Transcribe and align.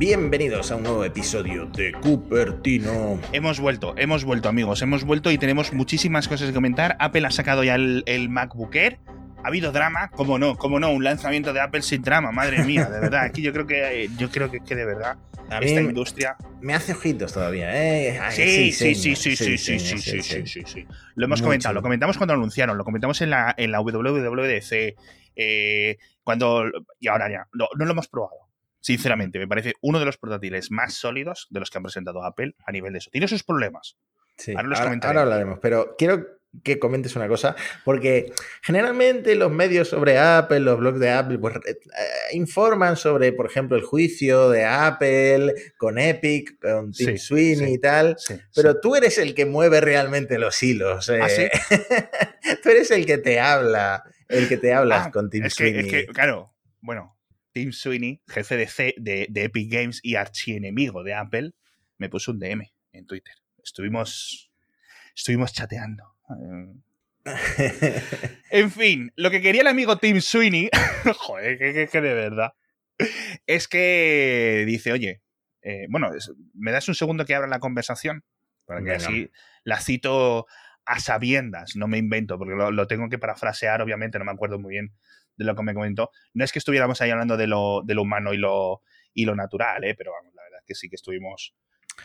Bienvenidos 0.00 0.72
a 0.72 0.76
un 0.76 0.84
nuevo 0.84 1.04
episodio 1.04 1.66
de 1.66 1.92
Cupertino. 1.92 3.20
Hemos 3.34 3.60
vuelto, 3.60 3.92
hemos 3.98 4.24
vuelto 4.24 4.48
amigos, 4.48 4.80
hemos 4.80 5.04
vuelto 5.04 5.30
y 5.30 5.36
tenemos 5.36 5.74
muchísimas 5.74 6.26
cosas 6.26 6.48
que 6.48 6.54
comentar. 6.54 6.96
Apple 6.98 7.26
ha 7.26 7.30
sacado 7.30 7.64
ya 7.64 7.74
el, 7.74 8.02
el 8.06 8.30
MacBook 8.30 8.74
Air. 8.74 8.98
Ha 9.44 9.48
habido 9.48 9.72
drama, 9.72 10.08
cómo 10.08 10.38
no, 10.38 10.56
cómo 10.56 10.80
no, 10.80 10.90
un 10.90 11.04
lanzamiento 11.04 11.52
de 11.52 11.60
Apple 11.60 11.82
sin 11.82 12.00
drama, 12.00 12.32
madre 12.32 12.64
mía, 12.64 12.86
de 12.88 12.98
verdad. 12.98 13.24
Aquí 13.24 13.42
yo 13.42 13.52
creo 13.52 13.66
que, 13.66 14.08
yo 14.16 14.30
creo 14.30 14.50
que, 14.50 14.60
que 14.60 14.74
de 14.74 14.86
verdad 14.86 15.18
A 15.50 15.58
esta 15.58 15.82
industria. 15.82 16.34
Me 16.62 16.72
hace 16.72 16.94
ojitos 16.94 17.34
todavía, 17.34 17.68
¿eh? 17.70 18.18
Sí, 18.30 18.72
sí, 18.72 18.94
sí, 18.94 19.14
sí, 19.14 19.36
sí, 19.36 19.58
sí, 19.58 19.78
sí, 19.78 20.22
sí, 20.22 20.46
sí, 20.46 20.62
sí. 20.64 20.86
Lo 21.14 21.26
hemos 21.26 21.42
comentado, 21.42 21.74
lo 21.74 21.82
comentamos 21.82 22.16
cuando 22.16 22.32
lo 22.32 22.40
anunciaron, 22.40 22.78
lo 22.78 22.84
comentamos 22.84 23.20
en 23.20 23.28
la, 23.28 23.54
en 23.54 23.70
la 23.70 23.82
WWDC, 23.82 24.96
eh, 25.36 25.98
cuando. 26.24 26.64
Y 26.98 27.08
ahora 27.08 27.30
ya, 27.30 27.46
no, 27.52 27.68
no 27.76 27.84
lo 27.84 27.90
hemos 27.90 28.08
probado. 28.08 28.39
Sinceramente, 28.80 29.38
me 29.38 29.46
parece 29.48 29.74
uno 29.82 29.98
de 29.98 30.04
los 30.06 30.16
portátiles 30.18 30.70
más 30.70 30.94
sólidos 30.94 31.46
de 31.50 31.60
los 31.60 31.70
que 31.70 31.78
han 31.78 31.84
presentado 31.84 32.24
Apple 32.24 32.54
a 32.64 32.72
nivel 32.72 32.92
de 32.92 32.98
eso. 32.98 33.10
Tiene 33.10 33.28
sus 33.28 33.42
problemas. 33.44 33.96
Sí, 34.36 34.52
Ahora 34.56 34.68
los 34.68 34.80
ahora, 34.80 35.20
hablaremos, 35.22 35.58
pero 35.60 35.94
quiero 35.98 36.26
que 36.64 36.80
comentes 36.80 37.14
una 37.14 37.28
cosa, 37.28 37.54
porque 37.84 38.32
generalmente 38.62 39.36
los 39.36 39.52
medios 39.52 39.88
sobre 39.88 40.18
Apple, 40.18 40.58
los 40.60 40.78
blogs 40.80 40.98
de 40.98 41.10
Apple, 41.10 41.38
pues 41.38 41.56
eh, 41.56 41.60
eh, 41.68 42.36
informan 42.36 42.96
sobre, 42.96 43.32
por 43.32 43.46
ejemplo, 43.46 43.76
el 43.76 43.84
juicio 43.84 44.48
de 44.50 44.64
Apple 44.64 45.54
con 45.78 45.98
Epic, 45.98 46.58
con 46.60 46.90
Tim 46.90 47.06
Sí, 47.10 47.18
Sweeney 47.18 47.68
sí. 47.68 47.74
y 47.74 47.78
tal. 47.78 48.16
Sí, 48.18 48.34
Pero 48.54 48.80
tú 48.80 48.96
eres 48.96 49.18
el 49.18 49.34
que 49.36 49.44
mueve 49.46 49.80
realmente 49.80 50.38
los 50.38 50.60
hilos. 50.62 51.08
eh. 51.10 51.20
¿Ah, 51.22 51.28
tú 52.62 52.70
eres 52.70 52.90
el 52.90 53.06
que 53.06 53.18
te 53.18 53.38
habla, 53.38 54.02
el 54.28 54.48
que 54.48 54.56
te 54.56 54.72
hablas 54.74 55.06
Ah, 55.08 55.10
con 55.12 55.30
Tim 55.30 55.44
es 55.44 55.54
que, 55.54 55.64
Sweeney. 55.70 55.86
es 55.86 55.92
que, 55.92 56.06
claro, 56.12 56.52
bueno, 56.80 57.16
Tim 57.52 57.72
Sweeney, 57.72 58.20
jefe 58.28 58.56
de, 58.56 58.66
C- 58.68 58.94
de, 58.98 59.26
de 59.30 59.44
Epic 59.44 59.70
Games 59.72 60.00
y 60.02 60.14
archienemigo 60.16 61.02
de 61.02 61.14
Apple, 61.14 61.52
me 61.98 62.08
puso 62.08 62.32
un 62.32 62.38
DM 62.38 62.70
en 62.92 63.06
Twitter. 63.06 63.34
Estuvimos, 63.62 64.50
estuvimos 65.14 65.52
chateando. 65.52 66.04
En 68.50 68.70
fin, 68.70 69.12
lo 69.16 69.30
que 69.30 69.40
quería 69.40 69.60
el 69.60 69.66
amigo 69.68 69.98
Tim 69.98 70.20
Sweeney, 70.20 70.70
joder, 71.18 71.58
que, 71.58 71.72
que- 71.72 71.88
que 71.88 72.00
de 72.00 72.14
verdad, 72.14 72.52
es 73.46 73.68
que 73.68 74.64
dice, 74.66 74.92
oye, 74.92 75.20
eh, 75.62 75.86
bueno, 75.88 76.10
¿me 76.54 76.72
das 76.72 76.88
un 76.88 76.94
segundo 76.94 77.24
que 77.24 77.34
abra 77.34 77.46
la 77.48 77.60
conversación? 77.60 78.24
Para 78.66 78.80
que 78.80 78.90
Venga. 78.90 78.96
así 78.96 79.30
la 79.64 79.80
cito 79.80 80.46
a 80.86 80.98
sabiendas, 80.98 81.76
no 81.76 81.86
me 81.88 81.98
invento, 81.98 82.38
porque 82.38 82.54
lo, 82.54 82.70
lo 82.72 82.86
tengo 82.86 83.08
que 83.08 83.18
parafrasear, 83.18 83.82
obviamente, 83.82 84.18
no 84.18 84.24
me 84.24 84.32
acuerdo 84.32 84.58
muy 84.58 84.70
bien 84.72 84.92
de 85.40 85.46
lo 85.46 85.56
que 85.56 85.62
me 85.62 85.74
comentó. 85.74 86.10
No 86.34 86.44
es 86.44 86.52
que 86.52 86.58
estuviéramos 86.60 87.00
ahí 87.00 87.10
hablando 87.10 87.36
de 87.36 87.46
lo, 87.46 87.82
de 87.84 87.94
lo 87.94 88.02
humano 88.02 88.32
y 88.32 88.36
lo, 88.36 88.82
y 89.14 89.24
lo 89.24 89.34
natural, 89.34 89.82
¿eh? 89.84 89.94
pero 89.96 90.12
vamos, 90.12 90.34
la 90.34 90.42
verdad 90.42 90.60
es 90.60 90.66
que 90.66 90.74
sí 90.74 90.88
que 90.88 90.96
estuvimos... 90.96 91.54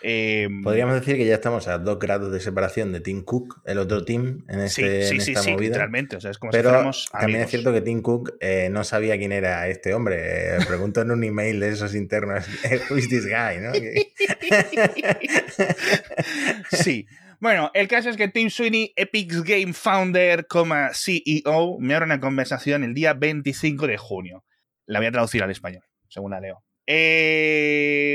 eh, 0.02 0.47
Podríamos 0.64 0.95
decir 0.95 1.17
que 1.17 1.25
ya 1.25 1.36
estamos 1.36 1.67
a 1.67 1.78
dos 1.78 2.00
grados 2.00 2.31
de 2.31 2.39
separación 2.39 2.94
de 2.94 3.02
Tim 3.02 3.23
Cook, 3.23 3.61
el 3.66 3.78
otro 3.78 4.03
Tim, 4.06 4.44
en, 4.47 4.61
este, 4.61 5.03
sí, 5.03 5.16
en 5.16 5.22
sí, 5.22 5.31
esta 5.31 5.44
sí, 5.44 5.52
movida. 5.52 5.67
literalmente. 5.67 6.16
O 6.16 6.22
sea, 6.22 6.31
es 6.31 6.38
como 6.38 6.52
Pero 6.52 6.91
también 7.11 7.41
es 7.41 7.50
cierto 7.50 7.73
que 7.73 7.81
Tim 7.81 8.02
Cook 8.02 8.36
eh, 8.39 8.69
no 8.72 8.83
sabía 8.83 9.17
quién 9.17 9.31
era 9.31 9.67
este 9.67 9.94
hombre. 9.94 10.56
Eh, 10.56 10.58
preguntó 10.67 11.02
en 11.02 11.11
un 11.11 11.23
email 11.23 11.59
de 11.59 11.69
esos 11.69 11.94
internos, 11.94 12.45
who 12.89 12.97
is 12.97 13.09
this 13.09 13.25
guy? 13.25 13.59
¿no? 13.59 13.72
Sí. 16.72 17.06
Bueno, 17.39 17.69
el 17.73 17.88
caso 17.88 18.09
es 18.09 18.17
que 18.17 18.28
Tim 18.28 18.50
Sweeney, 18.50 18.94
Epic 18.95 19.31
Game 19.44 19.73
Founder, 19.73 20.45
CEO, 20.94 21.78
me 21.80 21.94
abre 21.94 22.05
una 22.05 22.19
conversación 22.19 22.83
el 22.83 22.94
día 22.94 23.14
25 23.14 23.88
de 23.88 23.97
junio. 23.97 24.45
La 24.85 25.00
voy 25.00 25.07
a 25.07 25.12
traducir 25.12 25.44
al 25.44 25.51
español, 25.51 25.84
según 26.07 26.31
la 26.31 26.40
leo. 26.40 26.63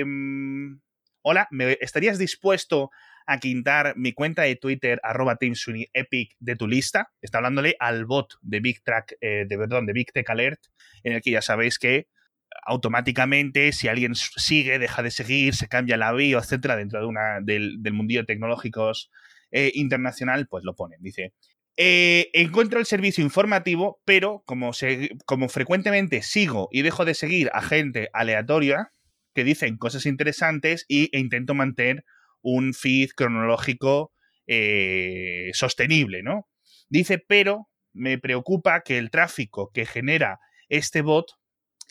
Mm, 0.07 0.81
hola, 1.23 1.49
¿me 1.51 1.77
¿estarías 1.81 2.19
dispuesto 2.19 2.91
a 3.27 3.39
quitar 3.39 3.95
mi 3.97 4.13
cuenta 4.13 4.43
de 4.43 4.57
Twitter, 4.57 5.01
arroba 5.03 5.37
Sweeney 5.55 5.89
Epic, 5.93 6.37
de 6.39 6.57
tu 6.57 6.67
lista? 6.67 7.11
Está 7.21 7.39
hablándole 7.39 7.77
al 7.79 8.07
bot 8.07 8.39
de 8.41 8.61
Big 8.61 8.83
Track, 8.83 9.17
eh, 9.21 9.45
de 9.47 9.57
de 9.57 9.93
Big 9.93 10.13
Tech 10.13 10.31
Alert, 10.31 10.61
en 11.03 11.13
el 11.13 11.21
que 11.21 11.33
ya 11.33 11.43
sabéis 11.43 11.79
que 11.79 12.09
automáticamente, 12.67 13.73
si 13.73 13.89
alguien 13.89 14.15
sigue, 14.15 14.79
deja 14.79 15.03
de 15.03 15.11
seguir, 15.11 15.55
se 15.55 15.69
cambia 15.69 15.97
la 15.97 16.13
bio, 16.13 16.39
etcétera, 16.39 16.77
dentro 16.77 17.01
de 17.01 17.07
una, 17.07 17.41
del, 17.43 17.83
del 17.83 17.93
mundillo 17.93 18.25
tecnológicos 18.27 19.11
eh, 19.51 19.73
internacional, 19.75 20.47
pues 20.49 20.65
lo 20.65 20.75
ponen. 20.75 21.01
Dice. 21.03 21.33
eh, 21.77 22.29
encuentro 22.35 22.79
el 22.81 22.87
servicio 22.87 23.25
informativo, 23.25 24.01
pero 24.05 24.43
como, 24.47 24.73
se- 24.73 25.11
como 25.27 25.49
frecuentemente 25.49 26.23
sigo 26.23 26.69
y 26.73 26.83
dejo 26.83 27.05
de 27.05 27.15
seguir 27.15 27.51
a 27.55 27.63
gente 27.63 28.09
aleatoria 28.13 28.91
que 29.35 29.45
dicen 29.45 29.77
cosas 29.79 30.07
interesantes 30.07 30.85
y, 30.89 31.09
e 31.17 31.21
intento 31.21 31.55
mantener 31.55 32.05
un 32.43 32.75
feed 32.75 33.11
cronológico 33.17 34.13
eh, 34.47 35.51
sostenible, 35.53 36.23
¿no? 36.23 36.49
Dice, 36.89 37.19
pero 37.27 37.69
me 37.93 38.19
preocupa 38.19 38.81
que 38.83 38.99
el 38.99 39.11
tráfico 39.11 39.71
que 39.73 39.87
genera 39.87 40.39
este 40.69 41.03
bot 41.03 41.27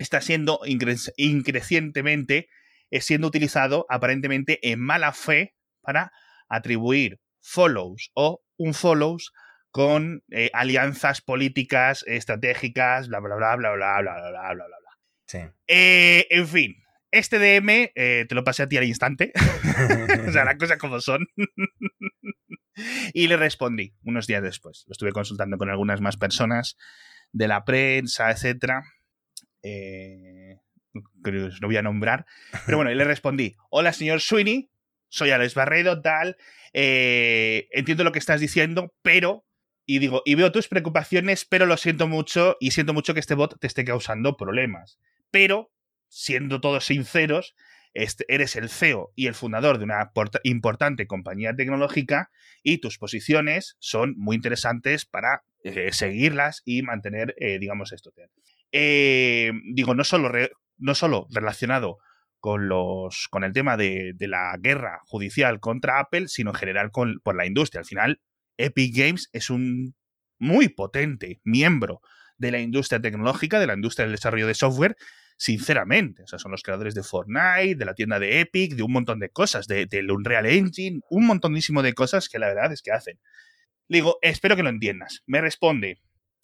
está 0.04 0.22
siendo 0.22 0.60
incre- 0.66 1.12
increcientemente 1.18 2.50
eh, 2.92 3.02
siendo 3.02 3.28
utilizado 3.28 3.86
aparentemente 3.90 4.60
en 4.72 4.80
mala 4.80 5.14
fe 5.14 5.56
para 5.82 6.12
atribuir 6.48 7.20
follows 7.42 8.12
o 8.14 8.42
un 8.58 8.74
follows 8.74 9.32
con 9.72 10.24
eh, 10.32 10.50
alianzas 10.54 11.22
políticas 11.22 12.04
estratégicas, 12.08 13.08
bla 13.08 13.20
bla 13.20 13.36
bla 13.36 13.56
bla 13.56 13.72
bla 13.74 14.02
bla 14.02 14.02
bla 14.02 14.30
bla 14.30 14.30
bla 14.32 14.54
bla. 14.54 14.66
bla. 14.68 14.78
Sí. 15.28 15.40
Eh, 15.68 16.26
en 16.32 16.48
fin, 16.48 16.84
este 17.12 17.38
DM 17.38 17.92
eh, 17.94 18.26
te 18.28 18.34
lo 18.36 18.44
pasé 18.44 18.64
a 18.64 18.68
ti 18.68 18.78
al 18.78 18.84
instante, 18.86 19.32
o 20.28 20.32
sea, 20.32 20.44
las 20.46 20.56
cosas 20.56 20.78
como 20.80 21.00
son. 21.02 21.28
y 23.14 23.28
le 23.28 23.38
respondí 23.38 23.94
unos 24.04 24.26
días 24.28 24.42
después. 24.42 24.86
Lo 24.88 24.94
estuve 24.94 25.12
consultando 25.12 25.58
con 25.58 25.70
algunas 25.70 26.02
más 26.02 26.18
personas 26.18 26.78
de 27.32 27.48
la 27.48 27.64
prensa, 27.66 28.32
etcétera. 28.32 28.84
Eh, 29.64 30.58
no 31.24 31.68
voy 31.68 31.78
a 31.78 31.82
nombrar. 31.82 32.26
Pero 32.66 32.78
bueno, 32.78 32.92
y 32.92 32.96
le 32.96 33.04
respondí: 33.04 33.56
Hola, 33.70 33.94
señor 33.94 34.22
Sweeney, 34.22 34.70
soy 35.10 35.32
Alex 35.32 35.54
Barredo, 35.56 36.02
tal. 36.02 36.38
eh, 36.74 37.68
entiendo 37.72 38.04
lo 38.04 38.12
que 38.12 38.20
estás 38.20 38.40
diciendo, 38.42 38.94
pero. 39.02 39.46
Y 39.86 39.98
digo, 39.98 40.22
y 40.24 40.36
veo 40.36 40.52
tus 40.52 40.68
preocupaciones, 40.68 41.46
pero 41.46 41.66
lo 41.66 41.76
siento 41.76 42.08
mucho 42.08 42.58
y 42.60 42.72
siento 42.72 42.94
mucho 42.94 43.16
que 43.16 43.20
este 43.20 43.34
bot 43.34 43.60
te 43.60 43.66
esté 43.66 43.84
causando 43.86 44.38
problemas. 44.38 45.00
Pero, 45.32 45.72
siendo 46.10 46.62
todos 46.62 46.86
sinceros, 46.86 47.56
este, 47.96 48.24
eres 48.32 48.56
el 48.56 48.70
CEO 48.70 49.12
y 49.16 49.26
el 49.26 49.34
fundador 49.34 49.80
de 49.80 49.86
una 49.86 50.12
porta- 50.14 50.42
importante 50.44 51.08
compañía 51.08 51.56
tecnológica 51.56 52.30
y 52.62 52.78
tus 52.78 53.00
posiciones 53.00 53.78
son 53.80 54.14
muy 54.16 54.36
interesantes 54.36 55.06
para 55.08 55.42
eh, 55.64 55.92
seguirlas 55.92 56.62
y 56.66 56.84
mantener, 56.84 57.34
eh, 57.40 57.58
digamos, 57.58 57.92
esto. 57.92 58.12
Eh, 58.72 59.52
digo, 59.74 59.96
no 59.96 60.04
solo, 60.04 60.32
no 60.78 60.96
solo 60.96 61.28
relacionado 61.32 61.98
con, 62.40 62.70
los, 62.70 63.28
con 63.30 63.44
el 63.44 63.54
tema 63.54 63.78
de, 63.78 64.14
la 64.20 64.56
guerra 64.60 65.00
judicial 65.06 65.60
contra 65.60 66.00
Apple, 66.00 66.28
sino 66.28 66.52
en 66.52 66.56
general 66.56 66.92
con, 66.92 67.20
por 67.24 67.36
la 67.36 67.46
industria. 67.46 67.80
Al 67.80 67.86
final, 67.86 68.22
Epic 68.58 68.96
Games 68.96 69.30
es 69.34 69.50
un 69.50 69.96
muy 70.40 70.70
potente 70.70 71.42
miembro 71.44 72.02
de 72.38 72.52
la 72.52 72.60
industria 72.60 73.02
tecnológica, 73.02 73.60
de 73.60 73.68
la 73.68 73.74
industria 73.74 74.06
del 74.06 74.16
desarrollo 74.16 74.48
de 74.48 74.54
software, 74.54 74.96
sinceramente. 75.38 76.24
O 76.24 76.28
sea, 76.28 76.40
son 76.40 76.52
los 76.52 76.64
creadores 76.64 76.96
de 76.96 77.04
Fortnite, 77.04 77.76
de 77.76 77.86
la 77.86 77.94
tienda 77.94 78.20
de 78.20 78.40
Epic, 78.40 78.76
de 78.76 78.84
un 78.84 78.94
montón 78.94 79.20
de 79.20 79.30
cosas, 79.30 79.68
de- 79.68 79.86
del 79.86 80.12
Unreal 80.12 80.46
Engine, 80.46 81.02
un 81.10 81.26
montonísimo 81.26 81.82
de 81.82 81.94
cosas 81.94 82.30
que 82.30 82.40
la 82.40 82.48
verdad 82.48 82.72
es 82.72 82.82
que 82.82 82.92
hacen. 82.92 83.20
Digo, 83.90 84.18
espero 84.22 84.56
que 84.56 84.64
lo 84.64 84.70
entiendas. 84.70 85.24
Me 85.26 85.42
responde 85.42 86.00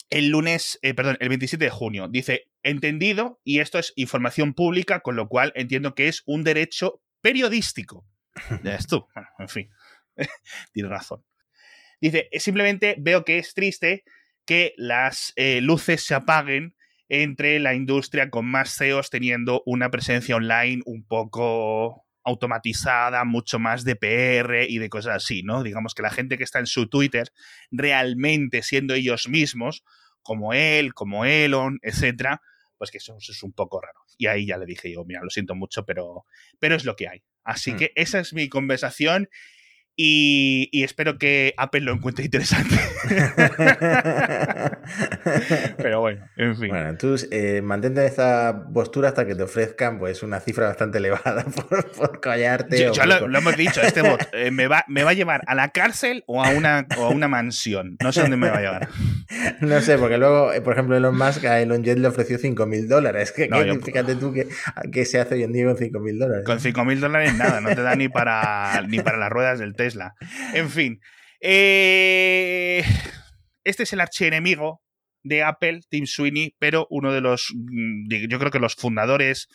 el 0.10 0.30
lunes, 0.30 0.80
eh, 0.81 0.94
perdón, 0.94 1.18
el 1.19 1.30
27 1.30 1.66
de 1.66 1.72
junio. 1.72 2.07
Dice, 2.07 2.48
entendido, 2.63 3.40
y 3.44 3.60
esto 3.60 3.80
es 3.80 3.94
información 3.96 4.54
pública, 4.54 5.02
con 5.02 5.16
lo 5.16 5.28
cual 5.28 5.52
entiendo 5.56 5.96
que 5.96 6.07
es 6.07 6.24
un 6.25 6.44
derecho 6.44 7.02
periodístico. 7.22 8.06
Ya 8.63 8.72
ves 8.72 8.88
tú, 8.88 9.07
Bueno, 9.13 9.30
en 9.40 9.50
fin, 9.50 9.69
tienes 10.74 10.92
razón. 10.92 11.24
Dice, 12.02 12.30
simplemente 12.34 12.96
veo 13.00 13.24
que 13.24 13.38
es 13.38 13.54
triste 13.54 14.04
que 14.46 14.74
las 14.78 15.34
eh, 15.38 15.62
luces 15.62 16.04
se 16.04 16.13
apaguen 16.13 16.75
entre 17.08 17.60
la 17.60 17.74
industria 17.74 18.30
con 18.30 18.46
más 18.46 18.75
CEOs 18.75 19.10
teniendo 19.10 19.63
una 19.66 19.90
presencia 19.90 20.36
online 20.36 20.81
un 20.86 21.06
poco 21.06 22.05
automatizada, 22.25 23.24
mucho 23.24 23.60
más 23.60 23.83
de 23.83 23.95
PR 23.95 24.66
y 24.68 24.80
de 24.80 24.89
cosas 24.89 25.16
así, 25.24 25.44
¿no? 25.44 25.63
Digamos 25.63 25.94
que 25.94 26.01
la 26.01 26.10
gente 26.10 26.38
que 26.38 26.44
está 26.44 26.60
en 26.60 26.66
su 26.68 26.88
Twitter 26.89 27.31
realmente 27.72 28.62
siendo 28.63 28.94
ellos 28.94 29.30
mismos, 29.30 29.83
como 30.22 30.54
él, 30.54 30.94
como 30.94 31.24
Elon, 31.25 31.80
etcétera, 31.83 32.42
pues 32.77 32.92
que 32.92 32.98
eso, 32.98 33.16
eso 33.18 33.31
es 33.31 33.44
un 33.44 33.54
poco 33.54 33.80
raro. 33.80 34.00
Y 34.18 34.27
ahí 34.27 34.48
ya 34.48 34.57
le 34.57 34.66
dije 34.66 34.92
yo, 34.92 35.06
mira, 35.06 35.22
lo 35.24 35.30
siento 35.30 35.56
mucho, 35.56 35.86
pero, 35.86 36.25
pero 36.60 36.75
es 36.75 36.83
lo 36.83 36.95
que 36.95 37.07
hay. 37.07 37.24
Así 37.44 37.74
Hmm. 37.74 37.77
que 37.77 37.92
esa 37.95 38.19
es 38.19 38.33
mi 38.33 38.50
conversación 38.50 39.30
y, 39.98 40.70
y 40.72 40.84
espero 40.84 41.18
que 41.18 41.54
Apple 41.58 41.82
lo 41.82 41.94
encuentre 41.94 42.26
interesante. 42.26 42.76
Pero 45.78 46.02
bueno, 46.02 46.28
en 46.36 46.58
fin. 46.58 46.70
Bueno, 46.70 46.98
tú 46.98 47.16
eh, 47.32 47.62
mantente 47.62 48.02
en 48.02 48.08
esta 48.08 48.68
postura 48.74 49.10
hasta 49.10 49.26
que 49.26 49.36
te 49.36 49.44
ofrezcan 49.44 50.00
pues 50.00 50.24
una 50.24 50.40
cifra 50.40 50.68
bastante 50.68 50.98
elevada 50.98 51.46
por, 51.70 51.92
por 51.92 52.20
callarte. 52.20 52.92
Lo, 53.06 53.38
hemos 53.38 53.56
dicho, 53.56 53.82
este 53.82 54.02
bot 54.02 54.28
eh, 54.34 54.52
me, 54.52 54.68
va, 54.68 54.84
me 54.88 55.04
va 55.04 55.12
a 55.12 55.14
llevar 55.14 55.42
a 55.48 55.56
la 55.56 55.70
cárcel 55.70 56.24
o 56.28 56.44
a, 56.44 56.50
una, 56.50 56.88
o 56.98 57.06
a 57.06 57.10
una 57.10 57.28
mansión. 57.28 57.98
No 58.04 58.12
sé 58.12 58.22
dónde 58.22 58.38
me 58.38 58.50
va 58.50 58.58
a 58.58 58.62
llevar. 58.62 58.90
no 59.62 59.81
sé, 59.81 59.98
porque 59.98 60.18
luego, 60.18 60.54
eh, 60.54 60.62
por 60.62 60.74
ejemplo, 60.74 60.95
Elon 60.95 61.18
Musk 61.18 61.45
a 61.45 61.62
Elon 61.62 61.83
Jet 61.83 61.98
le 61.98 62.07
ofreció 62.07 62.38
5.000 62.38 62.88
dólares. 62.88 63.31
Que, 63.31 63.50
fíjate 63.83 64.16
tú 64.16 64.33
qué 64.92 65.06
se 65.06 65.19
hace 65.19 65.36
hoy 65.36 65.44
en 65.44 65.54
día 65.54 65.66
con 65.66 65.77
5.000 65.77 66.18
dólares. 66.18 66.45
Con 66.45 66.60
5.000 66.60 67.00
dólares 67.00 67.36
nada, 67.36 67.62
no 67.62 67.69
te 67.69 67.81
da 67.81 67.95
ni 67.95 68.10
para, 68.10 68.81
ni 68.88 69.00
para 69.00 69.18
las 69.18 69.30
ruedas 69.30 69.60
del 69.60 69.75
Tesla. 69.75 70.13
En 70.54 70.69
fin. 70.69 71.00
este 71.39 72.83
es 73.63 73.94
el 73.94 74.00
archienemigo 74.00 74.81
de 75.25 75.44
Apple, 75.44 75.81
Tim 75.89 76.06
Sweeney, 76.06 76.56
pero 76.60 76.88
uno 76.89 77.12
de 77.12 77.19
los, 77.19 77.51
mm, 77.54 78.07
yo 78.30 78.39
creo 78.39 78.51
que 78.51 78.60
los 78.60 78.75
fundadores, 78.75 79.48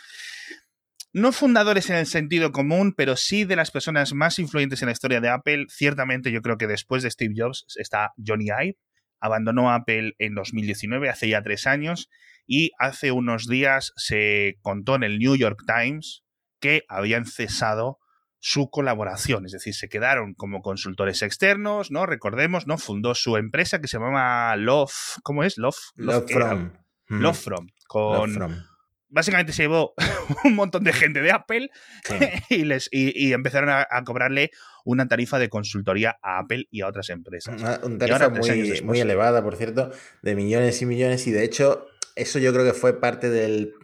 no 1.13 1.33
fundadores 1.33 1.89
en 1.91 1.97
el 1.97 2.07
sentido 2.07 2.51
común, 2.53 2.93
pero 2.97 3.17
sí 3.17 3.45
de 3.45 3.57
las 3.57 3.71
personas 3.71 4.13
más 4.13 4.39
influyentes 4.39 4.83
en 4.83 4.87
la 4.87 4.93
historia 4.93 5.21
de 5.21 5.29
Apple. 5.29 5.67
Ciertamente 5.69 6.33
yo 6.33 6.43
creo 6.43 6.59
que 6.59 6.67
después 6.67 7.03
de 7.03 7.11
Steve 7.11 7.35
Jobs 7.37 7.65
está 7.77 8.13
Johnny 8.25 8.47
Ive. 8.47 8.77
Abandonó 9.21 9.73
Apple 9.73 10.15
en 10.19 10.35
2019, 10.35 11.09
hace 11.09 11.29
ya 11.29 11.43
tres 11.43 11.67
años, 11.67 12.09
y 12.47 12.73
hace 12.79 13.13
unos 13.13 13.47
días 13.47 13.93
se 13.97 14.57
contó 14.63 14.97
en 14.97 15.05
el 15.05 15.19
New 15.19 15.37
York 15.37 15.63
Times 15.67 16.25
que 16.61 16.83
habían 16.89 17.27
cesado 17.27 17.99
su 18.41 18.71
colaboración, 18.71 19.45
es 19.45 19.53
decir, 19.53 19.75
se 19.75 19.89
quedaron 19.89 20.35
como 20.35 20.63
consultores 20.63 21.21
externos, 21.21 21.91
¿no? 21.91 22.07
Recordemos, 22.07 22.67
¿no? 22.67 22.79
Fundó 22.79 23.15
su 23.15 23.37
empresa 23.37 23.81
que 23.81 23.87
se 23.87 23.99
llama 23.99 24.57
Love, 24.57 25.19
¿cómo 25.23 25.45
es? 25.45 25.59
Love, 25.59 25.77
Love, 25.97 26.31
From. 26.31 26.73
Love 27.09 27.39
From, 27.39 27.67
con... 27.87 28.70
Básicamente 29.11 29.53
se 29.53 29.65
llevó 29.65 29.95
un 30.45 30.55
montón 30.55 30.85
de 30.85 30.93
gente 30.93 31.21
de 31.21 31.33
Apple 31.33 31.71
y, 32.49 32.65
les, 32.65 32.89
y, 32.93 33.33
empezaron 33.33 33.69
a, 33.71 33.87
cobrarle 34.05 34.51
una 34.85 35.09
tarifa 35.09 35.39
de 35.39 35.49
consultoría 35.49 36.19
a 36.23 36.39
Apple 36.39 36.67
y 36.71 36.81
a 36.81 36.89
otras 36.89 37.11
empresas. 37.11 37.61
Una, 37.61 37.99
tarifa 37.99 38.31
muy, 38.31 38.81
muy 38.83 39.01
elevada, 39.01 39.43
por 39.43 39.57
cierto, 39.57 39.91
de 40.23 40.35
millones 40.35 40.81
y 40.81 40.87
millones 40.87 41.27
y 41.27 41.33
de 41.33 41.45
hecho 41.45 41.87
eso 42.17 42.39
yo 42.39 42.53
creo 42.53 42.65
que 42.65 42.73
fue 42.73 43.01
parte 43.01 43.31
del 43.31 43.75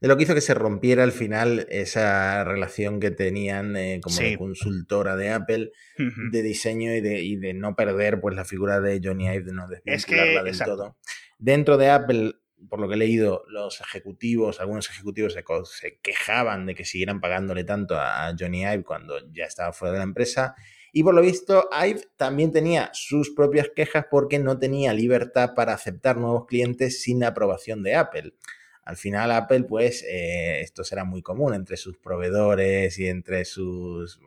de 0.00 0.08
lo 0.08 0.16
que 0.16 0.22
hizo 0.22 0.34
que 0.34 0.40
se 0.40 0.54
rompiera 0.54 1.02
al 1.02 1.12
final 1.12 1.66
esa 1.68 2.42
relación 2.44 3.00
que 3.00 3.10
tenían 3.10 3.76
eh, 3.76 4.00
como 4.02 4.16
consultora 4.38 5.14
de 5.14 5.30
Apple 5.30 5.72
de 5.98 6.42
diseño 6.42 6.94
y 6.94 7.02
de, 7.02 7.22
y 7.22 7.36
de, 7.36 7.52
no 7.52 7.76
perder 7.76 8.18
pues 8.20 8.34
la 8.34 8.46
figura 8.46 8.80
de 8.80 9.00
Johnny 9.04 9.26
Ive, 9.26 9.42
de 9.42 9.52
no 9.52 9.68
desvincularla 9.68 10.42
del 10.42 10.58
todo. 10.58 10.96
Dentro 11.38 11.76
de 11.76 11.90
Apple, 11.90 12.34
por 12.68 12.80
lo 12.80 12.88
que 12.88 12.94
he 12.94 12.98
leído, 12.98 13.44
los 13.48 13.80
ejecutivos, 13.80 14.60
algunos 14.60 14.88
ejecutivos 14.90 15.34
se, 15.34 15.98
quejaban 16.02 16.66
de 16.66 16.74
que 16.74 16.84
siguieran 16.84 17.20
pagándole 17.20 17.64
tanto 17.64 17.96
a, 17.96 18.34
Johnny 18.38 18.62
Ive 18.62 18.84
cuando 18.84 19.18
ya 19.32 19.44
estaba 19.44 19.72
fuera 19.72 19.92
de 19.92 19.98
la 19.98 20.04
empresa. 20.04 20.54
Y 20.92 21.02
por 21.02 21.14
lo 21.14 21.22
visto, 21.22 21.68
Ive 21.72 22.02
también 22.16 22.52
tenía 22.52 22.90
sus 22.92 23.30
propias 23.30 23.70
quejas 23.74 24.06
porque 24.10 24.38
no 24.38 24.58
tenía 24.58 24.92
libertad 24.92 25.54
para 25.54 25.72
aceptar 25.72 26.16
nuevos 26.16 26.46
clientes 26.46 27.02
sin 27.02 27.22
aprobación 27.24 27.82
de 27.82 27.94
Apple. 27.94 28.34
Al 28.82 28.96
final 28.96 29.30
Apple, 29.30 29.64
pues, 29.64 30.02
eh, 30.02 30.60
esto 30.62 30.82
será 30.82 31.04
muy 31.04 31.22
común 31.22 31.54
entre 31.54 31.76
sus 31.76 31.96
proveedores 31.98 32.98
y 32.98 33.06
entre 33.06 33.44
sus 33.44 34.18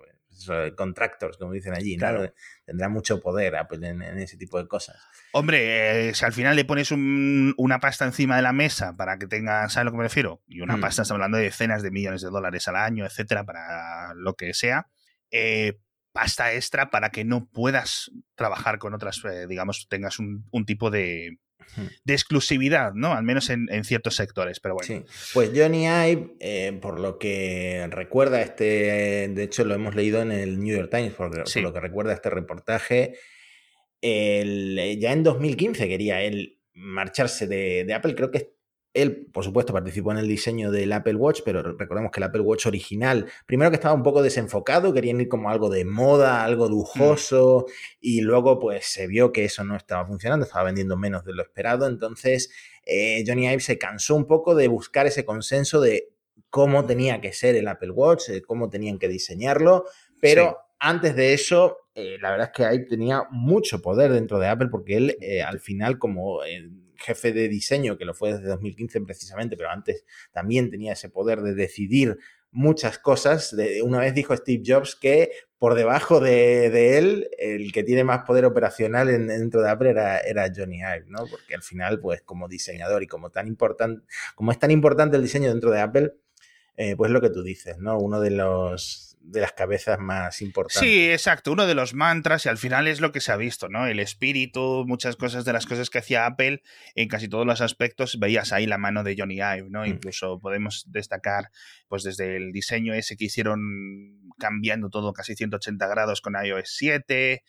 contractors, 0.76 1.38
como 1.38 1.54
dicen 1.54 1.74
allí, 1.74 1.98
¿no? 1.98 2.30
Tendrá 2.66 2.90
mucho 2.90 3.22
poder 3.22 3.56
Apple 3.56 3.88
en, 3.88 4.02
ese 4.20 4.38
tipo 4.38 4.58
de 4.58 4.68
cosas. 4.68 4.98
Hombre, 5.32 6.10
eh, 6.10 6.14
si 6.14 6.26
al 6.26 6.34
final 6.34 6.56
le 6.56 6.66
pones 6.66 6.92
una 6.92 7.80
pasta 7.80 8.06
encima 8.06 8.36
de 8.36 8.42
la 8.42 8.54
mesa 8.54 8.96
para 8.96 9.18
que 9.18 9.28
tenga, 9.28 9.70
¿sabes 9.70 9.78
a 9.78 9.84
lo 9.86 9.92
que 9.92 9.98
me 9.98 10.04
refiero? 10.04 10.42
Y 10.48 10.62
una 10.62 10.78
hmm. 10.78 10.82
pasta, 10.82 11.02
estamos 11.04 11.18
hablando 11.18 11.38
de 11.38 11.46
decenas 11.46 11.82
de 11.84 11.92
millones 11.92 12.22
de 12.22 12.30
dólares 12.30 12.68
al 12.68 12.76
año, 12.76 13.06
etcétera, 13.06 13.44
para 13.44 14.14
lo 14.16 14.36
que 14.36 14.54
sea. 14.54 14.88
Eh, 15.32 15.80
pasta 16.12 16.54
extra 16.54 16.92
para 16.92 17.10
que 17.10 17.26
no 17.26 17.50
puedas 17.50 18.12
trabajar 18.36 18.78
con 18.78 18.94
otras, 18.94 19.22
digamos, 19.48 19.88
tengas 19.90 20.20
un 20.20 20.66
tipo 20.66 20.92
de, 20.92 21.40
de 22.04 22.13
exclusividad, 22.13 22.94
¿no? 22.94 23.13
Al 23.13 23.24
menos 23.24 23.50
en, 23.50 23.68
ciertos 23.83 24.15
sectores, 24.15 24.60
pero 24.60 24.75
bueno. 24.75 24.88
Sí. 24.88 25.06
Pues 25.33 25.51
Johnny 25.56 25.86
Ive, 25.86 26.36
eh, 26.39 26.77
por 26.81 27.00
lo 27.00 27.18
que 27.18 27.88
recuerda 27.89 28.42
este, 28.42 29.27
de 29.30 29.44
hecho 29.44 29.65
lo 29.65 29.75
hemos 29.75 29.95
leído 29.95 30.21
en 30.21 30.31
el 30.31 30.60
New 30.60 30.75
York 30.75 30.89
Times, 30.92 31.13
por, 31.13 31.36
lo 31.62 31.74
que 31.74 31.80
recuerda 31.80 32.13
este 32.13 32.30
reportaje, 32.30 33.15
ya 34.01 35.12
en 35.12 35.24
2015 35.24 35.88
quería 35.88 36.21
él 36.21 36.60
marcharse 36.74 37.48
de, 37.48 37.83
de 37.86 37.94
Apple, 37.94 38.15
creo 38.15 38.31
que 38.31 38.54
él, 38.94 39.28
por 39.34 39.44
supuesto, 39.44 39.74
participó 39.74 40.12
en 40.12 40.19
el 40.19 40.28
diseño 40.28 40.72
del 40.72 40.92
Apple 40.92 41.16
Watch, 41.16 41.42
pero 41.44 41.63
recordemos 41.63 42.12
que 42.12 42.19
el 42.19 42.25
Apple 42.25 42.42
Watch 42.42 42.68
original, 42.68 43.25
primero 43.48 43.72
que 43.72 43.75
estaba 43.75 43.95
un 43.95 44.04
poco 44.04 44.22
desenfocado, 44.22 44.94
querían 44.94 45.19
ir 45.19 45.28
como 45.28 45.50
algo 45.50 45.69
de 45.69 45.84
moda, 45.84 46.44
algo 46.44 46.68
mm. 46.68 46.72
lujoso, 46.72 47.66
y 48.00 48.22
luego 48.22 48.60
pues 48.60 48.86
se 48.86 49.07
vio 49.07 49.31
que 49.31 49.45
eso 49.45 49.63
no 49.63 49.75
estaba 49.75 50.06
funcionando, 50.06 50.45
estaba 50.45 50.66
vendiendo 50.66 50.95
menos 50.95 51.25
de 51.25 51.34
lo 51.34 51.42
esperado, 51.42 51.88
entonces 51.88 52.51
eh, 52.86 53.24
Johnny 53.25 53.48
Ive 53.48 53.62
se 53.62 53.80
cansó 53.80 54.16
un 54.16 54.28
poco 54.28 54.54
de 54.54 54.68
buscar 54.68 55.07
ese 55.07 55.25
consenso 55.25 55.81
de 55.81 56.10
cómo 56.51 56.86
tenía 56.86 57.19
que 57.19 57.34
ser 57.34 57.56
el 57.56 57.68
Apple 57.68 57.92
Watch, 57.92 58.30
cómo 58.46 58.69
tenían 58.69 59.00
que 59.00 59.07
diseñarlo, 59.07 59.86
pero 60.22 60.60
antes 60.78 61.16
de 61.16 61.34
eso, 61.34 61.88
eh, 61.96 62.18
la 62.22 62.30
verdad 62.30 62.51
es 62.51 62.56
que 62.56 62.75
Ive 62.75 62.86
tenía 62.86 63.24
mucho 63.31 63.81
poder 63.81 64.12
dentro 64.12 64.38
de 64.38 64.48
Apple 64.50 64.68
porque 64.69 64.98
él 64.98 65.18
eh, 65.19 65.42
al 65.42 65.60
final 65.60 65.98
como 65.98 66.44
jefe 67.04 67.34
de 67.34 67.48
diseño, 67.48 67.98
que 67.98 68.06
lo 68.06 68.14
fue 68.14 68.34
desde 68.34 68.48
2015 68.48 69.02
precisamente, 69.02 69.58
pero 69.58 69.70
antes 69.70 70.06
también 70.32 70.70
tenía 70.70 70.94
ese 70.94 71.10
poder 71.10 71.42
de 71.42 71.54
decidir 71.54 72.18
muchas 72.52 73.00
cosas. 73.00 73.56
Una 73.84 74.00
vez 74.00 74.14
dijo 74.14 74.36
Steve 74.36 74.64
Jobs 74.66 74.96
que 74.96 75.32
por 75.58 75.76
debajo 75.76 76.20
de, 76.20 76.98
él, 76.98 77.30
el 77.38 77.72
que 77.72 77.84
tiene 77.84 78.04
más 78.04 78.24
poder 78.26 78.46
operacional 78.46 79.08
dentro 79.08 79.62
de 79.62 79.70
Apple 79.70 79.90
era, 79.90 80.20
era, 80.20 80.52
Johnny 80.54 80.80
Ive, 80.80 81.06
¿no? 81.08 81.26
Porque 81.26 81.56
al 81.56 81.64
final, 81.64 82.00
pues 82.00 82.22
como 82.22 82.48
diseñador 82.48 83.02
y 83.02 83.08
como 83.08 83.30
tan 83.30 83.48
importante, 83.48 84.06
como 84.36 84.52
es 84.52 84.60
tan 84.60 84.72
importante 84.72 85.16
el 85.16 85.24
diseño 85.24 85.50
dentro 85.50 85.72
de 85.72 85.80
Apple, 85.80 86.14
eh, 86.76 86.96
pues 86.96 87.12
lo 87.12 87.22
que 87.22 87.30
tú 87.30 87.44
dices, 87.44 87.78
¿no? 87.78 87.98
Uno 87.98 88.20
de 88.20 88.32
los 88.32 89.12
de 89.24 89.40
las 89.40 89.54
cabezas 89.54 90.00
más 90.00 90.42
importantes. 90.42 90.81
Sí, 90.81 91.10
exacto, 91.10 91.52
uno 91.52 91.66
de 91.66 91.75
los 91.75 91.94
mantras 91.94 92.46
y 92.46 92.50
al 92.50 92.58
final 92.58 92.88
es 92.88 93.00
lo 93.00 93.12
que 93.12 93.22
se 93.22 93.31
ha 93.31 93.38
visto, 93.38 93.70
¿no? 93.70 93.88
El 93.88 94.00
espíritu, 94.00 94.84
muchas 94.86 95.15
cosas 95.15 95.46
de 95.46 95.53
las 95.53 95.65
cosas 95.65 95.89
que 95.89 96.00
hacía 96.00 96.25
Apple, 96.25 96.62
en 96.96 97.08
casi 97.08 97.30
todos 97.30 97.46
los 97.46 97.62
aspectos 97.62 98.20
veías 98.20 98.51
ahí 98.51 98.65
la 98.65 98.77
mano 98.77 99.03
de 99.03 99.15
Johnny 99.18 99.36
Ive, 99.36 99.68
¿no? 99.70 99.84
Mm. 99.84 99.88
Incluso 99.88 100.39
podemos 100.39 100.84
destacar, 100.88 101.50
pues 101.88 102.03
desde 102.03 102.36
el 102.36 102.51
diseño 102.51 102.94
ese 102.94 103.15
que 103.15 103.25
hicieron 103.25 103.62
cambiando 104.38 104.89
todo 104.89 105.13
casi 105.13 105.36
180 105.36 105.88
grados 105.88 106.22
con 106.22 106.34
iOS 106.36 106.75
7, 106.75 107.44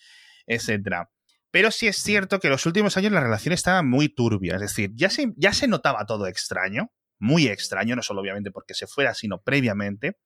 etcétera. 0.47 1.11
Pero 1.51 1.71
sí 1.71 1.87
es 1.89 1.97
cierto 1.97 2.39
que 2.39 2.49
en 2.49 2.53
los 2.53 2.67
últimos 2.67 2.97
años 2.97 3.13
la 3.13 3.21
relación 3.21 3.53
estaba 3.53 3.83
muy 3.83 4.09
turbia, 4.09 4.55
es 4.55 4.61
decir, 4.61 4.91
ya 4.95 5.11
se, 5.11 5.33
ya 5.37 5.53
se 5.53 5.69
notaba 5.69 6.07
todo 6.07 6.27
extraño, 6.27 6.93
muy 7.19 7.49
extraño, 7.49 7.97
no 7.97 8.03
solo 8.03 8.21
obviamente 8.21 8.51
porque 8.51 8.75
se 8.75 8.87
fuera, 8.87 9.15
sino 9.15 9.41
previamente. 9.43 10.19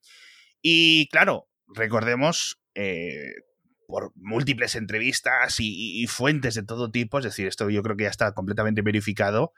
Y 0.62 1.09
claro, 1.09 1.49
recordemos, 1.69 2.61
eh, 2.75 3.33
por 3.88 4.12
múltiples 4.17 4.75
entrevistas 4.75 5.57
y, 5.61 6.07
fuentes 6.09 6.55
de 6.55 6.62
todo 6.62 6.91
tipo, 6.91 7.19
es 7.19 7.25
decir, 7.25 7.47
esto 7.47 7.71
yo 7.71 7.83
creo 7.83 7.97
que 7.97 8.05
ya 8.05 8.11
está 8.11 8.33
completamente 8.35 8.83
verificado, 8.83 9.55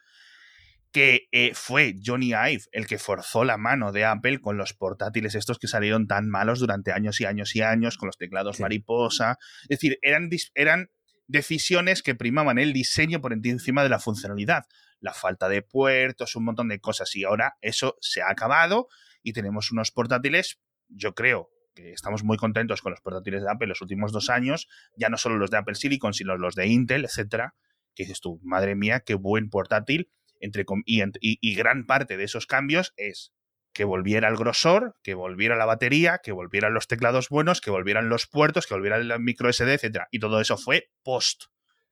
que 0.93 1.29
eh, 1.33 1.53
fue 1.55 1.97
Johnny 2.05 2.29
Ive 2.29 2.63
el 2.73 2.87
que 2.87 2.99
forzó 2.99 3.45
la 3.45 3.57
mano 3.57 3.91
de 3.91 4.05
Apple 4.05 4.41
con 4.41 4.57
los 4.57 4.73
portátiles 4.73 5.35
estos 5.35 5.59
que 5.59 5.67
salieron 5.67 6.07
tan 6.07 6.29
malos 6.29 6.61
durante 6.61 6.93
años 6.93 7.21
y 7.21 7.25
años 7.25 7.55
y 7.57 7.63
años, 7.63 7.97
con 7.97 8.07
los 8.07 8.19
teclados 8.19 8.61
mariposa. 8.61 9.37
Es 9.63 9.81
decir, 9.81 9.99
eran, 10.03 10.31
eran 10.55 10.91
decisiones 11.27 12.03
que 12.03 12.15
primaban 12.15 12.59
el 12.59 12.73
diseño 12.73 13.21
por 13.21 13.33
encima 13.33 13.83
de 13.83 13.89
la 13.89 13.99
funcionalidad, 13.99 14.65
la 15.01 15.13
falta 15.13 15.49
de 15.49 15.63
puertos, 15.63 16.37
un 16.37 16.45
montón 16.45 16.69
de 16.69 16.81
cosas. 16.81 17.15
Y 17.17 17.25
ahora 17.25 17.57
eso 17.61 17.97
se 18.01 18.23
ha 18.23 18.31
acabado 18.31 18.89
y 19.23 19.33
tenemos 19.33 19.73
unos 19.73 19.91
portátiles 19.91 20.61
yo 20.91 21.15
creo 21.15 21.51
que 21.75 21.93
estamos 21.93 22.25
muy 22.25 22.37
contentos 22.37 22.83
con 22.83 22.93
los 22.93 23.01
portátiles 23.01 23.43
de 23.43 23.51
Apple 23.51 23.69
los 23.69 23.81
últimos 23.81 24.13
dos 24.13 24.31
años, 24.31 24.69
ya 24.97 25.09
no 25.09 25.17
solo 25.17 25.37
los 25.37 25.51
de 25.51 25.59
Apple 25.59 25.75
Silicon, 25.75 26.15
sino 26.15 26.37
los 26.37 26.55
de 26.55 26.67
Intel, 26.67 27.05
etcétera, 27.05 27.55
que 27.95 28.05
dices 28.05 28.21
tú, 28.21 28.41
madre 28.43 28.75
mía, 28.75 29.01
qué 29.01 29.15
buen 29.15 29.51
portátil, 29.51 30.11
entre, 30.41 30.65
y, 30.87 31.03
y, 31.21 31.55
gran 31.55 31.85
parte 31.85 32.17
de 32.17 32.25
esos 32.25 32.47
cambios 32.47 32.95
es 32.97 33.33
que 33.73 33.85
volviera 33.85 34.29
el 34.29 34.37
grosor, 34.37 34.97
que 35.03 35.15
volviera 35.15 35.55
la 35.55 35.67
batería, 35.67 36.21
que 36.23 36.33
volvieran 36.33 36.73
los 36.73 36.89
teclados 36.89 37.29
buenos, 37.29 37.61
que 37.61 37.71
volvieran 37.71 38.09
los 38.09 38.27
puertos, 38.27 38.67
que 38.67 38.75
volviera 38.75 38.97
el 38.97 39.21
micro 39.21 39.53
SD, 39.53 39.75
etcétera. 39.75 40.09
Y 40.11 40.19
todo 40.19 40.41
eso 40.41 40.57
fue 40.57 40.91
post 41.03 41.45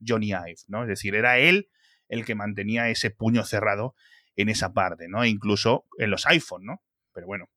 Johnny 0.04 0.28
Ive, 0.28 0.56
¿no? 0.66 0.82
Es 0.82 0.88
decir, 0.88 1.14
era 1.14 1.38
él 1.38 1.68
el 2.08 2.24
que 2.24 2.34
mantenía 2.34 2.88
ese 2.88 3.10
puño 3.10 3.44
cerrado 3.44 3.94
en 4.34 4.48
esa 4.48 4.72
parte, 4.72 5.08
¿no? 5.08 5.24
incluso 5.24 5.84
en 5.98 6.10
los 6.10 6.26
iPhone, 6.26 6.64
¿no? 6.64 6.82
Pero 7.12 7.26
bueno. 7.26 7.50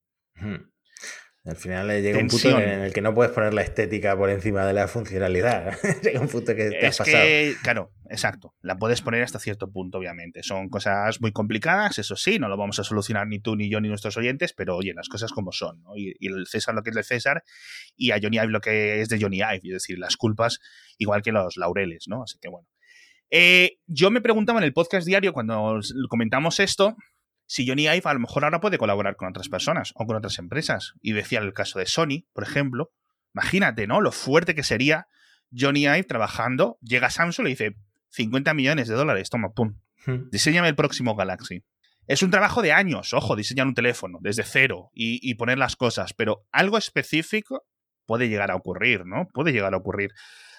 Al 1.43 1.55
final 1.55 1.88
llega 1.88 2.19
un 2.19 2.27
punto 2.27 2.60
en 2.60 2.81
el 2.81 2.93
que 2.93 3.01
no 3.01 3.15
puedes 3.15 3.31
poner 3.31 3.51
la 3.55 3.63
estética 3.63 4.15
por 4.15 4.29
encima 4.29 4.63
de 4.63 4.74
la 4.74 4.88
funcionalidad. 4.88 5.75
llega 6.03 6.19
un 6.21 6.27
punto 6.27 6.55
que 6.55 6.69
te 6.69 6.86
has 6.86 6.98
pasado. 7.00 7.25
claro, 7.63 7.91
exacto. 8.12 8.53
La 8.62 8.77
puedes 8.77 9.01
poner 9.01 9.24
hasta 9.24 9.39
cierto 9.39 9.71
punto, 9.71 9.98
obviamente. 9.98 10.43
Son 10.43 10.69
cosas 10.69 11.19
muy 11.19 11.31
complicadas, 11.31 11.98
eso 11.98 12.15
sí, 12.15 12.38
no 12.38 12.48
lo 12.48 12.57
vamos 12.57 12.77
a 12.77 12.83
solucionar 12.83 13.27
ni 13.27 13.39
tú, 13.39 13.55
ni 13.55 13.71
yo, 13.71 13.81
ni 13.81 13.89
nuestros 13.89 14.17
oyentes, 14.17 14.53
pero 14.53 14.77
oye, 14.77 14.93
las 14.93 15.10
cosas 15.10 15.31
como 15.31 15.51
son, 15.51 15.81
¿no? 15.81 15.98
Y, 15.98 16.15
el 16.19 16.45
César 16.45 16.75
lo 16.75 16.83
que 16.83 16.91
es 16.91 16.95
de 16.95 17.03
César 17.03 17.43
y 17.95 18.12
a 18.12 18.19
Johnny 18.21 18.38
Ive 18.38 18.50
lo 18.50 18.62
que 18.62 19.01
es 19.01 19.10
de 19.10 19.19
Johnny 19.19 19.38
Ive, 19.38 19.62
es 19.63 19.74
decir, 19.74 19.98
las 19.98 20.17
culpas 20.17 20.60
igual 21.00 21.24
que 21.24 21.31
los 21.31 21.57
laureles, 21.57 22.05
¿no? 22.07 22.21
Así 22.21 22.38
que 22.39 22.50
bueno. 22.50 22.67
Eh, 23.31 23.77
yo 23.88 24.12
me 24.12 24.21
preguntaba 24.21 24.60
en 24.60 24.65
el 24.65 24.74
podcast 24.74 25.07
diario 25.07 25.33
cuando 25.33 25.79
comentamos 26.07 26.60
esto, 26.60 26.98
si 27.45 27.67
Johnny 27.67 27.83
Ive 27.83 28.01
a 28.05 28.13
lo 28.13 28.19
mejor 28.19 28.43
ahora 28.43 28.62
puede 28.62 28.77
colaborar 28.77 29.15
con 29.15 29.27
otras 29.27 29.50
personas 29.50 29.93
o 29.95 30.05
con 30.05 30.15
otras 30.15 30.39
empresas. 30.39 30.93
Y 31.01 31.13
decía 31.13 31.39
el 31.39 31.53
caso 31.53 31.79
de 31.79 31.86
Sony, 31.86 32.25
por 32.33 32.43
ejemplo. 32.43 32.91
Imagínate, 33.33 33.88
¿no? 33.88 34.01
Lo 34.01 34.12
fuerte 34.12 34.55
que 34.55 34.63
sería 34.63 35.07
Johnny 35.57 35.83
Ive 35.83 36.03
trabajando. 36.03 36.77
Llega 36.81 37.10
Samsung 37.10 37.45
y 37.45 37.50
le 37.50 37.50
dice 37.51 37.75
50 38.10 38.53
millones 38.53 38.88
de 38.88 38.95
dólares, 38.95 39.29
toma, 39.29 39.53
pum. 39.53 39.79
Hmm. 40.05 40.29
Diseñame 40.31 40.69
el 40.69 40.75
próximo 40.75 41.15
Galaxy. 41.15 41.63
Es 42.07 42.24
un 42.24 42.31
trabajo 42.31 42.62
de 42.62 42.74
años, 42.74 43.13
ojo, 43.13 43.36
diseñar 43.36 43.67
un 43.67 43.75
teléfono 43.75 44.17
desde 44.21 44.43
cero 44.43 44.89
y, 44.93 45.19
y, 45.21 45.36
poner 45.36 45.57
las 45.57 45.75
cosas, 45.75 46.13
pero 46.13 46.45
algo 46.51 46.77
específico 46.77 47.63
puede 48.05 48.27
llegar 48.27 48.51
a 48.51 48.55
ocurrir, 48.55 49.05
¿no? 49.05 49.27
Puede 49.33 49.51
llegar 49.51 49.74
a 49.74 49.77
ocurrir. 49.77 50.12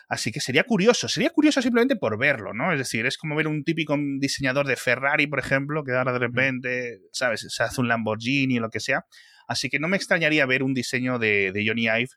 Así 0.08 0.30
que 0.30 0.40
sería 0.40 0.64
curioso, 0.64 1.08
sería 1.08 1.30
curioso 1.30 1.62
simplemente 1.62 1.96
por 1.96 2.18
verlo, 2.18 2.52
¿no? 2.52 2.72
Es 2.72 2.78
decir, 2.78 3.06
es 3.06 3.16
como 3.16 3.34
ver 3.34 3.48
un 3.48 3.64
típico 3.64 3.96
diseñador 4.18 4.66
de 4.66 4.76
Ferrari, 4.76 5.26
por 5.26 5.38
ejemplo, 5.38 5.84
que 5.84 5.92
ahora 5.92 6.12
de 6.12 6.18
repente, 6.18 7.00
¿sabes? 7.12 7.46
Se 7.48 7.62
hace 7.62 7.80
un 7.80 7.88
Lamborghini 7.88 8.58
o 8.58 8.62
lo 8.62 8.70
que 8.70 8.80
sea. 8.80 9.06
Así 9.46 9.68
que 9.68 9.78
no 9.78 9.88
me 9.88 9.96
extrañaría 9.96 10.46
ver 10.46 10.62
un 10.62 10.74
diseño 10.74 11.18
de, 11.18 11.52
Johnny 11.66 11.84
Ive 11.84 12.10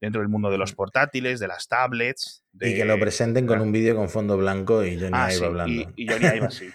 dentro 0.00 0.20
del 0.20 0.28
mundo 0.28 0.50
de 0.50 0.58
los 0.58 0.74
portátiles, 0.74 1.40
de 1.40 1.48
las 1.48 1.68
tablets. 1.68 2.44
Y 2.60 2.74
que 2.74 2.84
lo 2.84 2.98
presenten 2.98 3.46
con 3.46 3.60
un 3.60 3.70
vídeo 3.70 3.94
con 3.94 4.08
fondo 4.08 4.36
blanco 4.36 4.84
y 4.84 4.98
Johnny 4.98 5.12
ah, 5.12 5.32
Ive 5.32 5.46
hablando. 5.46 5.92
Y, 5.96 6.08
Johnny 6.08 6.26
Ive 6.26 6.46
así. 6.46 6.70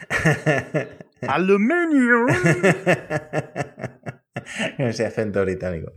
¡Aluminio! 1.27 2.25
Ese 4.77 5.05
acento 5.05 5.43
británico. 5.43 5.91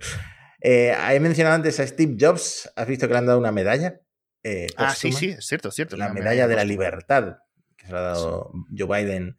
Eh, 0.60 0.94
he 1.10 1.20
mencionado 1.20 1.56
antes 1.56 1.80
a 1.80 1.86
Steve 1.86 2.16
Jobs. 2.18 2.70
¿Has 2.76 2.86
visto 2.86 3.06
que 3.06 3.12
le 3.12 3.18
han 3.18 3.26
dado 3.26 3.38
una 3.38 3.52
medalla? 3.52 4.00
Eh, 4.42 4.68
ah, 4.76 4.94
sí, 4.94 5.12
sí, 5.12 5.30
es 5.30 5.46
cierto, 5.46 5.68
es 5.68 5.74
cierto. 5.74 5.96
La 5.96 6.12
medalla 6.12 6.48
de 6.48 6.56
la 6.56 6.64
libertad 6.64 7.38
que 7.76 7.86
se 7.86 7.94
ha 7.94 8.00
dado 8.00 8.52
Joe 8.76 9.02
Biden 9.02 9.36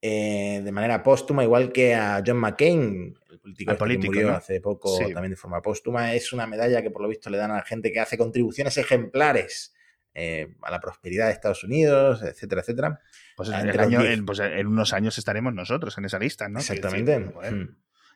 eh, 0.00 0.60
de 0.62 0.72
manera 0.72 1.02
póstuma, 1.02 1.42
igual 1.42 1.72
que 1.72 1.94
a 1.94 2.22
John 2.24 2.36
McCain, 2.36 3.14
el 3.30 3.40
político, 3.40 3.72
este 3.72 3.98
que 3.98 4.06
murió 4.06 4.34
hace 4.34 4.60
poco 4.60 4.96
también 4.98 5.30
de 5.30 5.36
forma 5.36 5.60
póstuma. 5.60 6.14
Es 6.14 6.32
una 6.32 6.46
medalla 6.46 6.82
que 6.82 6.90
por 6.90 7.02
lo 7.02 7.08
visto 7.08 7.30
le 7.30 7.38
dan 7.38 7.50
a 7.50 7.56
la 7.56 7.64
gente 7.64 7.90
que 7.90 8.00
hace 8.00 8.16
contribuciones 8.16 8.76
ejemplares 8.78 9.74
eh, 10.14 10.54
a 10.62 10.70
la 10.70 10.80
prosperidad 10.80 11.26
de 11.26 11.32
Estados 11.32 11.64
Unidos, 11.64 12.22
etcétera, 12.22 12.60
etcétera. 12.60 13.00
Pues, 13.36 13.50
en, 13.50 14.24
pues 14.24 14.38
en, 14.40 14.66
unos 14.66 14.92
años 14.92 15.18
estaremos 15.18 15.52
nosotros 15.52 15.96
en 15.98 16.04
esa 16.04 16.18
lista, 16.18 16.48
¿no? 16.48 16.60
Exactamente. 16.60 17.32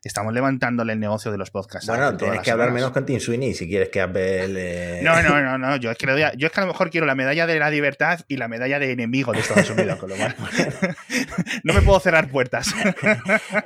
Estamos 0.05 0.35
levantándole 0.35 0.95
el 0.95 0.99
negocio 0.99 1.31
de 1.31 1.39
los 1.39 1.53
podcasts. 1.53 1.87
Bueno, 1.87 2.17
tienes 2.17 2.41
que 2.41 2.51
hablar 2.51 2.73
menos 2.73 2.91
con 2.91 3.07
Tim 3.07 3.21
Sweeney 3.21 3.55
si 3.55 3.69
quieres 3.69 3.89
que 3.89 4.01
Apple. 4.01 5.01
No, 5.01 5.23
no, 5.23 5.41
no, 5.41 5.59
no. 5.59 5.77
Yo 5.77 5.93
es, 5.93 5.97
que 5.97 6.07
yo 6.37 6.47
es 6.49 6.53
que 6.53 6.61
a 6.61 6.65
lo 6.65 6.73
mejor 6.73 6.91
quiero 6.91 7.07
la 7.07 7.15
medalla 7.15 7.47
de 7.47 7.57
la 7.61 7.71
libertad 7.71 8.19
y 8.27 8.37
la 8.37 8.49
medalla 8.49 8.81
de 8.81 8.91
enemigo 8.91 9.33
de 9.33 9.39
Estados 9.39 9.71
Unidos, 9.71 10.01
con 10.01 10.11
lo 10.11 10.17
cual. 10.17 10.35
no 11.63 11.73
me 11.73 11.83
puedo 11.83 12.01
cerrar 12.01 12.29
puertas. 12.31 12.75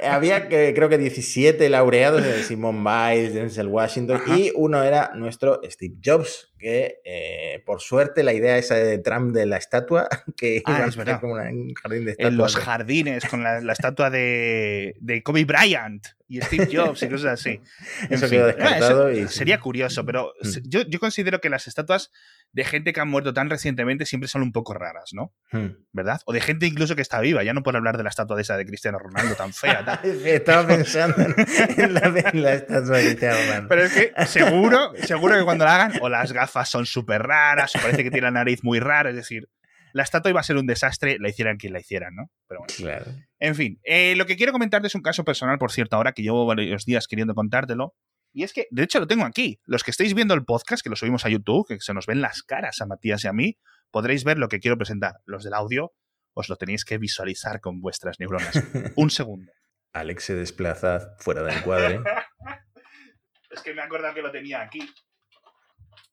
Había 0.02 0.49
que, 0.49 0.75
creo 0.75 0.90
que 0.90 0.99
17 0.99 1.71
laureados 1.71 2.23
de 2.23 2.43
Simon 2.43 2.85
Biles, 2.85 3.33
Denzel 3.33 3.69
Washington, 3.69 4.21
y 4.37 4.52
uno 4.55 4.83
era 4.83 5.12
nuestro 5.14 5.62
Steve 5.64 5.95
Jobs, 6.05 6.52
que 6.66 7.00
eh, 7.04 7.62
por 7.64 7.80
suerte 7.80 8.25
la 8.25 8.32
idea 8.32 8.58
esa 8.58 8.75
de 8.75 8.99
Trump 8.99 9.32
de 9.32 9.46
la 9.46 9.56
estatua, 9.56 10.08
que 10.37 10.62
ah, 10.64 10.78
iba 10.78 10.87
a 10.87 10.90
ser 10.90 11.20
como 11.20 11.35
un 11.35 11.73
jardín 11.75 12.06
de 12.06 12.11
estatuas. 12.11 12.32
En 12.32 12.37
los 12.37 12.56
jardines, 12.56 13.25
con 13.26 13.44
la, 13.44 13.73
estatua 13.73 14.11
de, 14.11 14.96
de 14.99 15.23
Kobe 15.23 15.44
Bryant 15.44 16.04
y 16.26 16.40
Steve 16.40 16.68
Jobs 16.73 17.00
y 17.04 17.08
cosas 17.08 17.35
así. 17.35 17.61
eso 18.11 18.28
quedó 18.28 18.49
descartado. 18.49 19.12
y... 19.12 19.28
Sería 19.28 19.61
curioso, 19.61 20.04
pero 20.04 20.32
mm. 20.42 20.49
yo, 20.64 20.82
yo, 20.88 20.99
considero 20.99 21.40
que 21.40 21.50
las 21.50 21.68
estatuas 21.68 22.11
de 22.56 22.64
gente 22.64 22.94
que 22.94 23.00
ha 23.00 23.04
muerto 23.04 23.34
tan 23.34 23.50
recientemente 23.50 24.06
siempre 24.06 24.28
son 24.28 24.40
un 24.40 24.50
poco 24.50 24.72
raras, 24.72 25.10
¿no? 25.12 25.34
Hmm. 25.52 25.76
¿Verdad? 25.92 26.22
O 26.25 26.32
de 26.32 26.40
gente 26.40 26.64
incluso 26.64 26.96
que 26.96 27.02
está 27.02 27.20
viva, 27.20 27.44
ya 27.44 27.52
no 27.52 27.62
por 27.62 27.76
hablar 27.76 27.98
de 27.98 28.02
la 28.02 28.08
estatua 28.08 28.34
de 28.34 28.40
esa 28.40 28.56
de 28.56 28.64
Cristiano 28.64 28.98
Ronaldo 28.98 29.34
tan 29.34 29.52
fea. 29.52 30.00
Estaba 30.25 30.66
pensando 30.66 31.16
en 31.18 31.92
la, 31.92 32.54
estatua 32.54 32.96
de 32.96 33.04
Cristiano 33.04 33.36
Ronaldo. 33.36 33.68
Pero 33.68 33.82
es 33.82 33.92
que 33.92 34.26
seguro, 34.26 34.92
seguro 35.02 35.36
que 35.36 35.44
cuando 35.44 35.66
la 35.66 35.75
hagan, 35.75 35.92
o 36.00 36.08
las 36.08 36.32
gafas 36.32 36.70
son 36.70 36.86
súper 36.86 37.25
raras, 37.25 37.76
o 37.76 37.78
parece 37.78 38.02
que 38.02 38.10
tiene 38.10 38.25
la 38.28 38.30
nariz 38.30 38.64
muy 38.64 38.80
rara, 38.80 39.10
es 39.10 39.16
decir, 39.16 39.50
la 39.92 40.02
estatua 40.02 40.30
iba 40.30 40.40
a 40.40 40.42
ser 40.42 40.56
un 40.56 40.66
desastre, 40.66 41.18
la 41.20 41.28
hicieran 41.28 41.58
quien 41.58 41.75
la 41.75 41.80
hicieran, 41.80 42.14
¿no? 42.14 42.30
Pero 42.48 42.60
bueno. 42.60 42.75
Claro. 42.75 43.04
En 43.38 43.54
fin, 43.54 43.80
eh, 43.84 44.14
lo 44.16 44.25
que 44.25 44.36
quiero 44.36 44.52
comentarte 44.52 44.86
es 44.86 44.94
un 44.94 45.02
caso 45.02 45.25
personal, 45.25 45.58
por 45.58 45.72
cierto, 45.72 45.96
ahora 45.96 46.12
que 46.12 46.22
llevo 46.22 46.46
varios 46.46 46.86
días 46.86 47.06
queriendo 47.06 47.34
contártelo. 47.34 47.94
Y 48.37 48.43
es 48.43 48.52
que, 48.52 48.69
de 48.71 48.83
hecho, 48.83 49.00
lo 49.00 49.07
tengo 49.07 49.25
aquí. 49.25 49.62
Los 49.64 49.83
que 49.83 49.90
estéis 49.90 50.12
viendo 50.12 50.35
el 50.35 50.45
podcast, 50.45 50.83
que 50.83 50.90
lo 50.90 50.97
subimos 50.97 51.25
a 51.25 51.31
YouTube, 51.31 51.66
que 51.66 51.81
se 51.81 51.95
nos 51.95 52.05
ven 52.05 52.21
las 52.21 52.43
caras 52.43 52.83
a 52.83 52.87
Matías 52.87 53.25
y 53.25 53.28
a 53.28 53.33
mí, 53.33 53.57
podréis 53.90 54.25
ver 54.25 54.37
lo 54.37 54.49
que 54.49 54.61
quiero 54.61 54.76
presentar. 54.76 55.14
Los 55.25 55.43
del 55.43 55.55
audio, 55.55 55.95
os 56.35 56.50
lo 56.50 56.57
tenéis 56.57 56.85
que 56.85 56.99
visualizar 56.99 57.62
con 57.62 57.81
vuestras 57.81 58.21
neuronas. 58.21 58.52
un 58.97 59.09
segundo. 59.09 59.50
Alex 59.95 60.25
se 60.25 60.35
desplaza 60.35 61.16
fuera 61.19 61.43
del 61.45 61.62
cuadro. 61.62 62.05
es 63.50 63.62
que 63.62 63.73
me 63.73 63.81
acuerdo 63.81 64.12
que 64.12 64.21
lo 64.21 64.31
tenía 64.31 64.61
aquí. 64.61 64.87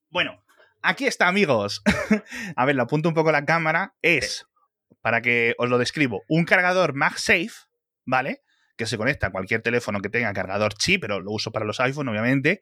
Bueno, 0.09 0.45
aquí 0.81 1.07
está, 1.07 1.27
amigos. 1.27 1.81
a 2.55 2.65
ver, 2.65 2.77
lo 2.77 2.83
apunto 2.83 3.09
un 3.09 3.15
poco 3.15 3.31
a 3.31 3.33
la 3.33 3.43
cámara. 3.43 3.95
Es, 4.01 4.47
para 5.01 5.21
que 5.21 5.55
os 5.57 5.69
lo 5.69 5.77
describo, 5.77 6.23
un 6.29 6.45
cargador 6.45 6.93
MagSafe, 6.93 7.51
¿vale? 8.05 8.42
Que 8.77 8.85
se 8.85 8.97
conecta 8.97 9.27
a 9.27 9.31
cualquier 9.31 9.61
teléfono 9.61 10.01
que 10.01 10.09
tenga 10.09 10.33
cargador 10.33 10.73
chip, 10.73 11.01
pero 11.01 11.19
lo 11.19 11.31
uso 11.31 11.51
para 11.51 11.65
los 11.65 11.79
iPhone, 11.79 12.07
obviamente. 12.07 12.61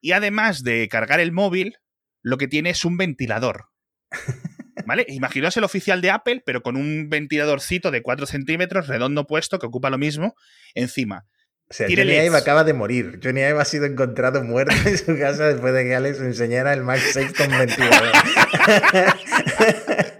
Y 0.00 0.12
además 0.12 0.62
de 0.62 0.88
cargar 0.88 1.20
el 1.20 1.32
móvil, 1.32 1.76
lo 2.22 2.38
que 2.38 2.48
tiene 2.48 2.70
es 2.70 2.84
un 2.84 2.96
ventilador. 2.96 3.66
¿Vale? 4.86 5.04
Imaginaos 5.08 5.56
el 5.56 5.64
oficial 5.64 6.00
de 6.00 6.10
Apple, 6.10 6.42
pero 6.44 6.62
con 6.62 6.76
un 6.76 7.08
ventiladorcito 7.08 7.90
de 7.90 8.02
4 8.02 8.26
centímetros, 8.26 8.88
redondo 8.88 9.26
puesto, 9.26 9.58
que 9.58 9.66
ocupa 9.66 9.90
lo 9.90 9.98
mismo, 9.98 10.34
encima. 10.74 11.26
O 11.68 11.74
sea, 11.74 11.86
Johnny 11.88 12.14
Ive 12.14 12.36
acaba 12.36 12.64
de 12.64 12.72
morir. 12.72 13.20
Johnny 13.22 13.42
Ive 13.42 13.60
ha 13.60 13.64
sido 13.64 13.84
encontrado 13.86 14.42
muerto 14.42 14.74
en 14.86 14.98
su 14.98 15.16
casa 15.16 15.46
después 15.46 15.72
de 15.72 15.84
que 15.84 15.94
Alex 15.94 16.18
enseñara 16.20 16.72
el 16.72 16.82
Max 16.82 17.10
6 17.12 17.32
con 17.34 17.48
ventilador. 17.50 18.12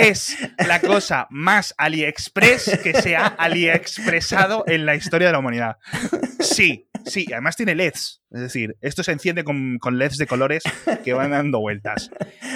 es 0.00 0.36
la 0.66 0.80
cosa 0.80 1.26
más 1.30 1.74
AliExpress 1.76 2.80
que 2.82 2.94
se 2.94 3.16
ha 3.16 3.26
AliExpresado 3.26 4.64
en 4.66 4.86
la 4.86 4.94
historia 4.94 5.28
de 5.28 5.32
la 5.32 5.38
humanidad. 5.38 5.76
Sí, 6.40 6.88
sí, 7.04 7.26
además 7.32 7.56
tiene 7.56 7.74
LEDs. 7.74 8.22
Es 8.30 8.40
decir, 8.40 8.76
esto 8.80 9.02
se 9.02 9.12
enciende 9.12 9.44
con, 9.44 9.78
LEDs 9.90 10.18
de 10.18 10.26
colores 10.26 10.62
que 11.04 11.12
van 11.12 11.30
dando 11.30 11.60
vueltas. 11.60 12.10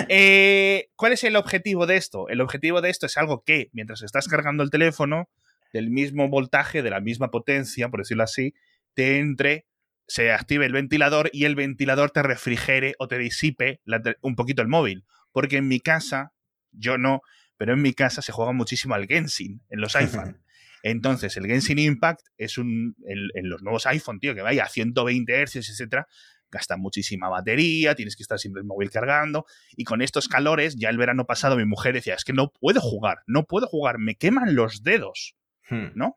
Eh, 0.09 0.89
¿Cuál 0.97 1.13
es 1.13 1.25
el 1.25 1.37
objetivo 1.37 1.87
de 1.87 1.97
esto? 1.97 2.29
El 2.29 2.41
objetivo 2.41 2.81
de 2.81 2.91
esto 2.91 3.07
es 3.07 3.17
algo 3.17 3.43
que, 3.45 3.71
mientras 3.73 4.03
estás 4.03 4.29
cargando 4.29 4.63
el 4.63 4.71
teléfono, 4.71 5.29
del 5.73 5.91
mismo 5.91 6.29
voltaje, 6.29 6.83
de 6.83 6.91
la 6.91 7.01
misma 7.01 7.31
potencia, 7.31 7.89
por 7.89 8.01
decirlo 8.01 8.23
así, 8.23 8.55
te 8.95 9.19
entre, 9.19 9.67
se 10.07 10.33
active 10.33 10.67
el 10.67 10.73
ventilador 10.73 11.31
y 11.33 11.45
el 11.45 11.55
ventilador 11.55 12.11
te 12.11 12.23
refrigere 12.23 12.95
o 12.99 13.09
te 13.09 13.19
disipe 13.19 13.81
un 14.21 14.37
poquito 14.37 14.63
el 14.63 14.69
móvil. 14.69 15.05
Porque 15.33 15.57
en 15.57 15.69
mi 15.69 15.81
casa, 15.81 16.33
yo 16.73 16.99
no, 16.99 17.23
pero 17.57 17.75
en 17.75 17.83
mi 17.83 17.93
casa 17.93 18.23
se 18.23 18.33
juega 18.33 18.53
muchísimo 18.53 18.95
al 18.95 19.07
Genshin 19.07 19.63
en 19.71 19.81
los 19.81 19.95
iPhone. 19.97 20.43
Entonces, 20.83 21.37
el 21.37 21.47
Genshin 21.47 21.79
Impact 21.79 22.23
es 22.37 22.59
un. 22.59 22.97
En, 23.07 23.49
los 23.49 23.63
nuevos 23.63 23.87
iPhone, 23.87 24.19
tío, 24.19 24.35
que 24.35 24.43
vaya 24.43 24.65
a 24.65 24.69
120 24.69 25.47
Hz, 25.47 25.57
etcétera, 25.57 26.09
gasta 26.51 26.77
muchísima 26.77 27.29
batería, 27.29 27.95
tienes 27.95 28.17
que 28.17 28.25
estar 28.25 28.41
siempre 28.41 28.61
el 28.61 28.67
móvil 28.67 28.91
cargando. 28.91 29.47
Y 29.77 29.85
con 29.85 30.03
estos 30.03 30.27
calores, 30.27 30.75
ya 30.77 30.91
el 30.91 30.99
verano 30.99 31.25
pasado 31.25 31.57
mi 31.57 31.65
mujer 31.65 31.95
decía: 31.95 32.15
Es 32.15 32.25
que 32.25 32.33
no 32.33 32.51
puedo 32.51 32.81
jugar, 32.81 33.19
no 33.29 33.45
puedo 33.45 33.69
jugar, 33.69 33.99
me 33.99 34.17
queman 34.17 34.57
los 34.57 34.83
dedos. 34.83 35.37
Hmm. 35.71 35.93
¿no? 35.95 36.17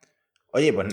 Oye, 0.51 0.71
pues 0.71 0.87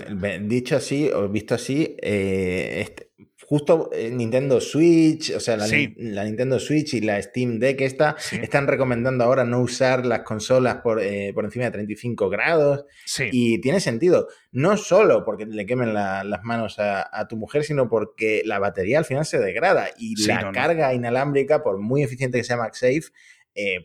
dicho 0.47 0.75
así, 0.75 1.09
o 1.09 1.29
visto 1.29 1.55
así, 1.55 1.95
eh, 2.01 2.81
este, 2.81 3.11
justo 3.53 3.91
eh, 3.93 4.09
Nintendo 4.09 4.59
Switch, 4.59 5.29
o 5.29 5.39
sea, 5.39 5.57
la, 5.57 5.67
Nintendo 5.67 6.59
Switch 6.59 6.95
y 6.95 7.01
la 7.01 7.21
Steam 7.21 7.59
Deck 7.59 7.81
esta, 7.81 8.15
están 8.41 8.65
recomendando 8.65 9.23
ahora 9.23 9.45
no 9.45 9.59
usar 9.59 10.07
las 10.07 10.21
consolas 10.21 10.77
por, 10.77 10.99
eh, 10.99 11.35
encima 11.37 11.65
de 11.65 11.69
35 11.69 12.29
grados. 12.29 12.85
Y 13.31 13.61
tiene 13.61 13.79
sentido, 13.79 14.27
no 14.51 14.75
solo 14.75 15.23
porque 15.23 15.45
le 15.45 15.67
quemen 15.67 15.93
las 15.93 16.43
manos 16.43 16.77
a, 16.79 17.27
tu 17.29 17.37
mujer, 17.37 17.63
sino 17.63 17.87
porque 17.87 18.41
la 18.43 18.57
batería 18.57 18.97
al 18.97 19.05
final 19.05 19.23
se 19.23 19.37
degrada 19.37 19.87
y 19.99 20.15
la 20.25 20.51
carga 20.51 20.91
inalámbrica, 20.95 21.61
por 21.61 21.77
muy 21.77 22.01
eficiente 22.01 22.39
que 22.39 22.43
sea 22.43 22.57
MagSafe, 22.57 23.03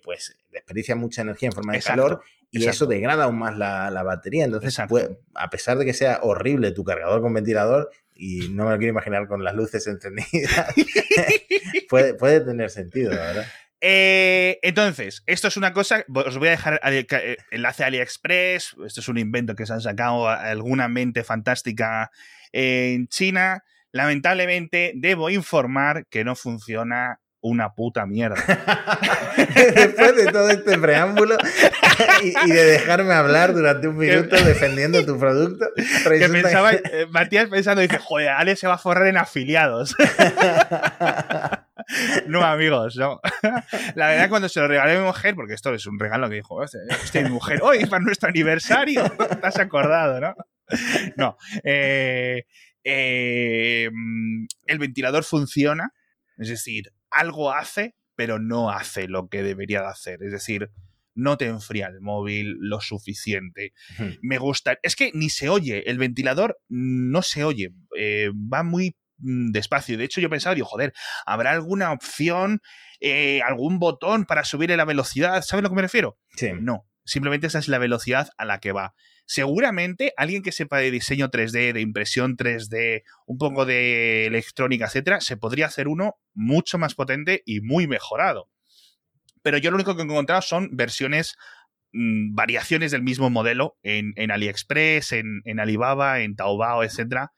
pues 0.03 0.35
desperdicia 0.51 0.97
mucha 0.97 1.21
energía 1.21 1.49
en 1.49 1.53
forma 1.53 1.75
de 1.75 1.83
calor 1.83 2.23
y 2.51 2.67
eso 2.67 2.87
degrada 2.87 3.25
aún 3.25 3.39
más 3.39 3.57
la, 3.59 4.03
batería. 4.03 4.47
Entonces, 4.47 4.79
a 4.79 5.51
pesar 5.51 5.77
de 5.77 5.85
que 5.85 5.93
sea 5.93 6.21
horrible 6.23 6.73
tu 6.73 6.85
cargador 6.85 7.21
con 7.21 7.35
ventilador, 7.35 7.91
y 8.19 8.49
no 8.49 8.65
me 8.65 8.73
lo 8.73 8.79
quiero 8.79 8.91
imaginar 8.91 9.29
con 9.29 9.45
las 9.45 9.55
luces 9.55 9.87
encendidas. 9.87 10.75
puede, 11.89 12.15
puede 12.15 12.41
tener 12.41 12.69
sentido, 12.69 13.13
la 13.13 13.25
verdad. 13.25 13.47
Eh, 13.81 14.59
entonces, 14.63 15.23
esto 15.27 15.47
es 15.47 15.57
una 15.57 15.73
cosa, 15.73 16.05
os 16.13 16.37
voy 16.37 16.49
a 16.49 16.53
dejar 16.53 16.81
el 16.83 17.07
eh, 17.09 17.37
enlace 17.53 17.85
a 17.85 17.87
AliExpress, 17.87 18.77
esto 18.85 19.01
es 19.01 19.09
un 19.09 19.19
invento 19.19 19.55
que 19.55 19.67
se 19.67 19.73
han 19.73 19.81
sacado 19.81 20.29
alguna 20.29 20.89
mente 20.89 21.23
fantástica 21.23 22.11
en 22.53 23.07
China. 23.07 23.63
Lamentablemente, 23.93 24.93
debo 24.97 25.31
informar 25.31 26.07
que 26.09 26.25
no 26.25 26.35
funciona 26.35 27.21
una 27.40 27.75
puta 27.75 28.07
mierda. 28.07 28.37
Después 29.37 30.16
de 30.16 30.33
todo 30.33 30.50
este 30.50 30.78
preámbulo 30.78 31.37
y, 32.23 32.50
de 32.50 32.64
dejarme 32.64 33.14
hablar 33.14 33.54
durante 33.54 33.88
un 33.88 33.97
minuto 33.97 34.37
defendiendo 34.45 35.04
tu 35.04 35.18
producto. 35.18 35.66
Que 35.76 36.28
pensaba, 36.28 36.73
eh, 36.73 37.07
Matías 37.11 37.49
pensando, 37.49 37.83
dice, 37.83 37.99
joder, 37.99 38.30
Ale 38.30 38.57
se 38.57 38.66
va 38.66 38.75
a 38.75 38.78
forrar 38.78 39.07
en 39.07 39.16
afiliados. 39.16 39.95
no, 42.26 42.42
amigos, 42.42 42.97
no. 42.97 43.21
La 43.95 44.09
verdad, 44.09 44.28
cuando 44.28 44.49
se 44.49 44.61
lo 44.61 44.68
regalé 44.68 44.97
a 44.97 44.99
mi 44.99 45.04
mujer, 45.04 45.35
porque 45.35 45.54
esto 45.54 45.73
es 45.73 45.87
un 45.87 45.99
regalo 45.99 46.28
que 46.28 46.37
dijo, 46.37 46.62
este, 46.62 47.23
mi 47.23 47.30
mujer, 47.30 47.61
hoy 47.62 47.87
para 47.87 48.02
nuestro 48.02 48.28
aniversario, 48.28 49.09
te 49.11 49.47
has 49.47 49.59
acordado, 49.59 50.21
¿no? 50.21 50.35
No. 51.16 51.37
Eh, 51.64 52.45
eh, 52.85 53.90
el 54.66 54.78
ventilador 54.78 55.25
funciona, 55.25 55.92
es 56.37 56.49
decir, 56.49 56.92
algo 57.11 57.53
hace, 57.53 57.95
pero 58.17 58.38
no 58.38 58.71
hace 58.71 59.09
lo 59.09 59.29
que 59.29 59.43
debería 59.43 59.81
de 59.81 59.88
hacer. 59.88 60.23
Es 60.23 60.33
decir, 60.33 60.71
no 61.15 61.37
te 61.37 61.47
enfría 61.47 61.88
el 61.88 62.00
móvil 62.00 62.57
lo 62.61 62.81
suficiente. 62.81 63.73
Me 64.23 64.38
gusta. 64.38 64.79
Es 64.83 64.95
que 64.95 65.11
ni 65.15 65.31
se 65.31 65.49
oye. 65.49 65.91
El 65.91 65.99
ventilador 65.99 66.61
no 66.69 67.23
se 67.23 67.45
oye. 67.45 67.73
Eh, 67.97 68.31
va 68.33 68.62
muy 68.62 68.97
mm, 69.19 69.50
despacio. 69.50 69.99
De 69.99 70.05
hecho, 70.05 70.21
yo 70.21 70.31
pensaba, 70.31 70.55
digo, 70.55 70.67
joder, 70.67 70.93
¿habrá 71.27 71.50
alguna 71.50 71.93
opción, 71.93 72.61
eh, 73.00 73.43
algún 73.43 73.79
botón 73.79 74.27
para 74.27 74.45
subir 74.45 74.71
la 74.71 74.85
velocidad? 74.85 75.43
¿Sabes 75.43 75.61
a 75.61 75.62
lo 75.62 75.69
que 75.71 75.77
me 75.77 75.83
refiero? 75.83 76.19
Sí. 76.37 76.50
No. 76.61 76.88
Simplemente 77.05 77.47
esa 77.49 77.59
es 77.59 77.69
la 77.69 77.79
velocidad 77.79 78.31
a 78.37 78.45
la 78.45 78.61
que 78.61 78.73
va 78.73 78.95
seguramente 79.28 80.14
alguien 80.16 80.42
que 80.42 80.52
sepa 80.52 80.78
de 80.78 80.90
diseño 80.90 81.30
3D, 81.30 81.75
de 81.75 81.80
impresión 81.82 82.38
3D, 82.38 83.02
un 83.26 83.37
poco 83.37 83.66
de 83.66 84.25
electrónica, 84.25 84.87
etcétera, 84.87 85.20
se 85.20 85.37
podría 85.37 85.66
hacer 85.66 85.87
uno 85.87 86.16
mucho 86.32 86.78
más 86.78 86.94
potente 86.94 87.42
y 87.44 87.61
muy 87.61 87.87
mejorado. 87.87 88.49
Pero 89.42 89.58
yo 89.58 89.70
lo 89.70 89.76
único 89.76 89.94
que 89.94 90.00
he 90.00 90.04
encontrado 90.06 90.40
son 90.40 90.70
versiones, 90.73 91.37
mm, 91.92 92.35
variaciones 92.35 92.90
del 92.90 93.02
mismo 93.02 93.28
modelo 93.28 93.76
en, 93.82 94.30
AliExpress, 94.30 95.12
en, 95.12 95.61
Alibaba, 95.61 96.20
en 96.20 96.35
Taobao, 96.35 96.82
etcétera. 96.82 97.32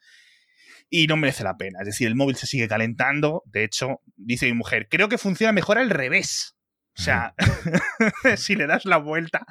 Y 0.89 1.07
no 1.07 1.17
merece 1.17 1.43
la 1.43 1.57
pena. 1.57 1.79
Es 1.81 1.87
decir, 1.87 2.07
el 2.07 2.15
móvil 2.15 2.37
se 2.37 2.47
sigue 2.47 2.69
calentando. 2.69 3.43
De 3.45 3.65
hecho, 3.65 3.99
dice 4.15 4.45
mi 4.45 4.53
mujer, 4.53 4.87
creo 4.89 5.09
que 5.09 5.17
funciona 5.17 5.51
mejor 5.51 5.77
al 5.77 5.89
revés. 5.89 6.55
O 6.97 7.01
sea, 7.01 7.33
si 8.37 8.55
le 8.55 8.67
das 8.67 8.85
la 8.85 8.97
vuelta, 8.97 9.45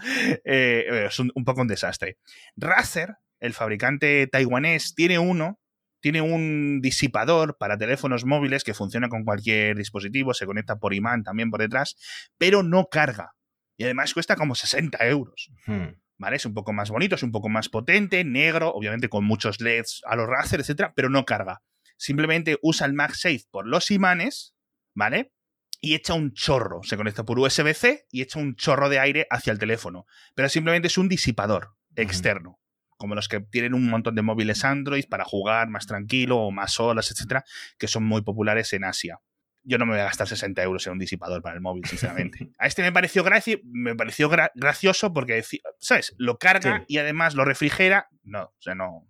eh, 0.45 1.07
es 1.07 1.19
un, 1.19 1.31
poco 1.45 1.63
un 1.63 1.69
desastre. 1.69 2.19
Razer, 2.57 3.17
el 3.39 3.55
fabricante 3.55 4.27
taiwanés, 4.27 4.95
tiene 4.95 5.19
uno, 5.19 5.59
tiene 6.01 6.21
un 6.21 6.81
disipador 6.81 7.57
para 7.59 7.79
teléfonos 7.79 8.25
móviles 8.25 8.65
que 8.65 8.75
funciona 8.75 9.09
con 9.09 9.25
cualquier 9.25 9.77
dispositivo, 9.77 10.35
se 10.35 10.47
conecta 10.47 10.77
por 10.77 10.95
imán 10.95 11.25
también 11.25 11.51
por 11.51 11.61
detrás, 11.61 11.97
pero 12.39 12.63
no 12.63 12.87
carga. 12.87 13.33
Y 13.77 13.85
además 13.85 14.13
cuesta 14.13 14.37
como 14.37 14.55
60 14.55 15.07
euros. 15.07 15.51
¿Vale? 16.19 16.37
Es 16.37 16.45
un 16.45 16.53
poco 16.53 16.75
más 16.75 16.91
bonito, 16.91 17.15
es 17.15 17.23
un 17.23 17.33
poco 17.33 17.49
más 17.49 17.71
potente, 17.71 18.25
negro, 18.25 18.71
obviamente 18.75 19.09
con 19.09 19.25
muchos 19.25 19.63
LEDs 19.63 20.03
a 20.05 20.17
los 20.17 20.29
Razer, 20.29 20.61
etcétera, 20.61 20.93
pero 20.95 21.09
no 21.09 21.25
carga. 21.25 21.63
Simplemente 21.97 22.59
usa 22.61 22.87
el 22.87 22.93
MagSafe 22.93 23.45
por 23.51 23.67
los 23.67 23.91
imanes, 23.91 24.55
¿vale? 24.95 25.33
Y 25.81 25.95
echa 25.95 26.15
un 26.15 26.33
chorro. 26.33 26.83
Se 26.83 26.97
conecta 26.97 27.25
por 27.25 27.39
USB-C 27.39 28.07
y 28.11 28.23
echa 28.23 28.39
un 28.39 28.55
chorro 28.57 28.89
de 28.89 28.99
aire 28.99 29.27
hacia 29.31 29.53
el 29.53 29.59
teléfono. 29.59 30.07
Pero 30.35 30.49
simplemente 30.49 30.89
es 30.89 30.99
un 30.99 31.09
disipador 31.09 31.75
externo. 31.97 32.61
Como 32.97 33.15
los 33.15 33.29
que 33.29 33.41
tienen 33.41 33.75
un 33.75 33.89
montón 33.89 34.15
de 34.15 34.23
móviles 34.23 34.65
Android 34.65 35.05
para 35.09 35.25
jugar 35.25 35.69
más 35.69 35.87
tranquilo 35.87 36.39
o 36.39 36.51
más 36.51 36.79
olas, 36.79 37.11
etcétera, 37.11 37.45
que 37.79 37.89
son 37.89 38.05
muy 38.05 38.23
populares 38.23 38.73
en 38.75 38.85
Asia. 38.85 39.21
Yo 39.63 39.79
no 39.79 39.87
me 39.87 39.93
voy 39.93 40.01
a 40.01 40.05
gastar 40.05 40.27
60 40.27 40.63
euros 40.63 40.87
en 40.87 40.95
un 40.95 40.99
disipador 40.99 41.43
para 41.43 41.55
el 41.55 41.61
móvil, 41.61 41.85
sinceramente. 41.87 42.51
a 42.59 42.67
este 42.67 42.83
me 42.83 42.93
pareció, 42.93 43.25
me 43.65 43.95
pareció 43.95 44.31
gracioso 44.55 45.13
porque, 45.13 45.43
¿sabes? 45.79 46.15
Lo 46.19 46.39
carga 46.39 46.85
y 46.89 46.99
además 46.99 47.35
lo 47.35 47.45
refrigera. 47.45 48.09
No, 48.23 48.45
o 48.45 48.61
sea, 48.61 48.75
no, 48.75 49.07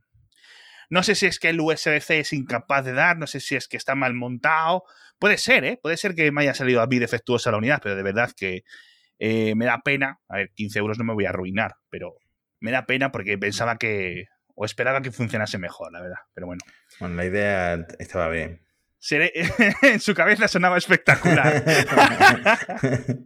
no 0.90 1.02
sé 1.02 1.14
si 1.14 1.26
es 1.26 1.38
que 1.38 1.48
el 1.48 1.60
USB-C 1.60 2.20
es 2.20 2.32
incapaz 2.34 2.84
de 2.84 2.92
dar, 2.92 3.16
no 3.16 3.26
sé 3.26 3.40
si 3.40 3.56
es 3.56 3.66
que 3.68 3.78
está 3.78 3.94
mal 3.94 4.12
montado, 4.12 4.84
Puede 5.20 5.36
ser, 5.36 5.64
¿eh? 5.64 5.78
Puede 5.80 5.98
ser 5.98 6.14
que 6.14 6.32
me 6.32 6.40
haya 6.40 6.54
salido 6.54 6.80
a 6.80 6.86
mí 6.86 6.98
defectuosa 6.98 7.50
la 7.50 7.58
unidad, 7.58 7.80
pero 7.82 7.94
de 7.94 8.02
verdad 8.02 8.30
que 8.34 8.64
eh, 9.18 9.54
me 9.54 9.66
da 9.66 9.82
pena. 9.84 10.18
A 10.28 10.38
ver, 10.38 10.50
15 10.54 10.78
euros 10.78 10.98
no 10.98 11.04
me 11.04 11.12
voy 11.12 11.26
a 11.26 11.28
arruinar, 11.28 11.76
pero 11.90 12.14
me 12.58 12.70
da 12.70 12.86
pena 12.86 13.12
porque 13.12 13.36
pensaba 13.36 13.76
que. 13.76 14.28
o 14.54 14.64
esperaba 14.64 15.02
que 15.02 15.12
funcionase 15.12 15.58
mejor, 15.58 15.92
la 15.92 16.00
verdad. 16.00 16.20
Pero 16.32 16.46
bueno. 16.46 16.62
Bueno, 17.00 17.16
la 17.16 17.26
idea 17.26 17.86
estaba 17.98 18.30
bien. 18.30 18.62
en 19.82 20.00
su 20.00 20.14
cabeza 20.14 20.48
sonaba 20.48 20.78
espectacular. 20.78 21.64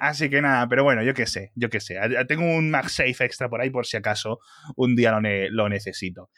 Así 0.00 0.28
que 0.28 0.42
nada, 0.42 0.66
pero 0.68 0.82
bueno, 0.82 1.04
yo 1.04 1.14
qué 1.14 1.26
sé, 1.26 1.52
yo 1.54 1.70
qué 1.70 1.78
sé. 1.78 2.00
Tengo 2.26 2.44
un 2.44 2.68
MagSafe 2.70 3.24
extra 3.24 3.48
por 3.48 3.60
ahí 3.60 3.70
por 3.70 3.86
si 3.86 3.96
acaso 3.96 4.40
un 4.74 4.96
día 4.96 5.12
lo, 5.12 5.20
lo 5.50 5.68
necesito. 5.68 6.30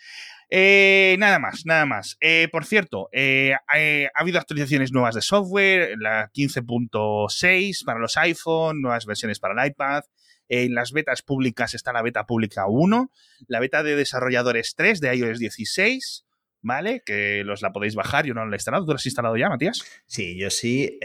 Eh, 0.50 1.16
nada 1.18 1.38
más, 1.38 1.64
nada 1.64 1.87
más. 1.87 2.16
Eh, 2.20 2.48
por 2.50 2.64
cierto, 2.64 3.09
eh, 3.12 3.54
ha 3.54 4.20
habido 4.20 4.38
actualizaciones 4.38 4.92
nuevas 4.92 5.14
de 5.14 5.22
software, 5.22 5.96
la 5.98 6.30
15.6 6.33 7.85
para 7.85 7.98
los 7.98 8.16
iPhone, 8.16 8.80
nuevas 8.80 9.07
versiones 9.07 9.40
para 9.40 9.61
el 9.61 9.70
iPad. 9.70 10.04
En 10.48 10.74
las 10.74 10.92
betas 10.92 11.22
públicas 11.22 11.74
está 11.74 11.92
la 11.92 12.02
beta 12.02 12.26
pública 12.26 12.66
1, 12.66 13.11
la 13.48 13.61
beta 13.61 13.83
de 13.83 13.96
desarrolladores 13.96 14.74
3 14.76 15.00
de 15.00 15.16
iOS 15.16 15.38
16, 15.38 16.26
¿vale? 16.61 17.02
Que 17.04 17.42
los 17.44 17.62
la 17.62 17.72
podéis 17.72 17.94
bajar, 17.94 18.26
yo 18.26 18.35
no 18.35 18.44
la 18.44 18.54
he 18.54 18.57
instalado. 18.57 18.85
¿Tú 18.85 18.90
la 18.90 18.96
has 18.96 19.07
instalado 19.07 19.38
ya, 19.38 19.48
Matías? 19.48 19.80
Sí, 20.07 20.38
yo 20.38 20.50
sí. 20.50 20.98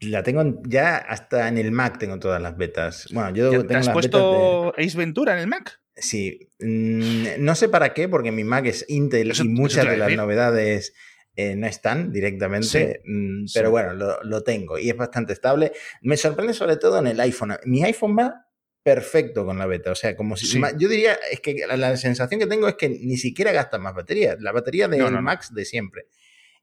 la 0.00 0.22
tengo 0.22 0.60
ya 0.66 0.98
hasta 0.98 1.48
en 1.48 1.56
el 1.56 1.72
Mac 1.72 1.98
tengo 1.98 2.18
todas 2.18 2.42
las 2.42 2.56
betas. 2.56 3.08
Bueno, 3.12 3.34
yo 3.34 3.50
tengo 3.50 3.66
¿Te 3.66 3.76
has 3.76 3.88
puesto 3.88 4.74
Ace 4.76 4.98
Ventura 4.98 5.32
en 5.32 5.38
el 5.38 5.46
Mac? 5.46 5.80
Sí, 5.96 6.50
mm, 6.58 7.26
no 7.38 7.54
sé 7.54 7.68
para 7.68 7.94
qué, 7.94 8.08
porque 8.08 8.32
mi 8.32 8.44
Mac 8.44 8.66
es 8.66 8.84
Intel 8.88 9.32
y 9.38 9.48
muchas 9.48 9.88
de 9.88 9.96
las 9.96 10.12
novedades 10.12 10.92
eh, 11.36 11.56
no 11.56 11.66
están 11.66 12.12
directamente, 12.12 13.02
mm, 13.04 13.46
pero 13.52 13.70
bueno, 13.70 13.92
lo, 13.94 14.42
tengo 14.42 14.78
y 14.78 14.90
es 14.90 14.96
bastante 14.96 15.32
estable. 15.32 15.72
Me 16.02 16.16
sorprende 16.16 16.54
sobre 16.54 16.76
todo 16.76 16.98
en 16.98 17.08
el 17.08 17.20
iPhone. 17.20 17.56
Mi 17.64 17.84
iPhone 17.84 18.16
va 18.18 18.46
perfecto 18.82 19.46
con 19.46 19.58
la 19.58 19.66
beta, 19.66 19.92
o 19.92 19.94
sea, 19.94 20.14
como 20.14 20.36
si... 20.36 20.60
Yo 20.78 20.88
diría, 20.88 21.16
es 21.30 21.40
que 21.40 21.64
la, 21.66 21.96
sensación 21.96 22.38
que 22.38 22.46
tengo 22.46 22.68
es 22.68 22.74
que 22.74 22.88
ni 22.88 23.16
siquiera 23.16 23.50
gasta 23.50 23.78
más 23.78 23.94
batería, 23.94 24.36
la 24.38 24.52
batería 24.52 24.88
de 24.88 24.98
Max 25.10 25.54
de 25.54 25.64
siempre. 25.64 26.06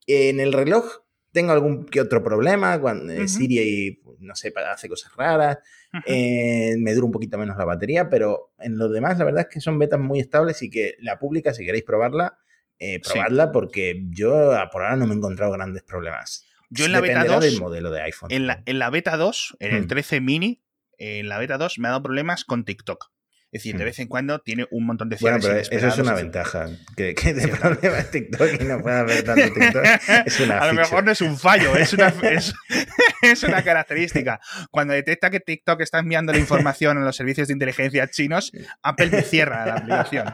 En 0.06 0.40
el 0.40 0.54
reloj 0.54 1.02
tengo 1.32 1.52
algún 1.52 1.86
que 1.86 2.00
otro 2.00 2.24
problema, 2.24 2.80
cuando 2.80 3.14
uh 3.14 3.28
Siri, 3.28 4.02
no 4.20 4.36
sé, 4.36 4.54
hace 4.56 4.88
cosas 4.88 5.12
raras. 5.16 5.58
Eh, 6.06 6.76
me 6.78 6.94
dura 6.94 7.06
un 7.06 7.12
poquito 7.12 7.38
menos 7.38 7.58
la 7.58 7.66
batería, 7.66 8.10
pero 8.10 8.54
en 8.60 8.78
lo 8.78 8.88
demás, 8.88 9.18
la 9.18 9.26
verdad 9.26 9.42
es 9.42 9.54
que 9.54 9.60
son 9.60 9.78
betas 9.78 10.00
muy 10.00 10.20
estables 10.20 10.62
y 10.62 10.70
que 10.70 10.96
la 11.00 11.20
pública, 11.20 11.54
si 11.54 11.66
queréis 11.66 11.84
probarla, 11.84 12.38
eh, 12.80 13.02
probadla 13.02 13.52
porque 13.52 14.02
yo 14.10 14.52
por 14.72 14.84
ahora 14.84 14.96
no 14.96 15.06
me 15.06 15.14
he 15.14 15.18
encontrado 15.18 15.52
grandes 15.52 15.84
problemas. 15.84 16.48
Yo 16.70 16.86
en 16.86 16.94
la 16.94 17.02
beta 17.02 17.26
2, 17.26 17.60
modelo 17.60 17.92
de 17.92 18.02
iPhone. 18.04 18.32
En 18.32 18.48
la, 18.48 18.64
en 18.66 18.80
la 18.80 18.90
beta 18.90 19.18
2, 19.18 19.58
en 19.60 19.76
el 19.76 19.88
13 19.88 20.22
mini, 20.22 20.64
en 20.98 21.28
la 21.28 21.38
beta 21.38 21.58
2 21.58 21.80
me 21.80 21.90
ha 21.90 21.92
dado 21.92 22.04
problemas 22.04 22.46
con 22.46 22.64
TikTok. 22.64 23.12
Es 23.52 23.64
decir, 23.64 23.76
de 23.76 23.84
mm. 23.84 23.86
vez 23.86 24.00
en 24.00 24.08
cuando 24.08 24.40
tiene 24.40 24.66
un 24.72 24.86
montón 24.86 25.10
de 25.10 25.18
Bueno, 25.20 25.38
pero 25.42 25.58
eso 25.58 25.88
es 25.88 25.98
una 25.98 26.14
ventaja. 26.14 26.70
Que, 26.96 27.14
que 27.14 27.34
te 27.34 27.50
problemas 27.50 28.10
TikTok 28.10 28.62
y 28.62 28.64
no 28.64 28.82
puedas 28.82 29.06
ver 29.06 29.24
tanto 29.24 29.54
TikTok. 29.54 29.84
Es 30.26 30.40
una 30.40 30.60
A 30.60 30.68
lo 30.68 30.74
mejor 30.74 31.04
no 31.04 31.12
es 31.12 31.20
un 31.20 31.38
fallo, 31.38 31.76
es 31.76 31.92
una, 31.92 32.08
es, 33.22 33.44
una 33.44 33.62
característica. 33.62 34.40
Cuando 34.70 34.94
detecta 34.94 35.30
que 35.30 35.42
TikTok 35.42 35.82
está 35.82 36.00
enviando 36.00 36.32
la 36.32 36.40
información 36.40 36.98
a 36.98 37.02
los 37.02 37.14
servicios 37.14 37.50
de 37.50 37.54
inteligencia 37.54 38.08
chinos, 38.08 38.54
Apple 38.84 39.10
me 39.12 39.22
cierra 39.22 39.66
la 39.66 39.74
aplicación. 39.76 40.34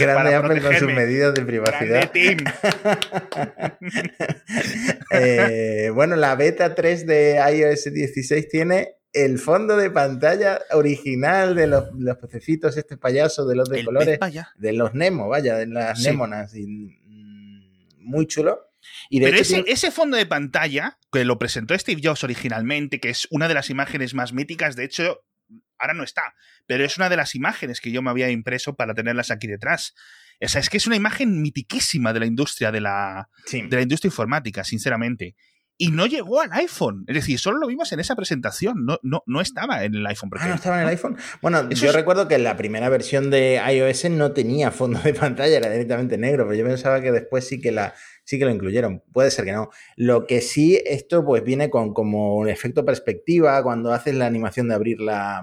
Grande 0.00 0.34
Apple 0.34 0.62
con 0.62 0.74
sus 0.76 0.92
medidas 0.94 1.34
de 1.34 1.42
privacidad. 1.44 2.10
eh, 5.10 5.90
bueno, 5.92 6.16
la 6.16 6.34
beta 6.36 6.74
3 6.74 7.06
de 7.06 7.34
iOS 7.52 7.92
16 7.92 8.48
tiene 8.48 8.94
el 9.12 9.38
fondo 9.38 9.76
de 9.76 9.90
pantalla 9.90 10.60
original 10.72 11.54
de 11.54 11.66
los, 11.66 11.84
los 11.98 12.16
pececitos, 12.18 12.76
este 12.76 12.96
payaso 12.96 13.46
de 13.46 13.56
los 13.56 13.68
de 13.68 13.84
colores, 13.84 14.18
de 14.56 14.72
los 14.72 14.94
Nemo, 14.94 15.28
vaya, 15.28 15.56
de 15.56 15.66
las 15.66 16.00
Nemonas, 16.00 16.54
mm, 16.54 16.88
muy 17.98 18.26
chulo. 18.26 18.66
Y 19.10 19.20
Pero 19.20 19.36
ese, 19.36 19.64
ese, 19.66 19.90
fondo 19.90 20.16
de 20.16 20.26
pantalla, 20.26 20.98
que 21.12 21.24
lo 21.24 21.38
presentó 21.38 21.78
Steve 21.78 22.00
Jobs 22.02 22.24
originalmente, 22.24 22.98
que 22.98 23.10
es 23.10 23.26
una 23.30 23.46
de 23.48 23.54
las 23.54 23.68
imágenes 23.68 24.14
más 24.14 24.32
míticas, 24.32 24.74
de 24.74 24.84
hecho, 24.84 25.22
ahora 25.78 25.94
no 25.94 26.02
está, 26.02 26.34
pero 26.66 26.84
es 26.84 26.96
una 26.96 27.08
de 27.08 27.16
las 27.16 27.34
imágenes 27.34 27.80
que 27.80 27.90
yo 27.90 28.00
me 28.00 28.10
había 28.10 28.30
impreso 28.30 28.76
para 28.76 28.94
tenerlas 28.94 29.30
aquí 29.30 29.48
detrás. 29.48 29.94
O 30.42 30.48
sea, 30.48 30.60
es 30.60 30.70
que 30.70 30.78
es 30.78 30.86
una 30.86 30.96
imagen 30.96 31.42
mitiquísima 31.42 32.12
de 32.12 32.20
la 32.20 32.26
industria 32.26 32.72
de 32.72 32.80
la, 32.80 33.28
de 33.52 33.76
la 33.76 33.82
industria 33.82 34.08
informática, 34.08 34.64
sinceramente. 34.64 35.36
Y 35.82 35.92
no 35.92 36.04
llegó 36.04 36.42
al 36.42 36.52
iPhone. 36.52 37.04
Es 37.08 37.14
decir, 37.14 37.38
solo 37.38 37.56
lo 37.56 37.66
vimos 37.66 37.90
en 37.92 38.00
esa 38.00 38.14
presentación. 38.14 38.84
No, 38.84 38.98
no, 39.02 39.22
no 39.24 39.40
estaba 39.40 39.82
en 39.82 39.94
el 39.94 40.06
iPhone. 40.06 40.28
Ah, 40.38 40.46
no 40.46 40.54
estaba 40.56 40.76
en 40.76 40.82
el 40.82 40.88
iPhone. 40.88 41.16
Bueno, 41.40 41.70
yo 41.70 41.90
recuerdo 41.92 42.28
que 42.28 42.36
la 42.36 42.58
primera 42.58 42.90
versión 42.90 43.30
de 43.30 43.58
iOS 43.66 44.10
no 44.10 44.32
tenía 44.32 44.72
fondo 44.72 45.00
de 45.00 45.14
pantalla, 45.14 45.56
era 45.56 45.70
directamente 45.70 46.18
negro, 46.18 46.44
pero 46.46 46.58
yo 46.58 46.66
pensaba 46.66 47.00
que 47.00 47.10
después 47.10 47.48
sí 47.48 47.62
que 47.62 47.72
la 47.72 47.94
sí 48.24 48.38
que 48.38 48.44
lo 48.44 48.50
incluyeron. 48.50 49.02
Puede 49.10 49.30
ser 49.30 49.46
que 49.46 49.52
no. 49.52 49.70
Lo 49.96 50.26
que 50.26 50.42
sí, 50.42 50.78
esto 50.84 51.24
pues 51.24 51.42
viene 51.44 51.70
con 51.70 51.94
como 51.94 52.36
un 52.36 52.50
efecto 52.50 52.84
perspectiva 52.84 53.62
cuando 53.62 53.94
haces 53.94 54.14
la 54.14 54.26
animación 54.26 54.68
de 54.68 54.74
abrir 54.74 55.00
la, 55.00 55.42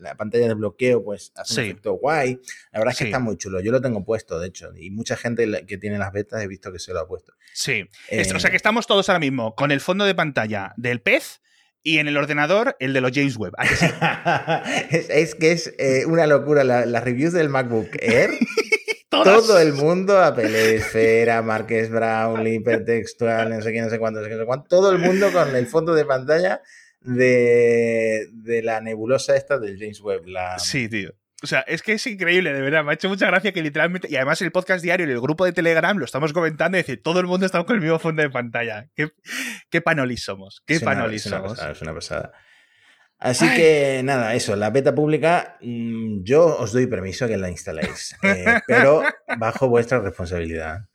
la 0.00 0.16
pantalla 0.16 0.48
de 0.48 0.54
bloqueo, 0.54 1.04
pues 1.04 1.32
hace 1.34 1.60
un 1.60 1.66
efecto 1.66 1.92
guay. 1.92 2.40
La 2.72 2.80
verdad 2.80 2.92
es 2.92 2.98
que 2.98 3.04
está 3.04 3.18
muy 3.18 3.36
chulo. 3.36 3.60
Yo 3.60 3.72
lo 3.72 3.80
tengo 3.80 4.04
puesto, 4.04 4.38
de 4.38 4.48
hecho, 4.48 4.72
y 4.76 4.90
mucha 4.90 5.16
gente 5.16 5.64
que 5.66 5.78
tiene 5.78 5.98
las 5.98 6.12
betas 6.12 6.42
he 6.42 6.46
visto 6.46 6.72
que 6.72 6.78
se 6.78 6.92
lo 6.92 7.00
ha 7.00 7.08
puesto. 7.08 7.32
Sí. 7.52 7.88
o 8.10 8.38
sea 8.38 8.50
que 8.50 8.56
estamos 8.56 8.86
todos 8.86 9.08
ahora 9.08 9.18
mismo 9.18 9.54
con 9.54 9.70
el 9.70 9.80
fondo 9.80 10.04
de 10.04 10.14
pantalla 10.14 10.72
del 10.76 11.00
pez 11.00 11.40
y 11.82 11.98
en 11.98 12.08
el 12.08 12.16
ordenador 12.16 12.76
el 12.78 12.92
de 12.92 13.00
los 13.00 13.12
James 13.12 13.36
Webb. 13.36 13.54
es, 14.90 15.34
que 15.34 15.52
es 15.52 15.74
eh, 15.78 16.04
una 16.06 16.26
locura. 16.26 16.64
las 16.64 17.04
reviews 17.04 17.32
del 17.32 17.48
MacBook 17.48 17.90
Air. 18.00 18.30
Todo 19.10 19.58
el 19.58 19.72
mundo, 19.72 20.22
Apple 20.22 20.76
Esfera, 20.76 21.42
Marques 21.42 21.90
Brownlee, 21.90 22.54
hipertextual, 22.54 23.50
no 23.50 23.60
sé 23.60 23.72
qué, 23.72 23.80
no 23.82 23.90
sé 23.90 23.98
cuánto, 23.98 24.20
no 24.20 24.28
sé 24.28 24.46
cuánto. 24.46 24.68
Todo 24.68 24.92
el 24.92 24.98
mundo 24.98 25.32
con 25.32 25.54
el 25.56 25.66
fondo 25.66 25.94
de 25.94 26.04
pantalla 26.04 26.62
de, 27.00 28.28
de 28.32 28.62
la 28.62 28.80
nebulosa 28.80 29.36
esta 29.36 29.58
del 29.58 29.78
James 29.78 30.00
Webb. 30.00 30.26
La... 30.26 30.58
Sí, 30.58 30.88
tío. 30.88 31.14
O 31.42 31.46
sea, 31.46 31.60
es 31.60 31.82
que 31.82 31.92
es 31.94 32.06
increíble, 32.06 32.52
de 32.52 32.60
verdad. 32.60 32.84
Me 32.84 32.90
ha 32.90 32.94
hecho 32.94 33.08
mucha 33.08 33.26
gracia 33.26 33.52
que 33.52 33.62
literalmente. 33.62 34.08
Y 34.10 34.16
además, 34.16 34.42
el 34.42 34.52
podcast 34.52 34.82
diario 34.82 35.08
y 35.08 35.10
el 35.10 35.20
grupo 35.20 35.44
de 35.44 35.52
Telegram 35.52 35.96
lo 35.96 36.04
estamos 36.04 36.32
comentando 36.32 36.76
y 36.76 36.80
decir, 36.82 37.02
todo 37.02 37.20
el 37.20 37.26
mundo 37.26 37.46
está 37.46 37.64
con 37.64 37.76
el 37.76 37.82
mismo 37.82 37.98
fondo 37.98 38.22
de 38.22 38.30
pantalla. 38.30 38.88
Qué, 38.94 39.10
qué 39.70 39.80
panolis 39.80 40.22
somos. 40.22 40.62
Qué 40.66 40.80
panolis 40.80 41.22
somos. 41.22 41.58
es 41.58 41.80
una 41.80 41.94
pasada. 41.94 42.32
Así 43.20 43.46
que 43.54 44.00
nada, 44.02 44.34
eso, 44.34 44.56
la 44.56 44.70
beta 44.70 44.94
pública, 44.94 45.58
mm, 45.60 46.22
yo 46.22 46.56
os 46.56 46.72
doy 46.72 46.86
permiso 46.86 47.28
que 47.28 47.36
la 47.36 47.50
instaléis, 47.50 48.16
eh, 48.22 48.44
pero 48.66 49.02
bajo 49.36 49.68
vuestra 49.68 50.00
responsabilidad. 50.00 50.86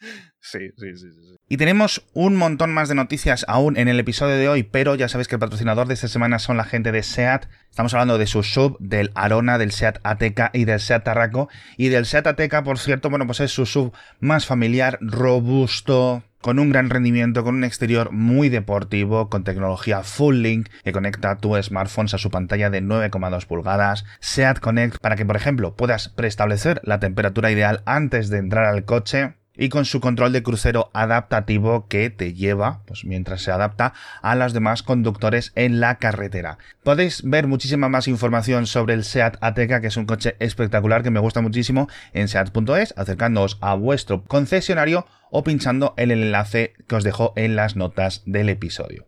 Sí, 0.46 0.60
sí, 0.78 0.96
sí, 0.96 1.08
sí. 1.12 1.36
Y 1.50 1.58
tenemos 1.58 2.06
un 2.14 2.36
montón 2.36 2.72
más 2.72 2.88
de 2.88 2.94
noticias 2.94 3.46
aún 3.48 3.78
en 3.78 3.88
el 3.88 4.00
episodio 4.00 4.36
de 4.36 4.48
hoy, 4.48 4.62
pero 4.62 4.94
ya 4.94 5.10
sabéis 5.10 5.28
que 5.28 5.36
el 5.36 5.40
patrocinador 5.40 5.88
de 5.88 5.96
esta 5.96 6.08
semana 6.08 6.38
son 6.38 6.56
la 6.56 6.66
gente 6.66 6.92
de 6.92 7.02
SEAT. 7.02 7.48
Estamos 7.72 7.96
hablando 7.96 8.20
de 8.20 8.28
su 8.28 8.44
sub, 8.44 8.78
del 8.80 9.12
Arona, 9.16 9.58
del 9.58 9.72
SEAT 9.72 9.98
Ateca 10.04 10.52
y 10.54 10.66
del 10.66 10.80
SEAT 10.80 11.04
Tarraco. 11.04 11.50
Y 11.78 11.90
del 11.90 12.06
SEAT 12.06 12.28
Ateca, 12.28 12.64
por 12.64 12.78
cierto, 12.78 13.10
bueno, 13.10 13.26
pues 13.26 13.40
es 13.40 13.52
su 13.52 13.66
sub 13.66 13.92
más 14.20 14.46
familiar, 14.46 15.00
robusto, 15.02 16.24
con 16.42 16.60
un 16.60 16.70
gran 16.70 16.92
rendimiento, 16.92 17.44
con 17.44 17.56
un 17.56 17.64
exterior 17.64 18.12
muy 18.12 18.50
deportivo, 18.50 19.32
con 19.32 19.44
tecnología 19.44 20.04
Full 20.04 20.36
Link 20.36 20.70
que 20.84 20.92
conecta 20.92 21.38
tu 21.40 21.60
smartphone 21.60 22.06
a 22.14 22.20
su 22.20 22.30
pantalla 22.30 22.70
de 22.70 22.84
9,2 22.84 23.48
pulgadas, 23.48 24.06
SEAT 24.20 24.60
Connect 24.60 25.00
para 25.00 25.16
que, 25.16 25.26
por 25.26 25.38
ejemplo, 25.38 25.76
puedas 25.76 26.10
preestablecer 26.10 26.82
la 26.84 27.00
temperatura 27.00 27.50
ideal 27.50 27.82
antes 27.88 28.30
de 28.30 28.38
entrar 28.38 28.66
al 28.66 28.86
coche 28.86 29.34
y 29.58 29.70
con 29.70 29.86
su 29.86 30.00
control 30.00 30.32
de 30.34 30.44
crucero 30.44 30.90
adaptativo 30.94 31.88
que 31.88 32.10
te 32.10 32.34
lleva, 32.34 32.82
pues 32.86 33.06
mientras 33.06 33.42
se 33.42 33.52
adapta 33.52 33.94
a 34.22 34.36
los 34.36 34.54
demás 34.54 34.84
conductores 34.84 35.52
en 35.56 35.80
la 35.80 35.96
carretera. 35.96 36.58
Podéis 36.84 37.24
ver 37.24 37.48
muchísima 37.48 37.90
más 37.90 38.08
información 38.08 38.68
sobre 38.68 38.94
el 38.94 39.04
SEAT 39.04 39.38
Ateca, 39.42 39.82
que 39.82 39.88
es 39.88 39.98
un 39.98 40.06
coche 40.06 40.36
espectacular 40.40 41.04
que 41.04 41.12
me 41.12 41.20
gusta 41.20 41.42
muchísimo 41.42 41.88
en 42.14 42.28
seat.es, 42.28 42.94
acercándoos 42.98 43.58
a 43.62 43.76
vuestro 43.76 44.24
concesionario 44.24 45.06
o 45.32 45.44
pinchando 45.44 45.94
en 45.98 46.12
el 46.12 46.24
enlace 46.24 46.74
que 46.88 46.96
os 46.96 47.04
dejo 47.04 47.34
en 47.36 47.56
las 47.56 47.76
notas 47.76 48.24
del 48.26 48.50
episodio. 48.50 49.08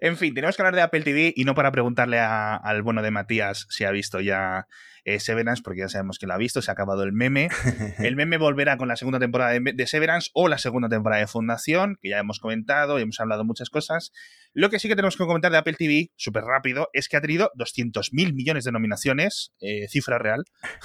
En 0.00 0.16
fin, 0.16 0.34
tenemos 0.34 0.56
que 0.56 0.62
hablar 0.62 0.74
de 0.74 0.82
Apple 0.82 1.02
TV 1.02 1.32
y 1.34 1.44
no 1.44 1.54
para 1.54 1.72
preguntarle 1.72 2.18
al 2.18 2.82
bueno 2.82 3.02
de 3.02 3.10
Matías 3.10 3.66
si 3.70 3.84
ha 3.84 3.90
visto 3.90 4.20
ya 4.20 4.66
eh, 5.04 5.20
Severance, 5.20 5.62
porque 5.62 5.80
ya 5.80 5.88
sabemos 5.88 6.18
que 6.18 6.26
lo 6.26 6.34
ha 6.34 6.38
visto, 6.38 6.62
se 6.62 6.70
ha 6.70 6.72
acabado 6.72 7.02
el 7.02 7.12
meme. 7.12 7.48
El 7.98 8.16
meme 8.16 8.38
volverá 8.38 8.76
con 8.76 8.88
la 8.88 8.96
segunda 8.96 9.18
temporada 9.18 9.52
de, 9.52 9.86
Severance 9.86 10.30
o 10.34 10.48
la 10.48 10.58
segunda 10.58 10.88
temporada 10.88 11.20
de 11.20 11.26
Fundación, 11.26 11.98
que 12.00 12.10
ya 12.10 12.18
hemos 12.18 12.40
comentado 12.40 12.98
y 12.98 13.02
hemos 13.02 13.20
hablado 13.20 13.44
muchas 13.44 13.70
cosas. 13.70 14.12
Lo 14.56 14.70
que 14.70 14.78
sí 14.78 14.86
que 14.86 14.94
tenemos 14.94 15.16
que 15.16 15.24
comentar 15.24 15.50
de 15.50 15.58
Apple 15.58 15.74
TV, 15.76 16.12
súper 16.14 16.44
rápido, 16.44 16.88
es 16.92 17.08
que 17.08 17.16
ha 17.16 17.20
tenido 17.20 17.50
200.000 17.58 18.34
millones 18.34 18.62
de 18.62 18.70
nominaciones, 18.70 19.52
eh, 19.60 19.88
cifra 19.88 20.18
real. 20.18 20.44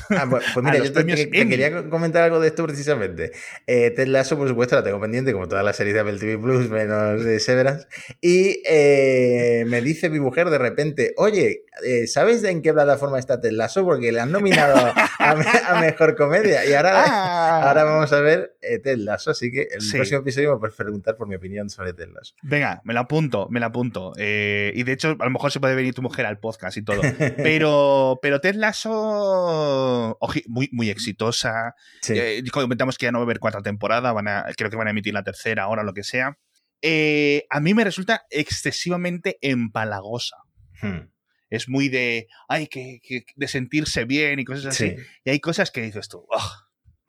Ah, 0.10 0.26
pues, 0.28 0.44
pues 0.56 0.64
mira, 0.66 0.84
yo 0.84 0.92
te, 0.92 1.06
quería 1.06 1.88
comentar 1.88 2.24
algo 2.24 2.40
de 2.40 2.48
esto 2.48 2.66
precisamente. 2.66 3.32
Eh, 3.68 3.92
Ted 3.92 4.08
Lasso, 4.08 4.38
por 4.38 4.48
supuesto, 4.48 4.76
la 4.76 4.84
tengo 4.84 5.00
pendiente, 5.00 5.34
como 5.34 5.48
todas 5.48 5.64
las 5.64 5.76
series 5.76 5.94
de 5.94 6.00
Apple 6.00 6.18
TV 6.18 6.40
Plus, 6.40 6.68
menos 6.68 7.24
de 7.24 7.40
Severance. 7.40 7.86
Y 8.22 8.64
eh, 8.66 9.66
me 9.68 9.82
dice 9.82 10.10
mi 10.10 10.20
mujer 10.20 10.50
de 10.50 10.58
repente, 10.58 11.14
oye, 11.18 11.66
¿sabes 12.08 12.44
en 12.44 12.64
qué 12.64 12.74
plataforma 12.74 13.20
está 13.20 13.40
Ted 13.40 13.52
Lasso? 13.52 13.86
Porque 13.86 14.12
le 14.12 14.20
han 14.20 14.32
nominado 14.32 14.94
a, 15.20 15.80
Mejor 15.80 16.16
Comedia. 16.16 16.66
Y 16.66 16.74
ahora, 16.74 17.04
ah. 17.06 17.68
ahora 17.68 17.84
vamos 17.84 18.12
a 18.14 18.20
ver 18.20 18.58
Ted 18.62 18.98
Lasso, 18.98 19.30
así 19.30 19.52
que 19.52 19.68
el 19.72 19.88
próximo 19.92 20.22
episodio 20.22 20.54
me 20.54 20.60
puedes 20.60 20.76
preguntar 20.76 21.16
por 21.16 21.28
mi 21.28 21.36
opinión 21.36 21.70
sobre 21.70 21.94
Ted 21.94 22.10
Lasso. 22.10 22.34
Venga, 22.42 22.82
me 22.84 22.96
lo 22.96 23.02
apunto, 23.02 23.48
me 23.52 23.59
la 23.60 23.68
apunto. 23.68 24.14
Eh, 24.18 24.72
y 24.76 24.84
de 24.84 24.94
hecho, 24.94 25.16
a 25.20 25.26
lo 25.26 25.32
mejor 25.32 25.52
se 25.52 25.60
puede 25.60 25.76
venir 25.76 25.94
tu 25.94 26.02
mujer 26.02 26.26
al 26.26 26.40
podcast 26.40 26.78
y 26.78 26.84
todo. 26.84 27.02
Pero, 27.38 28.20
pero 28.22 28.40
Ted 28.42 28.56
Lasso, 28.56 30.18
muy, 30.48 30.70
muy 30.72 30.90
exitosa. 30.90 31.76
Eh, 32.08 32.44
comentamos 32.52 32.98
que 32.98 33.06
ya 33.06 33.12
no 33.12 33.20
va 33.20 33.24
a 33.24 33.26
haber 33.26 33.40
cuarta 33.40 33.62
temporada, 33.62 34.12
van 34.12 34.28
a, 34.28 34.46
creo 34.58 34.70
que 34.70 34.76
van 34.76 34.88
a 34.88 34.92
emitir 34.92 35.14
la 35.14 35.24
tercera 35.24 35.64
ahora, 35.64 35.84
lo 35.84 35.94
que 35.94 36.04
sea. 36.04 36.38
Eh, 36.82 37.46
a 37.50 37.60
mí 37.60 37.74
me 37.74 37.84
resulta 37.84 38.24
excesivamente 38.30 39.38
empalagosa. 39.42 40.38
Hmm. 40.82 41.10
Es 41.50 41.68
muy 41.68 41.90
de, 41.90 42.28
ay, 42.48 42.68
que, 42.68 43.00
de 43.36 43.48
sentirse 43.48 44.06
bien 44.06 44.40
y 44.40 44.46
cosas 44.46 44.68
así. 44.68 44.96
Y 45.24 45.30
hay 45.30 45.40
cosas 45.40 45.72
que 45.72 45.82
dices 45.82 46.08
tú, 46.08 46.26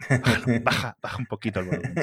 baja, 0.63 0.97
baja 1.01 1.19
un 1.19 1.27
poquito 1.27 1.61
el 1.61 1.67
volumen. 1.67 1.95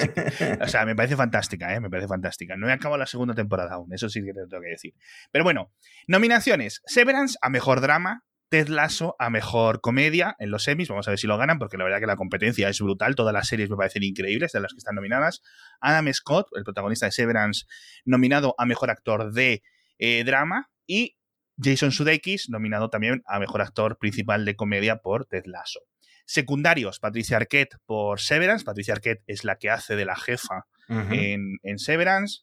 O 0.61 0.67
sea, 0.67 0.85
me 0.85 0.95
parece 0.95 1.15
fantástica, 1.15 1.73
¿eh? 1.73 1.79
Me 1.79 1.89
parece 1.89 2.07
fantástica. 2.07 2.55
No 2.55 2.69
he 2.69 2.71
acabado 2.71 2.97
la 2.97 3.05
segunda 3.05 3.33
temporada 3.33 3.73
aún, 3.73 3.93
eso 3.93 4.09
sí 4.09 4.21
que 4.23 4.33
te 4.33 4.47
tengo 4.47 4.61
que 4.61 4.69
decir. 4.69 4.93
Pero 5.31 5.43
bueno, 5.43 5.73
nominaciones. 6.07 6.81
Severance 6.85 7.37
a 7.41 7.49
mejor 7.49 7.81
drama. 7.81 8.23
Ted 8.49 8.69
Lasso 8.69 9.15
a 9.19 9.29
mejor 9.29 9.81
comedia 9.81 10.35
en 10.39 10.51
los 10.51 10.63
semis. 10.63 10.87
Vamos 10.87 11.07
a 11.07 11.11
ver 11.11 11.19
si 11.19 11.27
lo 11.27 11.37
ganan, 11.37 11.59
porque 11.59 11.77
la 11.77 11.83
verdad 11.83 11.99
que 11.99 12.05
la 12.05 12.15
competencia 12.15 12.69
es 12.69 12.79
brutal. 12.79 13.15
Todas 13.15 13.33
las 13.33 13.47
series 13.47 13.69
me 13.69 13.75
parecen 13.75 14.03
increíbles 14.03 14.53
de 14.53 14.61
las 14.61 14.71
que 14.71 14.77
están 14.77 14.95
nominadas. 14.95 15.41
Adam 15.81 16.11
Scott, 16.13 16.47
el 16.55 16.63
protagonista 16.63 17.05
de 17.07 17.11
Severance, 17.11 17.65
nominado 18.05 18.55
a 18.57 18.65
mejor 18.65 18.89
actor 18.89 19.33
de 19.33 19.63
eh, 19.99 20.23
drama. 20.23 20.69
Y 20.85 21.17
Jason 21.61 21.91
Sudeikis, 21.91 22.49
nominado 22.49 22.89
también 22.89 23.21
a 23.25 23.39
mejor 23.39 23.61
actor 23.61 23.97
principal 23.97 24.45
de 24.45 24.55
comedia 24.55 24.97
por 24.97 25.25
Ted 25.25 25.43
Lasso. 25.45 25.81
Secundarios, 26.27 26.99
Patricia 26.99 27.37
Arquette 27.37 27.77
por 27.85 28.19
Severance. 28.19 28.65
Patricia 28.65 28.93
Arquette 28.93 29.23
es 29.27 29.45
la 29.45 29.57
que 29.57 29.69
hace 29.69 29.95
de 29.95 30.03
la 30.03 30.17
jefa 30.17 30.67
en, 30.89 31.79
Severance. 31.79 32.41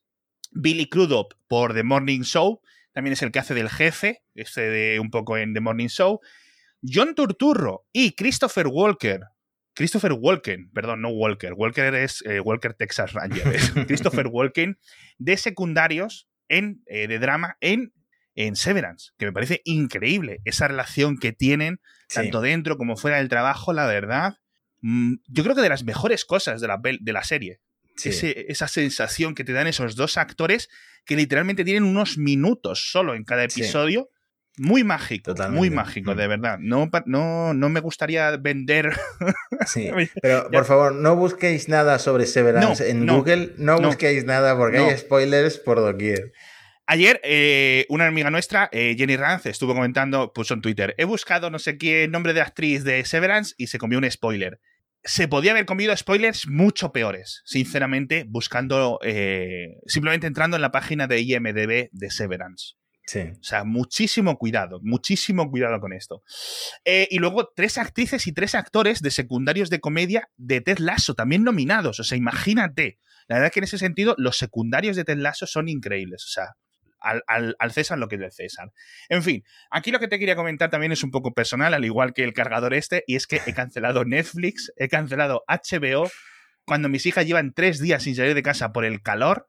Billy 0.52 0.88
Crudup 0.88 1.34
por 1.48 1.74
The 1.74 1.82
Morning 1.82 2.22
Show. 2.22 2.62
También 2.92 3.12
es 3.12 3.22
el 3.22 3.30
que 3.30 3.40
hace 3.40 3.52
del 3.52 3.68
jefe, 3.68 4.22
este 4.34 4.62
de 4.62 5.00
un 5.00 5.10
poco 5.10 5.36
en 5.36 5.52
The 5.52 5.60
Morning 5.60 5.88
Show. 5.88 6.20
John 6.82 7.14
Turturro 7.14 7.86
y 7.92 8.14
Christopher 8.14 8.68
Walker. 8.68 9.20
Christopher 9.74 10.12
Walken, 10.12 10.70
perdón, 10.70 11.02
no 11.02 11.10
Walker. 11.10 11.52
Walker 11.52 11.94
es 11.94 12.22
eh, 12.24 12.40
Walker 12.40 12.72
Texas 12.72 13.12
Ranger. 13.12 13.44
Christopher 13.86 14.28
Walken 14.28 14.78
de 15.18 15.36
secundarios 15.36 16.28
en, 16.48 16.82
eh, 16.86 17.06
de 17.06 17.18
drama 17.18 17.58
en 17.60 17.92
en 18.34 18.56
Severance, 18.56 19.12
que 19.18 19.26
me 19.26 19.32
parece 19.32 19.62
increíble 19.64 20.40
esa 20.44 20.68
relación 20.68 21.18
que 21.18 21.32
tienen, 21.32 21.80
tanto 22.12 22.40
dentro 22.40 22.76
como 22.76 22.96
fuera 22.96 23.18
del 23.18 23.28
trabajo, 23.28 23.72
la 23.72 23.86
verdad. 23.86 24.38
Mm, 24.80 25.14
yo 25.28 25.42
creo 25.44 25.54
que 25.54 25.62
de 25.62 25.68
las 25.68 25.84
mejores 25.84 26.24
cosas 26.24 26.60
de 26.60 26.68
la, 26.68 26.80
de 26.82 27.12
la 27.12 27.24
serie. 27.24 27.60
esa 28.04 28.68
sensación 28.68 29.34
que 29.34 29.44
te 29.44 29.52
dan 29.52 29.66
esos 29.66 29.94
dos 29.94 30.16
actores 30.16 30.68
que 31.04 31.16
literalmente 31.16 31.64
tienen 31.64 31.84
unos 31.84 32.18
minutos 32.18 32.90
solo 32.90 33.14
en 33.14 33.24
cada 33.24 33.44
episodio. 33.44 34.10
Muy 34.56 34.84
mágico, 34.84 35.34
muy 35.50 35.68
mágico, 35.68 36.14
mm. 36.14 36.16
de 36.16 36.26
verdad. 36.28 36.58
No, 36.60 36.88
no, 37.06 37.54
no 37.54 37.68
me 37.68 37.80
gustaría 37.80 38.36
vender. 38.36 38.92
Sí, 39.66 39.88
pero 40.20 40.50
por 40.50 40.64
favor, 40.64 40.94
no 40.94 41.16
busquéis 41.16 41.68
nada 41.68 41.98
sobre 41.98 42.26
Severance 42.26 42.90
en 42.90 43.06
Google, 43.06 43.54
no, 43.56 43.80
busquéis 43.80 44.24
nada 44.24 44.56
porque 44.56 44.78
hay 44.78 44.98
spoilers 44.98 45.58
por 45.58 45.78
doquier. 45.78 46.32
Ayer, 46.86 47.18
eh, 47.24 47.86
una 47.88 48.06
amiga 48.06 48.30
nuestra, 48.30 48.68
eh, 48.70 48.94
Jenny 48.98 49.16
Ranz, 49.16 49.46
estuvo 49.46 49.74
comentando, 49.74 50.34
puso 50.34 50.52
en 50.52 50.60
Twitter, 50.60 50.94
he 50.98 51.04
buscado 51.04 51.48
no 51.48 51.58
sé 51.58 51.78
qué 51.78 52.08
nombre 52.08 52.34
de 52.34 52.42
actriz 52.42 52.84
de 52.84 53.04
Severance 53.06 53.54
y 53.56 53.68
se 53.68 53.78
comió 53.78 53.98
un 53.98 54.10
spoiler. 54.10 54.60
Se 55.02 55.26
podía 55.26 55.52
haber 55.52 55.64
comido 55.64 55.96
spoilers 55.96 56.46
mucho 56.46 56.92
peores, 56.92 57.42
sinceramente, 57.46 58.24
buscando, 58.28 58.98
eh, 59.02 59.78
simplemente 59.86 60.26
entrando 60.26 60.56
en 60.56 60.62
la 60.62 60.72
página 60.72 61.06
de 61.06 61.20
IMDB 61.20 61.88
de 61.90 62.10
Severance. 62.10 62.74
Sí. 63.06 63.20
O 63.20 63.42
sea, 63.42 63.64
muchísimo 63.64 64.38
cuidado, 64.38 64.80
muchísimo 64.82 65.50
cuidado 65.50 65.80
con 65.80 65.92
esto. 65.92 66.22
Eh, 66.84 67.06
y 67.10 67.18
luego 67.18 67.50
tres 67.54 67.78
actrices 67.78 68.26
y 68.26 68.32
tres 68.32 68.54
actores 68.54 69.00
de 69.00 69.10
secundarios 69.10 69.70
de 69.70 69.80
comedia 69.80 70.30
de 70.36 70.60
Ted 70.60 70.78
Lasso, 70.78 71.14
también 71.14 71.44
nominados. 71.44 72.00
O 72.00 72.04
sea, 72.04 72.16
imagínate. 72.16 72.98
La 73.26 73.36
verdad 73.36 73.52
que 73.52 73.60
en 73.60 73.64
ese 73.64 73.78
sentido, 73.78 74.14
los 74.18 74.36
secundarios 74.36 74.96
de 74.96 75.04
Ted 75.04 75.18
Lasso 75.18 75.46
son 75.46 75.68
increíbles. 75.68 76.24
O 76.24 76.28
sea, 76.28 76.56
al, 77.04 77.56
al, 77.58 77.72
César 77.72 77.98
lo 77.98 78.08
que 78.08 78.16
es 78.16 78.20
del 78.20 78.32
César. 78.32 78.72
En 79.08 79.22
fin, 79.22 79.44
aquí 79.70 79.90
lo 79.90 80.00
que 80.00 80.08
te 80.08 80.18
quería 80.18 80.36
comentar 80.36 80.70
también 80.70 80.92
es 80.92 81.02
un 81.02 81.10
poco 81.10 81.34
personal, 81.34 81.74
al 81.74 81.84
igual 81.84 82.14
que 82.14 82.24
el 82.24 82.32
cargador 82.32 82.74
este, 82.74 83.04
y 83.06 83.16
es 83.16 83.26
que 83.26 83.40
he 83.46 83.54
cancelado 83.54 84.04
Netflix, 84.06 84.72
he 84.76 84.88
cancelado 84.88 85.44
HBO, 85.48 86.10
cuando 86.64 86.88
mis 86.88 87.04
hijas 87.06 87.26
llevan 87.26 87.52
tres 87.52 87.78
días 87.78 88.02
sin 88.02 88.16
salir 88.16 88.34
de 88.34 88.42
casa 88.42 88.72
por 88.72 88.84
el 88.84 89.02
calor, 89.02 89.46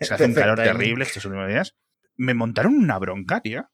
se 0.00 0.14
hace 0.14 0.24
un 0.24 0.34
calor 0.34 0.58
terrible 0.58 1.04
estos 1.04 1.24
últimos 1.24 1.48
días, 1.48 1.74
me 2.16 2.34
montaron 2.34 2.76
una 2.76 2.98
bronca, 2.98 3.40
tío. 3.40 3.68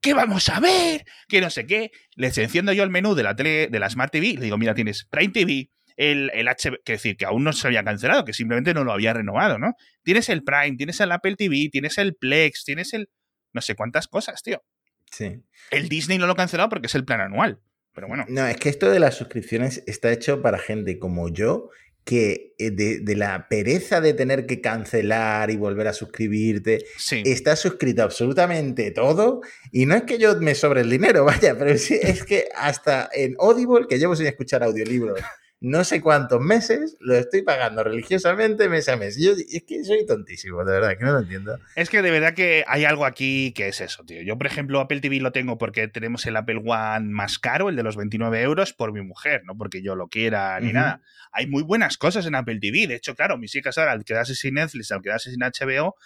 ¿Qué 0.00 0.14
vamos 0.14 0.48
a 0.48 0.60
ver? 0.60 1.04
Que 1.28 1.40
no 1.40 1.50
sé 1.50 1.66
qué. 1.66 1.90
Les 2.14 2.36
enciendo 2.38 2.72
yo 2.72 2.82
el 2.82 2.90
menú 2.90 3.14
de 3.14 3.22
la 3.22 3.36
tele, 3.36 3.68
de 3.68 3.78
la 3.78 3.90
Smart 3.90 4.12
TV, 4.12 4.34
le 4.34 4.40
digo, 4.40 4.58
mira, 4.58 4.74
tienes 4.74 5.06
Prime 5.10 5.32
TV, 5.32 5.70
el, 5.96 6.30
el 6.34 6.48
HB, 6.48 6.82
que 6.84 6.92
decir, 6.92 7.16
que 7.16 7.26
aún 7.26 7.44
no 7.44 7.52
se 7.52 7.66
había 7.66 7.84
cancelado, 7.84 8.24
que 8.24 8.32
simplemente 8.32 8.74
no 8.74 8.84
lo 8.84 8.92
había 8.92 9.12
renovado, 9.12 9.58
¿no? 9.58 9.74
Tienes 10.02 10.28
el 10.28 10.42
Prime, 10.42 10.76
tienes 10.76 11.00
el 11.00 11.12
Apple 11.12 11.36
TV, 11.36 11.68
tienes 11.70 11.98
el 11.98 12.14
Plex, 12.14 12.64
tienes 12.64 12.92
el. 12.94 13.08
no 13.52 13.60
sé 13.60 13.74
cuántas 13.74 14.08
cosas, 14.08 14.42
tío. 14.42 14.62
Sí. 15.10 15.42
El 15.70 15.88
Disney 15.88 16.18
no 16.18 16.26
lo 16.26 16.32
ha 16.32 16.36
cancelado 16.36 16.68
porque 16.68 16.86
es 16.86 16.94
el 16.94 17.04
plan 17.04 17.20
anual. 17.20 17.60
Pero 17.94 18.08
bueno. 18.08 18.24
No, 18.28 18.46
es 18.46 18.56
que 18.56 18.68
esto 18.68 18.90
de 18.90 18.98
las 18.98 19.14
suscripciones 19.14 19.84
está 19.86 20.10
hecho 20.12 20.42
para 20.42 20.58
gente 20.58 20.98
como 20.98 21.28
yo, 21.28 21.70
que 22.04 22.54
eh, 22.58 22.72
de, 22.72 23.16
la 23.16 23.48
pereza 23.48 24.00
de 24.00 24.12
tener 24.12 24.46
que 24.46 24.60
cancelar 24.60 25.50
y 25.50 25.56
volver 25.56 25.86
a 25.86 25.92
suscribirte, 25.92 26.84
está 27.24 27.54
suscrito 27.54 28.02
absolutamente 28.02 28.90
todo. 28.90 29.42
Y 29.70 29.86
no 29.86 29.94
es 29.94 30.02
que 30.02 30.18
yo 30.18 30.34
me 30.40 30.56
sobre 30.56 30.80
el 30.80 30.90
dinero, 30.90 31.24
vaya, 31.24 31.56
pero 31.56 31.78
sí, 31.78 31.98
es 32.02 32.24
que 32.24 32.48
hasta 32.54 33.08
en 33.12 33.36
Audible, 33.38 33.86
que 33.88 33.98
llevo 33.98 34.16
sin 34.16 34.26
escuchar 34.26 34.64
audiolibros 34.64 35.20
no 35.64 35.82
sé 35.82 36.02
cuántos 36.02 36.42
meses, 36.42 36.98
lo 37.00 37.14
estoy 37.14 37.40
pagando 37.40 37.82
religiosamente 37.82 38.68
mes 38.68 38.86
a 38.90 38.98
mes. 38.98 39.18
Yo 39.18 39.32
es 39.32 39.62
que 39.62 39.82
soy 39.82 40.04
tontísimo, 40.04 40.62
de 40.62 40.72
verdad, 40.72 40.98
que 40.98 41.04
no 41.06 41.12
lo 41.12 41.20
entiendo. 41.20 41.58
Es 41.74 41.88
que 41.88 42.02
de 42.02 42.10
verdad 42.10 42.34
que 42.34 42.64
hay 42.66 42.84
algo 42.84 43.06
aquí 43.06 43.52
que 43.52 43.68
es 43.68 43.80
eso, 43.80 44.04
tío. 44.04 44.20
Yo, 44.20 44.36
por 44.36 44.46
ejemplo, 44.46 44.78
Apple 44.78 45.00
TV 45.00 45.20
lo 45.20 45.32
tengo 45.32 45.56
porque 45.56 45.88
tenemos 45.88 46.26
el 46.26 46.36
Apple 46.36 46.60
One 46.66 47.08
más 47.08 47.38
caro, 47.38 47.70
el 47.70 47.76
de 47.76 47.82
los 47.82 47.96
29 47.96 48.42
euros, 48.42 48.74
por 48.74 48.92
mi 48.92 49.00
mujer, 49.00 49.40
no 49.46 49.56
porque 49.56 49.80
yo 49.80 49.94
lo 49.94 50.08
quiera 50.08 50.60
ni 50.60 50.74
nada. 50.74 51.00
Hay 51.32 51.46
muy 51.46 51.62
buenas 51.62 51.96
cosas 51.96 52.26
en 52.26 52.34
Apple 52.34 52.58
TV. 52.60 52.86
De 52.86 52.96
hecho, 52.96 53.14
claro, 53.14 53.38
mis 53.38 53.54
hijas 53.54 53.78
ahora, 53.78 53.92
al 53.92 54.04
quedarse 54.04 54.34
sin 54.34 54.54
Netflix, 54.54 54.92
al 54.92 55.00
quedarse 55.00 55.30
sin 55.30 55.40
HBO, 55.40 55.96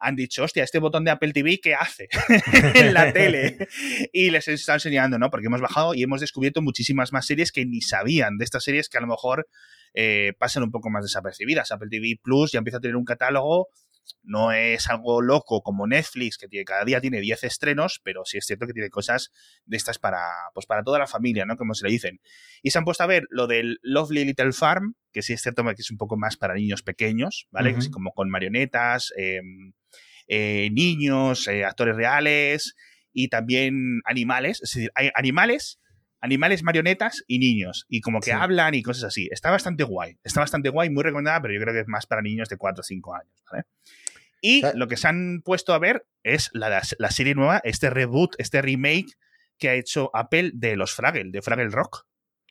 han 0.00 0.16
dicho, 0.16 0.42
hostia, 0.42 0.64
este 0.64 0.78
botón 0.78 1.04
de 1.04 1.10
Apple 1.10 1.32
TV, 1.32 1.60
¿qué 1.60 1.74
hace 1.74 2.08
en 2.74 2.94
la 2.94 3.12
tele? 3.12 3.68
Y 4.12 4.30
les 4.30 4.48
estado 4.48 4.76
enseñando, 4.76 5.18
¿no? 5.18 5.30
Porque 5.30 5.46
hemos 5.46 5.60
bajado 5.60 5.94
y 5.94 6.02
hemos 6.02 6.20
descubierto 6.20 6.62
muchísimas 6.62 7.12
más 7.12 7.26
series 7.26 7.52
que 7.52 7.66
ni 7.66 7.82
sabían 7.82 8.38
de 8.38 8.44
estas 8.44 8.64
series 8.64 8.88
que 8.88 8.98
a 8.98 9.02
lo 9.02 9.06
mejor 9.06 9.46
eh, 9.92 10.32
pasan 10.38 10.62
un 10.62 10.70
poco 10.70 10.88
más 10.90 11.04
desapercibidas. 11.04 11.70
Apple 11.70 11.88
TV 11.90 12.18
Plus 12.22 12.52
ya 12.52 12.58
empieza 12.58 12.78
a 12.78 12.80
tener 12.80 12.96
un 12.96 13.04
catálogo 13.04 13.68
no 14.22 14.52
es 14.52 14.88
algo 14.88 15.22
loco 15.22 15.62
como 15.62 15.86
Netflix, 15.86 16.38
que 16.38 16.48
tiene, 16.48 16.64
cada 16.64 16.84
día 16.84 17.00
tiene 17.00 17.20
10 17.20 17.44
estrenos, 17.44 18.00
pero 18.02 18.24
sí 18.24 18.38
es 18.38 18.46
cierto 18.46 18.66
que 18.66 18.72
tiene 18.72 18.90
cosas 18.90 19.30
de 19.64 19.76
estas 19.76 19.98
para, 19.98 20.22
pues 20.54 20.66
para 20.66 20.82
toda 20.82 20.98
la 20.98 21.06
familia, 21.06 21.46
¿no? 21.46 21.56
Como 21.56 21.74
se 21.74 21.86
le 21.86 21.92
dicen. 21.92 22.20
Y 22.62 22.70
se 22.70 22.78
han 22.78 22.84
puesto 22.84 23.04
a 23.04 23.06
ver 23.06 23.26
lo 23.30 23.46
del 23.46 23.78
Lovely 23.82 24.24
Little 24.24 24.52
Farm, 24.52 24.94
que 25.12 25.22
sí 25.22 25.32
es 25.32 25.42
cierto 25.42 25.64
que 25.64 25.82
es 25.82 25.90
un 25.90 25.98
poco 25.98 26.16
más 26.16 26.36
para 26.36 26.54
niños 26.54 26.82
pequeños, 26.82 27.46
¿vale? 27.50 27.74
Como 27.90 28.12
con 28.12 28.30
marionetas, 28.30 29.12
em, 29.16 29.72
eh, 30.28 30.70
niños, 30.72 31.46
eh, 31.48 31.64
actores 31.64 31.96
reales 31.96 32.74
y 33.12 33.28
también 33.28 34.00
animales. 34.04 34.60
Es 34.62 34.72
decir, 34.72 34.90
hay 34.94 35.10
animales 35.14 35.80
animales 36.20 36.62
marionetas 36.62 37.24
y 37.26 37.38
niños. 37.38 37.86
Y 37.88 38.00
como 38.00 38.20
que 38.20 38.32
hablan 38.32 38.74
y 38.74 38.82
cosas 38.82 39.04
así. 39.04 39.28
Está 39.30 39.50
bastante 39.50 39.84
guay. 39.84 40.18
Está 40.22 40.40
bastante 40.40 40.68
guay, 40.68 40.90
muy 40.90 41.02
recomendada, 41.02 41.40
pero 41.40 41.54
yo 41.54 41.60
creo 41.60 41.74
que 41.74 41.80
es 41.80 41.88
más 41.88 42.06
para 42.06 42.22
niños 42.22 42.48
de 42.48 42.56
4 42.56 42.80
o 42.80 42.84
5 42.84 43.14
años. 43.14 43.32
Y 44.40 44.62
lo 44.74 44.88
que 44.88 44.96
se 44.96 45.08
han 45.08 45.42
puesto 45.44 45.74
a 45.74 45.78
ver 45.78 46.06
es 46.22 46.50
la, 46.52 46.82
la, 46.98 47.10
serie 47.10 47.34
nueva, 47.34 47.60
este 47.64 47.90
reboot, 47.90 48.34
este 48.38 48.62
remake 48.62 49.12
que 49.58 49.68
ha 49.68 49.74
hecho 49.74 50.10
Apple 50.14 50.52
de 50.54 50.76
los 50.76 50.92
Fraggle, 50.92 51.30
de 51.30 51.42
Fraggle 51.42 51.68
Rock. 51.68 52.06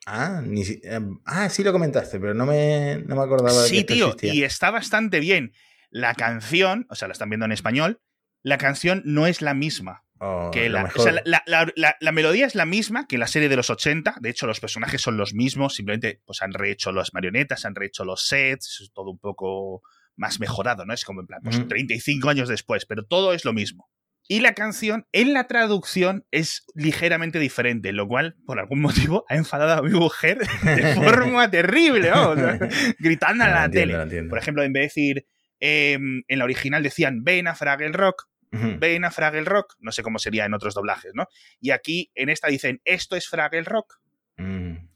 Ah, 0.06 0.42
em, 0.44 1.20
ah, 1.26 1.50
sí 1.50 1.64
lo 1.64 1.72
comentaste, 1.72 2.20
pero 2.20 2.34
no 2.34 2.46
me, 2.46 3.04
no 3.06 3.16
me 3.16 3.22
acordaba 3.22 3.64
sí, 3.64 3.78
de 3.78 3.86
que 3.86 3.94
tío, 3.96 4.16
y 4.22 4.44
está 4.44 4.72
bastante 4.72 5.20
bien. 5.20 5.54
La 5.90 6.14
canción, 6.14 6.86
o 6.90 6.96
sea, 6.96 7.08
la 7.08 7.14
están 7.14 7.30
viendo 7.30 7.46
en 7.46 7.52
español, 7.52 8.02
la 8.42 8.58
canción 8.58 9.02
no 9.06 9.28
es 9.28 9.42
la 9.42 9.54
misma. 9.54 10.06
Oh, 10.22 10.52
que 10.52 10.70
la, 10.70 10.92
la, 11.26 12.12
melodía 12.12 12.46
es 12.46 12.54
la 12.54 12.66
misma 12.66 13.08
que 13.08 13.18
la 13.18 13.28
serie 13.28 13.48
de 13.48 13.56
los 13.56 13.70
80, 13.70 14.16
de 14.20 14.30
hecho 14.30 14.48
los 14.48 14.60
personajes 14.60 15.02
son 15.02 15.16
los 15.16 15.34
mismos, 15.34 15.76
simplemente 15.76 16.22
pues 16.26 16.42
han 16.42 16.52
rehecho 16.52 16.92
las 16.92 17.14
marionetas, 17.14 17.64
han 17.64 17.74
rehecho 17.74 18.04
los 18.04 18.28
sets, 18.28 18.82
es 18.82 18.92
todo 18.92 19.12
un 19.12 19.18
poco 19.18 19.82
más 20.20 20.40
mejorado, 20.40 20.86
¿no? 20.86 20.94
Es 20.94 21.06
como 21.06 21.22
en 21.22 21.28
plan, 21.28 21.42
pues 21.44 21.68
35 21.68 22.30
años 22.30 22.50
después, 22.50 22.86
pero 22.86 23.04
todo 23.04 23.34
es 23.34 23.46
lo 23.46 23.54
mismo. 23.54 23.90
Y 24.28 24.42
la 24.42 24.54
canción 24.54 25.08
en 25.12 25.34
la 25.34 25.48
traducción 25.48 26.24
es 26.30 26.64
ligeramente 26.76 27.40
diferente, 27.40 27.92
lo 27.94 28.08
cual, 28.08 28.36
por 28.46 28.60
algún 28.60 28.80
motivo, 28.80 29.26
ha 29.28 29.36
enfadado 29.36 29.80
a 29.80 29.82
mi 29.82 29.98
mujer 29.98 30.38
de 30.38 30.94
forma 30.96 31.50
terrible, 31.50 32.12
gritando 33.00 33.46
a 33.46 33.50
la 33.50 33.70
tele. 33.72 34.24
Por 34.26 34.38
ejemplo, 34.38 34.62
en 34.62 34.74
vez 34.74 34.82
de 34.82 34.86
decir, 34.86 35.28
em, 35.60 36.22
en 36.28 36.38
la 36.38 36.46
original 36.46 36.84
decían, 36.84 37.24
ven 37.24 37.48
a 37.48 37.56
Fraggle 37.56 37.92
Rock, 37.92 38.28
ven 38.52 39.04
a 39.06 39.10
Fraggle 39.10 39.46
Rock, 39.46 39.76
no 39.80 39.92
sé 39.92 40.04
cómo 40.04 40.20
sería 40.20 40.46
en 40.46 40.54
otros 40.54 40.76
doblajes, 40.76 41.12
¿no? 41.16 41.28
Y 41.60 41.72
aquí 41.72 42.12
en 42.14 42.30
esta 42.30 42.50
dicen, 42.50 42.82
esto 42.86 43.16
es 43.16 43.28
Fraggle 43.28 43.64
Rock. 43.64 44.00
Mm. 44.38 44.90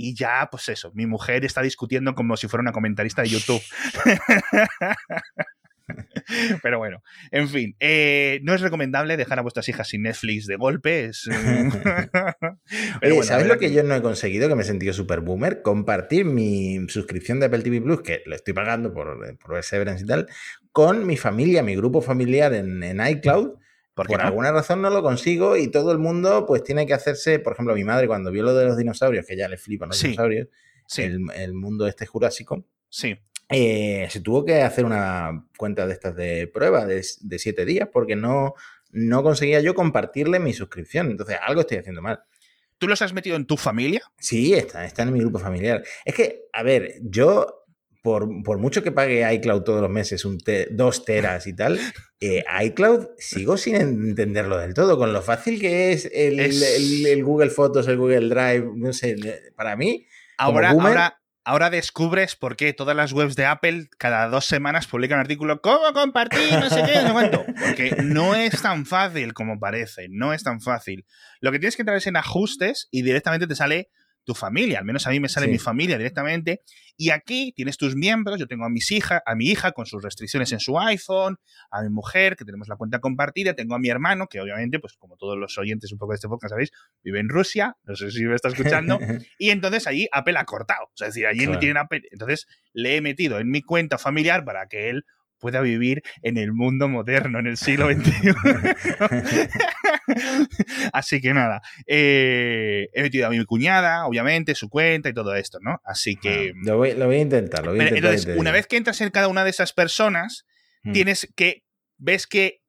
Y 0.00 0.14
ya, 0.14 0.46
pues 0.48 0.68
eso, 0.68 0.92
mi 0.94 1.06
mujer 1.06 1.44
está 1.44 1.60
discutiendo 1.60 2.14
como 2.14 2.36
si 2.36 2.46
fuera 2.46 2.62
una 2.62 2.70
comentarista 2.70 3.22
de 3.22 3.30
YouTube. 3.30 3.60
Pero 6.62 6.78
bueno, 6.78 7.02
en 7.32 7.48
fin, 7.48 7.74
eh, 7.80 8.38
no 8.44 8.54
es 8.54 8.60
recomendable 8.60 9.16
dejar 9.16 9.40
a 9.40 9.42
vuestras 9.42 9.68
hijas 9.68 9.88
sin 9.88 10.02
Netflix 10.02 10.46
de 10.46 10.54
golpe. 10.54 11.10
Pero 13.00 13.22
¿sabes 13.24 13.48
lo 13.48 13.58
que, 13.58 13.72
yo 13.72 13.82
no 13.82 13.96
he 13.96 14.02
conseguido? 14.02 14.48
Que 14.48 14.54
me 14.54 14.62
he 14.62 14.66
sentido 14.66 14.92
súper 14.92 15.18
boomer. 15.18 15.62
Compartir 15.62 16.26
mi 16.26 16.78
suscripción 16.88 17.40
de 17.40 17.46
Apple 17.46 17.62
TV 17.62 17.80
Plus, 17.80 18.02
que 18.02 18.22
lo 18.24 18.36
estoy 18.36 18.54
pagando 18.54 18.94
por, 18.94 19.36
por 19.38 19.60
Severance 19.64 20.04
y 20.04 20.06
tal, 20.06 20.28
con 20.70 21.08
mi 21.08 21.16
familia, 21.16 21.64
mi 21.64 21.74
grupo 21.74 22.02
familiar 22.02 22.54
en, 22.54 23.00
iCloud. 23.04 23.54
Por 24.06 24.20
alguna 24.20 24.52
razón 24.52 24.82
no 24.82 24.90
lo 24.90 25.02
consigo 25.02 25.56
y 25.56 25.68
todo 25.68 25.92
el 25.92 25.98
mundo 25.98 26.44
pues 26.46 26.62
tiene 26.62 26.86
que 26.86 26.94
hacerse, 26.94 27.38
por 27.38 27.54
ejemplo, 27.54 27.74
mi 27.74 27.84
madre 27.84 28.06
cuando 28.06 28.30
vio 28.30 28.42
lo 28.42 28.54
de 28.54 28.66
los 28.66 28.76
dinosaurios, 28.76 29.26
que 29.26 29.36
ya 29.36 29.48
le 29.48 29.56
flipan 29.56 29.88
los 29.88 30.02
dinosaurios, 30.02 30.48
El, 30.96 31.26
el, 31.34 31.54
mundo 31.54 31.86
este 31.86 32.06
jurásico. 32.06 32.64
Sí. 32.88 33.16
Eh, 33.50 34.06
se 34.10 34.20
tuvo 34.20 34.44
que 34.44 34.62
hacer 34.62 34.84
una 34.84 35.46
cuenta 35.56 35.86
de 35.86 35.92
estas 35.94 36.14
de 36.14 36.48
prueba 36.48 36.84
de, 36.84 37.02
siete 37.02 37.64
días 37.64 37.88
porque 37.90 38.14
no, 38.14 38.54
no 38.90 39.22
conseguía 39.22 39.60
yo 39.60 39.74
compartirle 39.74 40.38
mi 40.38 40.52
suscripción. 40.52 41.10
Entonces, 41.10 41.38
algo 41.40 41.62
estoy 41.62 41.78
haciendo 41.78 42.02
mal. 42.02 42.22
¿Tú 42.76 42.86
los 42.86 43.02
has 43.02 43.12
metido 43.12 43.36
en 43.36 43.46
tu 43.46 43.56
familia? 43.56 44.02
Sí, 44.18 44.54
está, 44.54 44.84
está 44.84 45.02
en 45.02 45.12
mi 45.12 45.18
grupo 45.18 45.38
familiar. 45.38 45.82
Es 46.04 46.14
que, 46.14 46.44
a 46.52 46.62
ver, 46.62 46.94
yo, 47.02 47.57
por, 48.08 48.58
mucho 48.58 48.82
que 48.82 48.92
pague 48.92 49.30
iCloud 49.34 49.62
todos 49.62 49.82
los 49.82 49.90
meses, 49.90 50.24
un 50.24 50.38
dos 50.70 51.04
teras 51.04 51.46
y 51.46 51.54
tal, 51.54 51.78
eh, 52.20 52.44
iCloud 52.64 53.06
sigo 53.18 53.56
sin 53.56 53.76
entenderlo 53.76 54.56
del 54.56 54.74
todo, 54.74 54.96
con 54.96 55.12
lo 55.12 55.22
fácil 55.22 55.60
que 55.60 55.92
es 55.92 56.08
el, 56.12 57.22
Google 57.22 57.50
Fotos, 57.50 57.86
el 57.86 57.98
Google 57.98 58.28
Drive, 58.28 58.66
no 58.76 58.92
sé, 58.92 59.16
para 59.56 59.76
mí... 59.76 60.06
Ahora, 60.38 60.70
ahora, 60.70 61.20
ahora 61.44 61.68
descubres 61.68 62.36
por 62.36 62.56
qué 62.56 62.72
todas 62.72 62.96
las 62.96 63.12
webs 63.12 63.34
de 63.34 63.44
Apple 63.44 63.88
cada 63.98 64.28
dos 64.28 64.44
semanas 64.44 64.86
publican 64.86 65.18
un 65.18 65.22
artículo 65.22 65.60
¿Cómo 65.60 65.92
compartir? 65.92 66.52
No 66.52 66.70
sé 66.70 66.84
qué, 66.84 67.02
no 67.02 67.12
cuento. 67.12 67.44
Porque 67.60 67.96
no 68.04 68.36
es 68.36 68.62
tan 68.62 68.86
fácil 68.86 69.34
como 69.34 69.58
parece, 69.58 70.06
no 70.10 70.32
es 70.32 70.44
tan 70.44 70.60
fácil. 70.60 71.06
Lo 71.40 71.50
que 71.50 71.58
tienes 71.58 71.74
que 71.74 71.82
entrar 71.82 71.98
es 71.98 72.06
en 72.06 72.16
ajustes 72.16 72.88
y 72.92 73.02
directamente 73.02 73.48
te 73.48 73.56
sale 73.56 73.90
tu 74.28 74.34
familia, 74.34 74.80
al 74.80 74.84
menos 74.84 75.06
a 75.06 75.10
mí 75.10 75.20
me 75.20 75.30
sale 75.30 75.48
mi 75.48 75.56
familia 75.56 75.96
directamente, 75.96 76.60
y 76.98 77.08
aquí 77.08 77.54
tienes 77.56 77.78
tus 77.78 77.96
miembros, 77.96 78.38
yo 78.38 78.46
tengo 78.46 78.66
a 78.66 78.68
mis 78.68 78.92
hijas, 78.92 79.22
a 79.24 79.34
mi 79.34 79.46
hija 79.46 79.72
con 79.72 79.86
sus 79.86 80.02
restricciones 80.02 80.52
en 80.52 80.60
su 80.60 80.78
iPhone, 80.78 81.38
a 81.70 81.80
mi 81.80 81.88
mujer, 81.88 82.36
que 82.36 82.44
tenemos 82.44 82.68
la 82.68 82.76
cuenta 82.76 82.98
compartida, 82.98 83.54
tengo 83.54 83.74
a 83.74 83.78
mi 83.78 83.88
hermano, 83.88 84.26
que 84.26 84.38
obviamente, 84.38 84.80
pues 84.80 84.98
como 84.98 85.16
todos 85.16 85.38
los 85.38 85.56
oyentes 85.56 85.90
un 85.92 85.98
poco 85.98 86.12
de 86.12 86.16
este 86.16 86.28
podcast, 86.28 86.50
¿sabéis? 86.50 86.72
Vive 87.02 87.20
en 87.20 87.30
Rusia, 87.30 87.78
no 87.84 87.96
sé 87.96 88.10
si 88.10 88.22
me 88.24 88.34
está 88.34 88.48
escuchando, 88.48 88.98
y 89.38 89.48
entonces 89.48 89.86
allí 89.86 90.08
Apple 90.12 90.36
ha 90.36 90.44
cortado, 90.44 90.84
o 90.84 90.92
sea, 90.94 91.08
es 91.08 91.14
decir, 91.14 91.26
allí 91.26 91.46
no 91.46 91.58
tienen 91.58 91.78
Apple, 91.78 92.02
entonces 92.10 92.46
le 92.74 92.96
he 92.96 93.00
metido 93.00 93.38
en 93.38 93.48
mi 93.48 93.62
cuenta 93.62 93.96
familiar 93.96 94.44
para 94.44 94.66
que 94.68 94.90
él 94.90 95.06
pueda 95.38 95.60
vivir 95.60 96.02
en 96.22 96.36
el 96.36 96.52
mundo 96.52 96.88
moderno, 96.88 97.38
en 97.38 97.46
el 97.46 97.56
siglo 97.56 97.90
XXI. 97.90 98.12
Así 100.92 101.20
que 101.20 101.34
nada, 101.34 101.60
eh, 101.86 102.88
he 102.92 103.02
metido 103.02 103.26
a 103.26 103.30
mi 103.30 103.44
cuñada, 103.44 104.06
obviamente, 104.06 104.54
su 104.54 104.68
cuenta 104.68 105.08
y 105.08 105.14
todo 105.14 105.34
esto, 105.34 105.58
¿no? 105.60 105.80
Así 105.84 106.16
que... 106.16 106.52
lo, 106.64 106.78
voy, 106.78 106.90
a 106.90 107.18
intentar, 107.18 107.64
lo 107.64 107.72
voy 107.72 107.80
a 107.80 107.84
intentar. 107.84 108.14
Entonces, 108.14 108.36
una 108.36 108.52
vez 108.52 108.66
que 108.66 108.76
entras 108.76 109.00
en 109.00 109.10
cada 109.10 109.28
una 109.28 109.44
de 109.44 109.50
esas 109.50 109.72
personas, 109.72 110.46
hmm. 110.82 110.92
tienes 110.92 111.32
que 111.34 111.64
ves 111.98 112.26
que 112.26 112.62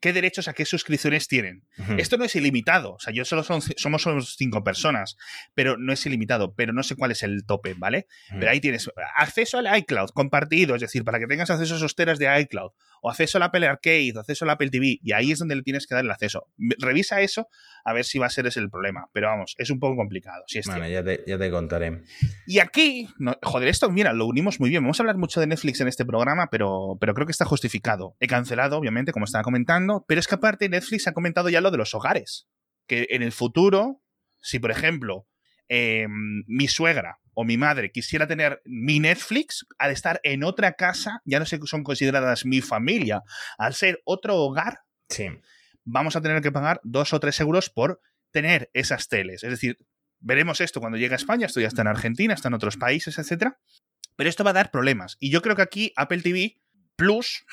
qué 0.00 0.12
derechos 0.12 0.48
a 0.48 0.52
qué 0.52 0.64
suscripciones 0.64 1.28
tienen. 1.28 1.64
Esto 1.98 2.16
no 2.16 2.24
es 2.24 2.34
ilimitado, 2.36 2.94
o 2.94 2.98
sea, 2.98 3.12
yo 3.12 3.24
solo 3.24 3.42
son, 3.42 3.60
somos 3.62 4.02
solo 4.02 4.20
cinco 4.22 4.62
personas, 4.64 5.16
pero 5.54 5.76
no 5.76 5.92
es 5.92 6.04
ilimitado, 6.06 6.54
pero 6.54 6.72
no 6.72 6.82
sé 6.82 6.96
cuál 6.96 7.10
es 7.10 7.22
el 7.22 7.44
tope, 7.46 7.74
¿vale? 7.74 8.06
Pero 8.30 8.50
ahí 8.50 8.60
tienes 8.60 8.90
acceso 9.16 9.58
al 9.58 9.78
iCloud 9.78 10.10
compartido, 10.10 10.74
es 10.74 10.80
decir, 10.80 11.04
para 11.04 11.18
que 11.18 11.26
tengas 11.26 11.50
acceso 11.50 11.74
a 11.74 11.76
esos 11.78 11.94
teras 11.94 12.18
de 12.18 12.40
iCloud, 12.40 12.70
o 13.02 13.10
acceso 13.10 13.38
al 13.38 13.42
Apple 13.44 13.66
Arcade, 13.66 14.12
o 14.14 14.20
acceso 14.20 14.44
al 14.44 14.50
Apple 14.50 14.70
TV, 14.70 14.98
y 15.02 15.12
ahí 15.12 15.32
es 15.32 15.38
donde 15.38 15.56
le 15.56 15.62
tienes 15.62 15.86
que 15.86 15.94
dar 15.94 16.04
el 16.04 16.10
acceso. 16.10 16.48
Revisa 16.78 17.20
eso 17.20 17.48
a 17.84 17.92
ver 17.92 18.04
si 18.04 18.18
va 18.18 18.26
a 18.26 18.30
ser 18.30 18.46
ese 18.46 18.60
el 18.60 18.70
problema, 18.70 19.08
pero 19.12 19.28
vamos, 19.28 19.54
es 19.58 19.70
un 19.70 19.80
poco 19.80 19.96
complicado. 19.96 20.44
Si 20.46 20.58
es 20.58 20.66
bueno, 20.66 20.86
ya 20.88 21.02
te, 21.02 21.24
ya 21.26 21.38
te, 21.38 21.50
contaré. 21.50 22.02
Y 22.46 22.58
aquí, 22.58 23.08
joder, 23.42 23.68
esto, 23.68 23.90
mira, 23.90 24.12
lo 24.12 24.26
unimos 24.26 24.60
muy 24.60 24.70
bien. 24.70 24.82
Vamos 24.82 25.00
a 25.00 25.02
hablar 25.02 25.16
mucho 25.16 25.40
de 25.40 25.46
Netflix 25.46 25.80
en 25.80 25.88
este 25.88 26.04
programa, 26.04 26.48
pero, 26.50 26.96
pero 27.00 27.14
creo 27.14 27.26
que 27.26 27.32
está 27.32 27.44
justificado. 27.44 28.16
He 28.20 28.26
cancelado, 28.26 28.76
obviamente, 28.76 29.12
como 29.12 29.19
estaba 29.24 29.44
comentando, 29.44 30.04
pero 30.06 30.20
es 30.20 30.28
que 30.28 30.34
aparte 30.36 30.68
Netflix 30.68 31.06
ha 31.06 31.12
comentado 31.12 31.48
ya 31.48 31.60
lo 31.60 31.70
de 31.70 31.78
los 31.78 31.94
hogares, 31.94 32.48
que 32.86 33.06
en 33.10 33.22
el 33.22 33.32
futuro, 33.32 34.02
si 34.40 34.58
por 34.58 34.70
ejemplo 34.70 35.26
em, 35.68 36.44
mi 36.46 36.68
suegra 36.68 37.18
o 37.34 37.44
mi 37.44 37.56
madre 37.56 37.92
quisiera 37.92 38.26
tener 38.26 38.60
mi 38.64 39.00
Netflix, 39.00 39.66
al 39.78 39.90
estar 39.90 40.20
en 40.24 40.44
otra 40.44 40.74
casa, 40.74 41.22
ya 41.24 41.38
no 41.38 41.46
sé 41.46 41.58
son 41.64 41.84
consideradas 41.84 42.44
mi 42.44 42.60
familia, 42.60 43.22
al 43.58 43.74
ser 43.74 44.00
otro 44.04 44.36
hogar, 44.36 44.80
sí. 45.08 45.28
vamos 45.84 46.16
a 46.16 46.20
tener 46.20 46.42
que 46.42 46.52
pagar 46.52 46.80
dos 46.82 47.12
o 47.12 47.20
tres 47.20 47.40
euros 47.40 47.70
por 47.70 48.00
tener 48.30 48.70
esas 48.74 49.08
teles. 49.08 49.44
Es 49.44 49.50
decir, 49.50 49.78
veremos 50.20 50.60
esto 50.60 50.80
cuando 50.80 50.98
llegue 50.98 51.14
a 51.14 51.16
España, 51.16 51.46
esto 51.46 51.60
ya 51.60 51.68
está 51.68 51.82
en 51.82 51.88
Argentina, 51.88 52.34
está 52.34 52.48
en 52.48 52.54
otros 52.54 52.76
países, 52.76 53.18
etcétera. 53.18 53.58
Pero 54.16 54.28
esto 54.28 54.44
va 54.44 54.50
a 54.50 54.54
dar 54.54 54.70
problemas. 54.70 55.16
Y 55.18 55.30
yo 55.30 55.40
creo 55.42 55.56
que 55.56 55.62
aquí 55.62 55.92
Apple 55.96 56.20
TV 56.20 56.60
Plus 56.96 57.44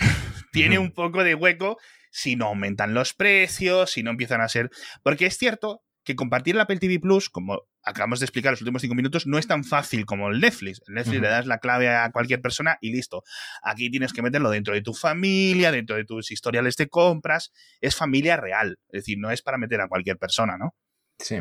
tiene 0.57 0.79
un 0.79 0.91
poco 0.91 1.23
de 1.23 1.35
hueco 1.35 1.77
si 2.09 2.35
no 2.35 2.47
aumentan 2.47 2.93
los 2.93 3.13
precios, 3.13 3.91
si 3.91 4.01
no 4.01 4.11
empiezan 4.11 4.41
a 4.41 4.49
ser. 4.49 4.71
Porque 5.03 5.27
es 5.27 5.37
cierto 5.37 5.83
que 6.03 6.15
compartir 6.15 6.55
el 6.55 6.61
Apple 6.61 6.79
TV 6.79 6.99
Plus, 6.99 7.29
como 7.29 7.61
acabamos 7.83 8.19
de 8.19 8.25
explicar 8.25 8.53
los 8.53 8.61
últimos 8.61 8.81
cinco 8.81 8.95
minutos, 8.95 9.27
no 9.27 9.37
es 9.37 9.45
tan 9.45 9.63
fácil 9.63 10.05
como 10.05 10.29
el 10.29 10.39
Netflix. 10.39 10.81
El 10.87 10.95
Netflix 10.95 11.21
le 11.21 11.27
das 11.27 11.45
la 11.45 11.59
clave 11.59 11.89
a 11.89 12.09
cualquier 12.11 12.41
persona 12.41 12.77
y 12.81 12.91
listo. 12.91 13.23
Aquí 13.61 13.91
tienes 13.91 14.13
que 14.13 14.21
meterlo 14.21 14.49
dentro 14.49 14.73
de 14.73 14.81
tu 14.81 14.93
familia, 14.93 15.71
dentro 15.71 15.95
de 15.95 16.05
tus 16.05 16.31
historiales 16.31 16.75
de 16.75 16.87
compras. 16.87 17.51
Es 17.81 17.95
familia 17.95 18.37
real. 18.37 18.79
Es 18.87 19.03
decir, 19.03 19.17
no 19.19 19.29
es 19.31 19.41
para 19.41 19.57
meter 19.57 19.81
a 19.81 19.87
cualquier 19.87 20.17
persona, 20.17 20.57
¿no? 20.57 20.75
Sí. 21.19 21.37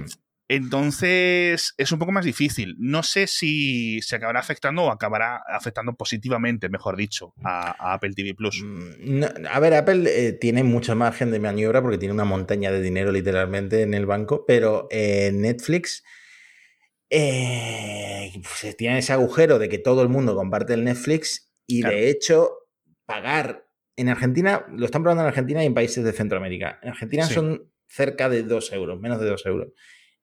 Entonces 0.49 1.75
es 1.77 1.93
un 1.93 1.99
poco 1.99 2.13
más 2.13 2.25
difícil. 2.25 2.77
No 2.79 3.03
sé 3.03 3.27
si 3.27 4.01
se 4.03 4.17
acabará 4.17 4.39
afectando 4.39 4.85
o 4.85 4.91
acabará 4.91 5.43
afectando 5.49 5.95
positivamente, 5.95 6.69
mejor 6.69 6.97
dicho, 6.97 7.35
a, 7.43 7.95
Apple 7.95 8.13
TV 8.15 8.35
Plus. 8.35 8.63
Mm, 8.65 9.25
a 9.51 9.61
ver, 9.61 9.75
Apple 9.75 10.05
eh, 10.07 10.33
tiene 10.33 10.63
mucho 10.63 10.95
margen 10.95 11.33
de 11.33 11.41
maniobra 11.41 11.83
porque 11.83 11.99
tiene 11.99 12.15
una 12.15 12.25
montaña 12.25 12.71
de 12.71 12.81
dinero 12.81 13.11
literalmente 13.11 13.83
en 13.83 13.95
el 13.95 14.07
banco, 14.07 14.45
pero 14.47 14.87
eh, 14.91 15.33
Netflix 15.35 16.05
eh, 17.11 18.33
pues, 18.35 18.77
tiene 18.77 18.99
ese 18.99 19.13
agujero 19.13 19.59
de 19.59 19.69
que 19.69 19.79
todo 19.79 20.03
el 20.03 20.09
mundo 20.09 20.37
comparte 20.37 20.75
el 20.75 20.85
Netflix 20.85 21.53
y 21.67 21.83
de 21.83 22.09
hecho 22.11 22.53
pagar 23.05 23.67
en 23.97 24.09
Argentina, 24.09 24.67
lo 24.71 24.85
están 24.85 25.03
probando 25.03 25.23
en 25.23 25.29
Argentina 25.29 25.63
y 25.63 25.67
en 25.67 25.75
países 25.75 26.05
de 26.05 26.13
Centroamérica. 26.13 26.79
En 26.83 26.91
Argentina 26.91 27.25
son 27.25 27.73
cerca 27.89 28.29
de 28.29 28.43
2 28.43 28.73
euros, 28.73 29.01
menos 29.01 29.21
de 29.21 29.27
2 29.27 29.47
euros. 29.47 29.69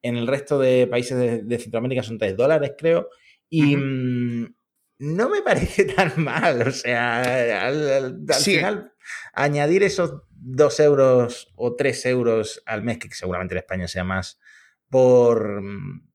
En 0.04 0.16
el 0.16 0.26
resto 0.26 0.58
de 0.58 0.86
países 0.86 1.48
de, 1.48 1.58
Centroamérica 1.58 2.02
son 2.02 2.18
3 2.18 2.36
dólares, 2.36 2.72
creo. 2.76 3.08
Y 3.48 3.74
mm, 3.74 4.54
no 4.98 5.30
me 5.30 5.40
parece 5.40 5.84
tan 5.96 6.12
mal. 6.22 6.68
O 6.68 6.70
sea, 6.70 7.66
al, 7.66 8.26
final, 8.38 8.92
añadir 9.32 9.82
esos 9.82 10.22
2 10.30 10.80
euros 10.80 11.52
o 11.56 11.74
3 11.74 12.06
euros 12.06 12.62
al 12.66 12.82
mes, 12.82 12.98
que 12.98 13.08
seguramente 13.14 13.54
en 13.54 13.60
España 13.60 13.88
sea 13.88 14.04
más, 14.04 14.38
por 14.90 15.62
mm, 15.62 16.06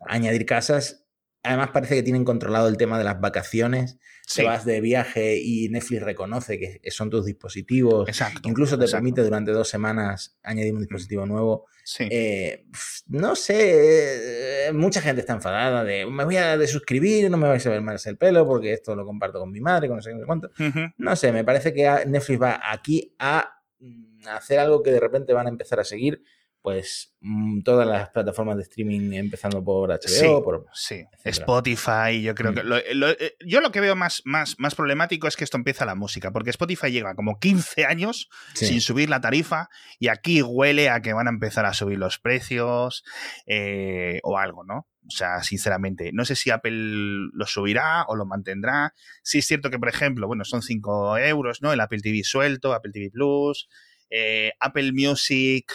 añadir 0.00 0.44
casas. 0.44 0.99
Además, 1.42 1.70
parece 1.72 1.94
que 1.94 2.02
tienen 2.02 2.24
controlado 2.24 2.68
el 2.68 2.76
tema 2.76 2.98
de 2.98 3.04
las 3.04 3.20
vacaciones. 3.20 3.98
Se 4.26 4.44
vas 4.44 4.64
de 4.64 4.80
viaje 4.80 5.38
y 5.42 5.68
Netflix 5.70 6.02
reconoce 6.02 6.58
que 6.58 6.90
son 6.90 7.10
tus 7.10 7.24
dispositivos. 7.26 8.08
Exacto. 8.08 8.48
Incluso 8.48 8.78
te 8.78 8.86
permite 8.86 9.22
durante 9.22 9.50
dos 9.50 9.68
semanas 9.68 10.38
añadir 10.42 10.74
un 10.74 10.80
dispositivo 10.80 11.26
nuevo. 11.26 11.66
Eh, 11.98 12.66
no 13.08 13.34
sé, 13.34 14.68
eh, 14.68 14.72
mucha 14.72 15.00
gente 15.00 15.20
está 15.20 15.32
enfadada 15.32 15.82
de 15.82 16.06
me 16.06 16.24
voy 16.24 16.36
a 16.36 16.56
desuscribir, 16.56 17.30
no 17.30 17.36
me 17.36 17.48
vais 17.48 17.66
a 17.66 17.70
ver 17.70 17.80
más 17.80 18.06
el 18.06 18.16
pelo 18.16 18.46
porque 18.46 18.72
esto 18.72 18.94
lo 18.94 19.04
comparto 19.04 19.40
con 19.40 19.50
mi 19.50 19.60
madre, 19.60 19.88
con 19.88 19.96
no 19.96 20.02
sé 20.02 20.12
cuánto. 20.24 20.50
No 20.98 21.16
sé, 21.16 21.32
me 21.32 21.44
parece 21.44 21.72
que 21.72 21.88
Netflix 22.06 22.40
va 22.40 22.60
aquí 22.62 23.14
a 23.18 23.62
mm, 23.80 24.28
hacer 24.28 24.58
algo 24.58 24.82
que 24.82 24.92
de 24.92 25.00
repente 25.00 25.32
van 25.32 25.46
a 25.46 25.50
empezar 25.50 25.80
a 25.80 25.84
seguir 25.84 26.22
pues 26.62 27.14
mm, 27.20 27.62
todas 27.62 27.86
las 27.86 28.10
plataformas 28.10 28.56
de 28.56 28.62
streaming 28.62 29.12
empezando 29.12 29.64
por 29.64 29.90
HBO, 29.90 30.42
por 30.44 30.66
sí. 30.74 31.04
Spotify, 31.24 32.20
yo 32.22 32.34
creo 32.34 32.52
que 32.52 32.62
mm. 32.62 32.72
eh, 33.18 33.36
yo 33.46 33.60
lo 33.60 33.72
que 33.72 33.80
veo 33.80 33.96
más, 33.96 34.22
más, 34.24 34.56
más 34.58 34.74
problemático 34.74 35.26
es 35.26 35.36
que 35.36 35.44
esto 35.44 35.56
empieza 35.56 35.86
la 35.86 35.94
música, 35.94 36.32
porque 36.32 36.50
Spotify 36.50 36.90
lleva 36.90 37.14
como 37.14 37.38
15 37.38 37.84
años 37.86 38.28
sin 38.54 38.80
subir 38.80 39.08
la 39.08 39.20
tarifa 39.20 39.68
y 39.98 40.08
aquí 40.08 40.42
huele 40.42 40.90
a 40.90 41.00
que 41.00 41.14
van 41.14 41.28
a 41.28 41.30
empezar 41.30 41.64
a 41.64 41.72
subir 41.72 41.98
los 41.98 42.18
precios 42.18 43.04
eh, 43.46 44.20
o 44.22 44.36
algo, 44.38 44.64
¿no? 44.64 44.86
O 45.06 45.10
sea, 45.10 45.42
sinceramente, 45.42 46.10
no 46.12 46.24
sé 46.24 46.36
si 46.36 46.50
Apple 46.50 47.30
lo 47.32 47.46
subirá 47.46 48.04
o 48.06 48.16
lo 48.16 48.26
mantendrá. 48.26 48.94
Sí 49.22 49.38
es 49.38 49.46
cierto 49.46 49.70
que, 49.70 49.78
por 49.78 49.88
ejemplo, 49.88 50.26
bueno, 50.26 50.44
son 50.44 50.62
5 50.62 51.18
euros, 51.18 51.62
¿no? 51.62 51.72
El 51.72 51.80
Apple 51.80 52.00
TV 52.00 52.22
suelto, 52.22 52.74
Apple 52.74 52.92
TV 52.92 53.10
Plus, 53.10 53.68
eh, 54.10 54.52
Apple 54.60 54.92
Music 54.92 55.72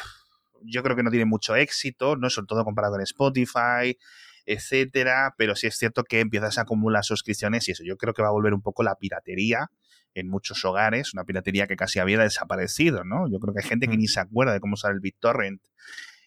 yo 0.64 0.84
creo 0.84 0.96
que 0.96 1.04
no 1.04 1.12
tiene 1.12 1.26
mucho 1.26 1.56
éxito, 1.56 2.16
¿no? 2.16 2.30
Sobre 2.30 2.48
todo 2.48 2.64
comparado 2.64 2.94
con 2.94 3.02
Spotify, 3.02 3.98
etcétera, 4.46 5.34
pero 5.38 5.56
sí 5.56 5.68
es 5.68 5.76
cierto 5.76 6.04
que 6.04 6.20
empiezas 6.20 6.58
a 6.58 6.62
acumular 6.62 7.04
suscripciones 7.04 7.68
y 7.68 7.72
eso. 7.72 7.84
Yo 7.84 7.98
creo 7.98 8.14
que 8.14 8.22
va 8.22 8.30
a 8.30 8.32
volver 8.32 8.54
un 8.54 8.62
poco 8.62 8.84
la 8.84 8.96
piratería 8.96 9.72
en 10.14 10.30
muchos 10.30 10.64
hogares, 10.64 11.14
una 11.14 11.26
piratería 11.26 11.68
que 11.68 11.76
casi 11.76 12.00
había 12.00 12.20
desaparecido, 12.20 13.04
¿no? 13.04 13.30
Yo 13.30 13.40
creo 13.40 13.54
que 13.54 13.62
hay 13.62 13.68
gente 13.68 13.88
que 13.88 13.98
ni 13.98 14.08
se 14.08 14.20
acuerda 14.20 14.54
de 14.54 14.60
cómo 14.60 14.76
usar 14.76 14.92
el 14.94 15.00
BitTorrent, 15.00 15.62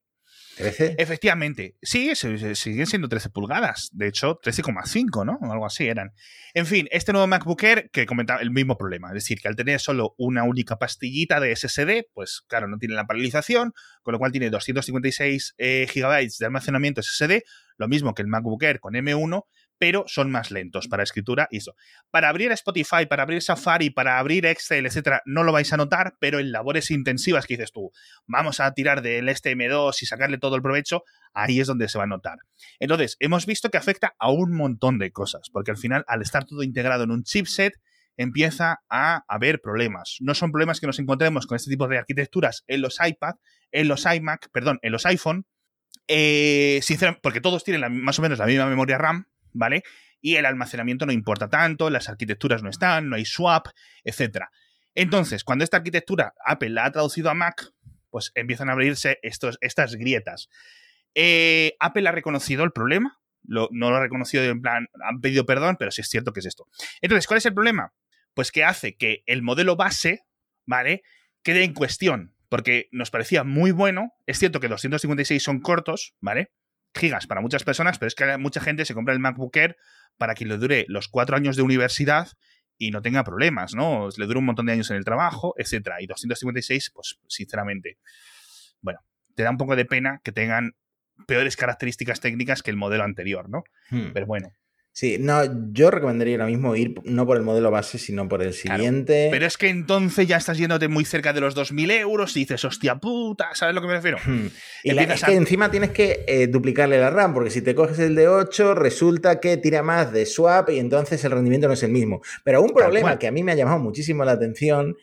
¿13? 0.58 0.96
Efectivamente, 0.98 1.78
sí, 1.82 2.14
siguen 2.16 2.86
siendo 2.88 3.08
13 3.08 3.30
pulgadas. 3.30 3.90
De 3.94 4.08
hecho, 4.08 4.40
13,5, 4.40 5.26
¿no? 5.26 5.38
O 5.42 5.52
algo 5.52 5.66
así 5.66 5.88
eran. 5.88 6.14
En 6.54 6.66
fin, 6.66 6.88
este 6.92 7.12
nuevo 7.12 7.28
MacBook 7.28 7.62
Air 7.64 7.90
que 7.92 8.06
comentaba 8.06 8.42
el 8.42 8.52
mismo 8.52 8.78
problema. 8.78 9.10
Es 9.10 9.16
decir, 9.16 9.40
que 9.40 9.48
al 9.48 9.56
tener 9.56 9.80
solo 9.80 10.16
una 10.18 10.44
única 10.44 10.78
pastillita 10.78 11.40
de 11.40 11.56
SSD, 11.56 12.08
pues 12.14 12.42
claro, 12.48 12.68
no 12.68 12.78
tiene 12.78 12.96
la 12.96 13.06
paralización, 13.06 13.74
con 14.02 14.14
lo 14.14 14.20
cual 14.20 14.32
tiene 14.32 14.50
256 14.50 15.56
eh, 15.58 15.88
GB 15.94 16.28
de 16.40 16.46
almacenamiento 16.46 17.02
SSD, 17.02 17.42
lo 17.78 17.88
mismo 17.88 18.14
que 18.14 18.24
el 18.24 18.28
MacBook 18.28 18.64
Air 18.64 18.80
con 18.80 18.94
M1, 18.94 19.44
pero 19.78 20.04
son 20.08 20.32
más 20.32 20.52
lentos 20.52 20.88
para 20.88 21.04
escritura 21.04 21.48
y 21.52 21.58
eso. 21.58 21.76
Para 22.12 22.30
abrir 22.30 22.52
Spotify, 22.52 23.06
para 23.10 23.24
abrir 23.24 23.42
Safari, 23.42 23.90
para 23.90 24.20
abrir 24.20 24.46
Excel, 24.46 24.86
etcétera, 24.86 25.22
no 25.26 25.44
lo 25.44 25.52
vais 25.52 25.72
a 25.74 25.78
notar, 25.78 26.16
pero 26.20 26.40
en 26.40 26.52
labores 26.52 26.92
intensivas 26.92 27.46
que 27.46 27.56
dices 27.56 27.72
tú, 27.72 27.92
vamos 28.26 28.60
a 28.60 28.72
tirar 28.74 29.02
del 29.02 29.30
STM2 29.30 30.02
y 30.02 30.06
sacarle 30.06 30.38
todo 30.38 30.56
el 30.56 30.62
provecho, 30.62 31.04
ahí 31.34 31.60
es 31.60 31.68
donde 31.68 31.90
se 31.90 31.98
va 31.98 32.06
a 32.06 32.08
notar. 32.08 32.38
Entonces, 32.80 33.18
hemos 33.20 33.46
visto 33.46 33.70
que 33.70 33.78
afecta 33.78 34.16
a 34.20 34.32
un 34.32 34.54
montón 34.54 35.00
de 35.00 35.12
cosas, 35.12 35.50
porque 35.52 35.72
al 35.72 35.78
final, 35.78 36.04
al 36.08 36.22
estar 36.22 36.46
todo 36.46 36.64
integrado 36.64 37.04
en 37.04 37.12
un 37.12 37.24
chipset, 37.24 37.74
empieza 38.18 38.82
a 38.90 39.24
haber 39.28 39.62
problemas. 39.62 40.18
No 40.22 40.34
son 40.34 40.52
problemas 40.52 40.80
que 40.80 40.88
nos 40.88 41.00
encontremos 41.00 41.46
con 41.46 41.56
este 41.56 41.70
tipo 41.70 41.88
de 41.88 42.00
arquitecturas 42.00 42.64
en 42.68 42.82
los 42.82 42.98
iPad, 43.06 43.36
en 43.72 43.88
los 43.88 44.06
iMac, 44.06 44.50
perdón, 44.52 44.80
en 44.82 44.92
los 44.92 45.06
iPhone, 45.06 45.46
eh, 46.08 46.80
sinceramente, 46.82 47.22
porque 47.22 47.42
todos 47.42 47.64
tienen 47.64 48.02
más 48.02 48.18
o 48.18 48.22
menos 48.22 48.40
la 48.40 48.46
misma 48.46 48.66
memoria 48.66 48.98
RAM, 48.98 49.28
¿vale? 49.54 49.84
Y 50.22 50.36
el 50.36 50.46
almacenamiento 50.46 51.06
no 51.06 51.12
importa 51.12 51.50
tanto, 51.50 51.90
las 51.90 52.10
arquitecturas 52.10 52.64
no 52.64 52.70
están, 52.70 53.10
no 53.10 53.16
hay 53.16 53.26
swap, 53.26 53.68
etc. 54.04 54.46
Entonces, 54.96 55.44
cuando 55.44 55.64
esta 55.64 55.78
arquitectura 55.78 56.34
Apple 56.46 56.70
la 56.72 56.86
ha 56.86 56.92
traducido 56.92 57.30
a 57.30 57.34
Mac, 57.34 57.72
pues 58.10 58.32
empiezan 58.36 58.70
a 58.70 58.74
abrirse 58.74 59.20
estos, 59.22 59.58
estas 59.62 59.96
grietas. 59.96 60.50
Eh, 61.14 61.76
Apple 61.80 62.08
ha 62.08 62.12
reconocido 62.12 62.64
el 62.64 62.72
problema, 62.72 63.20
no 63.44 63.70
lo 63.72 63.96
ha 63.96 64.02
reconocido 64.02 64.44
en 64.44 64.62
plan, 64.62 64.88
han 65.08 65.22
pedido 65.22 65.46
perdón, 65.46 65.78
pero 65.80 65.92
sí 65.92 66.02
es 66.02 66.10
cierto 66.10 66.34
que 66.34 66.42
es 66.42 66.46
esto. 66.46 66.68
Entonces, 67.02 67.28
¿cuál 67.28 67.38
es 67.38 67.46
el 67.46 67.54
problema? 67.54 67.94
Pues 68.34 68.52
que 68.52 68.64
hace 68.64 68.96
que 68.96 69.24
el 69.26 69.42
modelo 69.42 69.76
base, 69.76 70.22
¿vale? 70.66 71.04
Quede 71.44 71.64
en 71.64 71.74
cuestión, 71.74 72.36
porque 72.50 72.88
nos 72.92 73.10
parecía 73.10 73.44
muy 73.44 73.72
bueno. 73.72 74.14
Es 74.26 74.40
cierto 74.40 74.60
que 74.60 74.68
256 74.68 75.42
son 75.42 75.62
cortos, 75.62 76.16
¿vale? 76.22 76.52
Gigas 76.94 77.28
para 77.28 77.42
muchas 77.42 77.64
personas, 77.64 78.00
pero 78.00 78.08
es 78.08 78.16
que 78.16 78.38
mucha 78.38 78.62
gente 78.62 78.86
se 78.86 78.94
compra 78.94 79.14
el 79.14 79.20
MacBook 79.20 79.56
Air 79.56 79.78
para 80.18 80.36
que 80.36 80.46
le 80.46 80.58
dure 80.58 80.86
los 80.88 81.08
cuatro 81.08 81.36
años 81.36 81.56
de 81.56 81.62
universidad 81.62 82.30
y 82.78 82.92
no 82.92 83.02
tenga 83.02 83.24
problemas, 83.24 83.74
¿no? 83.76 84.10
Le 84.16 84.26
dure 84.26 84.40
un 84.40 84.46
montón 84.46 84.68
de 84.68 84.74
años 84.74 84.90
en 84.92 84.98
el 84.98 85.06
trabajo, 85.06 85.54
etcétera. 85.58 86.02
Y 86.02 86.08
256, 86.08 86.92
pues 86.94 87.20
sinceramente, 87.28 87.98
bueno, 88.82 89.00
te 89.36 89.44
da 89.44 89.50
un 89.50 89.58
poco 89.58 89.76
de 89.76 89.86
pena 89.86 90.22
que 90.24 90.32
tengan 90.32 90.76
peores 91.26 91.58
características 91.58 92.20
técnicas 92.20 92.62
que 92.62 92.72
el 92.72 92.78
modelo 92.78 93.04
anterior, 93.04 93.50
¿no? 93.50 93.64
Hmm. 93.90 94.12
Pero 94.14 94.26
bueno. 94.26 94.52
Sí, 94.98 95.18
no, 95.20 95.44
yo 95.74 95.92
recomendaría 95.92 96.38
ahora 96.38 96.48
mismo 96.48 96.76
ir 96.76 96.96
no 97.04 97.28
por 97.28 97.38
el 97.38 97.44
modelo 97.44 97.70
base, 97.70 98.00
sino 98.00 98.28
por 98.28 98.42
el 98.42 98.52
siguiente. 98.56 99.28
pero 99.30 99.46
es 99.46 99.56
que 99.56 99.70
entonces 99.70 100.28
ya 100.28 100.38
estás 100.38 100.58
yéndote 100.58 100.88
muy 100.88 101.06
cerca 101.06 101.34
de 101.34 101.40
los 101.40 101.56
2.000 101.56 101.92
euros 102.00 102.36
y 102.36 102.40
dices, 102.40 102.66
hostia 102.66 102.96
puta, 102.96 103.50
¿sabes 103.54 103.74
a 103.74 103.76
lo 103.76 103.82
que 103.82 103.88
me 103.90 103.94
refiero? 103.94 104.18
Hmm. 104.26 104.48
Y 104.84 104.98
es 104.98 105.24
que 105.24 105.36
encima 105.36 105.70
tienes 105.70 105.92
que 105.92 106.26
eh, 106.28 106.48
duplicarle 106.48 106.98
la 107.00 107.12
RAM, 107.12 107.36
porque 107.36 107.52
si 107.52 107.62
te 107.62 107.76
coges 107.76 108.00
el 108.00 108.16
de 108.16 108.28
8, 108.28 108.74
resulta 108.74 109.40
que 109.40 109.58
tira 109.58 109.84
más 109.84 110.12
de 110.12 110.26
swap 110.26 110.72
y 110.72 110.80
entonces 110.80 111.24
el 111.24 111.32
rendimiento 111.32 111.68
no 111.68 111.76
es 111.76 111.84
el 111.84 111.92
mismo. 111.92 112.24
Pero 112.44 112.64
un 112.64 112.72
problema 112.74 113.20
que 113.20 113.28
a 113.28 113.32
mí 113.32 113.44
me 113.44 113.52
ha 113.52 113.56
llamado 113.56 113.78
muchísimo 113.78 114.26
la 114.26 114.32
atención, 114.32 114.96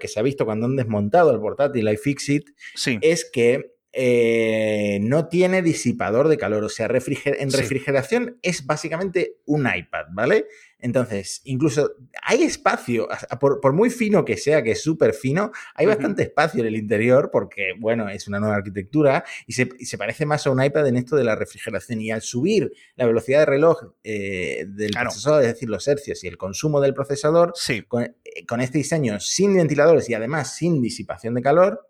que 0.00 0.08
se 0.08 0.18
ha 0.18 0.24
visto 0.24 0.44
cuando 0.44 0.66
han 0.66 0.74
desmontado 0.74 1.32
el 1.32 1.38
portátil 1.38 1.88
iFixit, 1.88 2.48
sí. 2.74 2.98
es 3.00 3.30
que 3.32 3.76
eh, 3.92 4.98
no 5.02 5.28
tiene 5.28 5.62
disipador 5.62 6.28
de 6.28 6.38
calor. 6.38 6.64
O 6.64 6.68
sea, 6.68 6.86
en 6.86 7.50
refrigeración 7.50 8.38
es 8.42 8.64
básicamente 8.64 9.36
un 9.46 9.66
iPad, 9.66 10.06
¿vale? 10.12 10.46
Entonces, 10.78 11.42
incluso 11.44 11.92
hay 12.22 12.42
espacio, 12.42 13.08
por, 13.38 13.72
muy 13.72 13.90
fino 13.90 14.24
que 14.24 14.36
sea, 14.36 14.62
que 14.62 14.72
es 14.72 14.82
súper 14.82 15.12
fino, 15.12 15.52
hay 15.74 15.86
bastante 15.86 16.22
espacio 16.22 16.60
en 16.60 16.68
el 16.68 16.76
interior 16.76 17.30
porque, 17.30 17.72
bueno, 17.78 18.08
es 18.08 18.28
una 18.28 18.40
nueva 18.40 18.56
arquitectura 18.56 19.24
y 19.46 19.52
se, 19.52 19.98
parece 19.98 20.24
más 20.24 20.46
a 20.46 20.50
un 20.50 20.62
iPad 20.62 20.86
en 20.86 20.96
esto 20.96 21.16
de 21.16 21.24
la 21.24 21.36
refrigeración. 21.36 22.00
Y 22.00 22.10
al 22.10 22.22
subir 22.22 22.72
la 22.96 23.06
velocidad 23.06 23.40
de 23.40 23.46
reloj 23.46 23.92
eh, 24.04 24.64
del 24.68 24.92
procesador, 24.92 25.42
es 25.42 25.48
decir, 25.48 25.68
los 25.68 25.86
hercios 25.86 26.24
y 26.24 26.28
el 26.28 26.38
consumo 26.38 26.80
del 26.80 26.94
procesador, 26.94 27.52
con, 27.88 28.04
eh, 28.04 28.46
con 28.46 28.60
este 28.60 28.78
diseño 28.78 29.20
sin 29.20 29.54
ventiladores 29.54 30.08
y 30.08 30.14
además 30.14 30.54
sin 30.54 30.80
disipación 30.80 31.34
de 31.34 31.42
calor, 31.42 31.89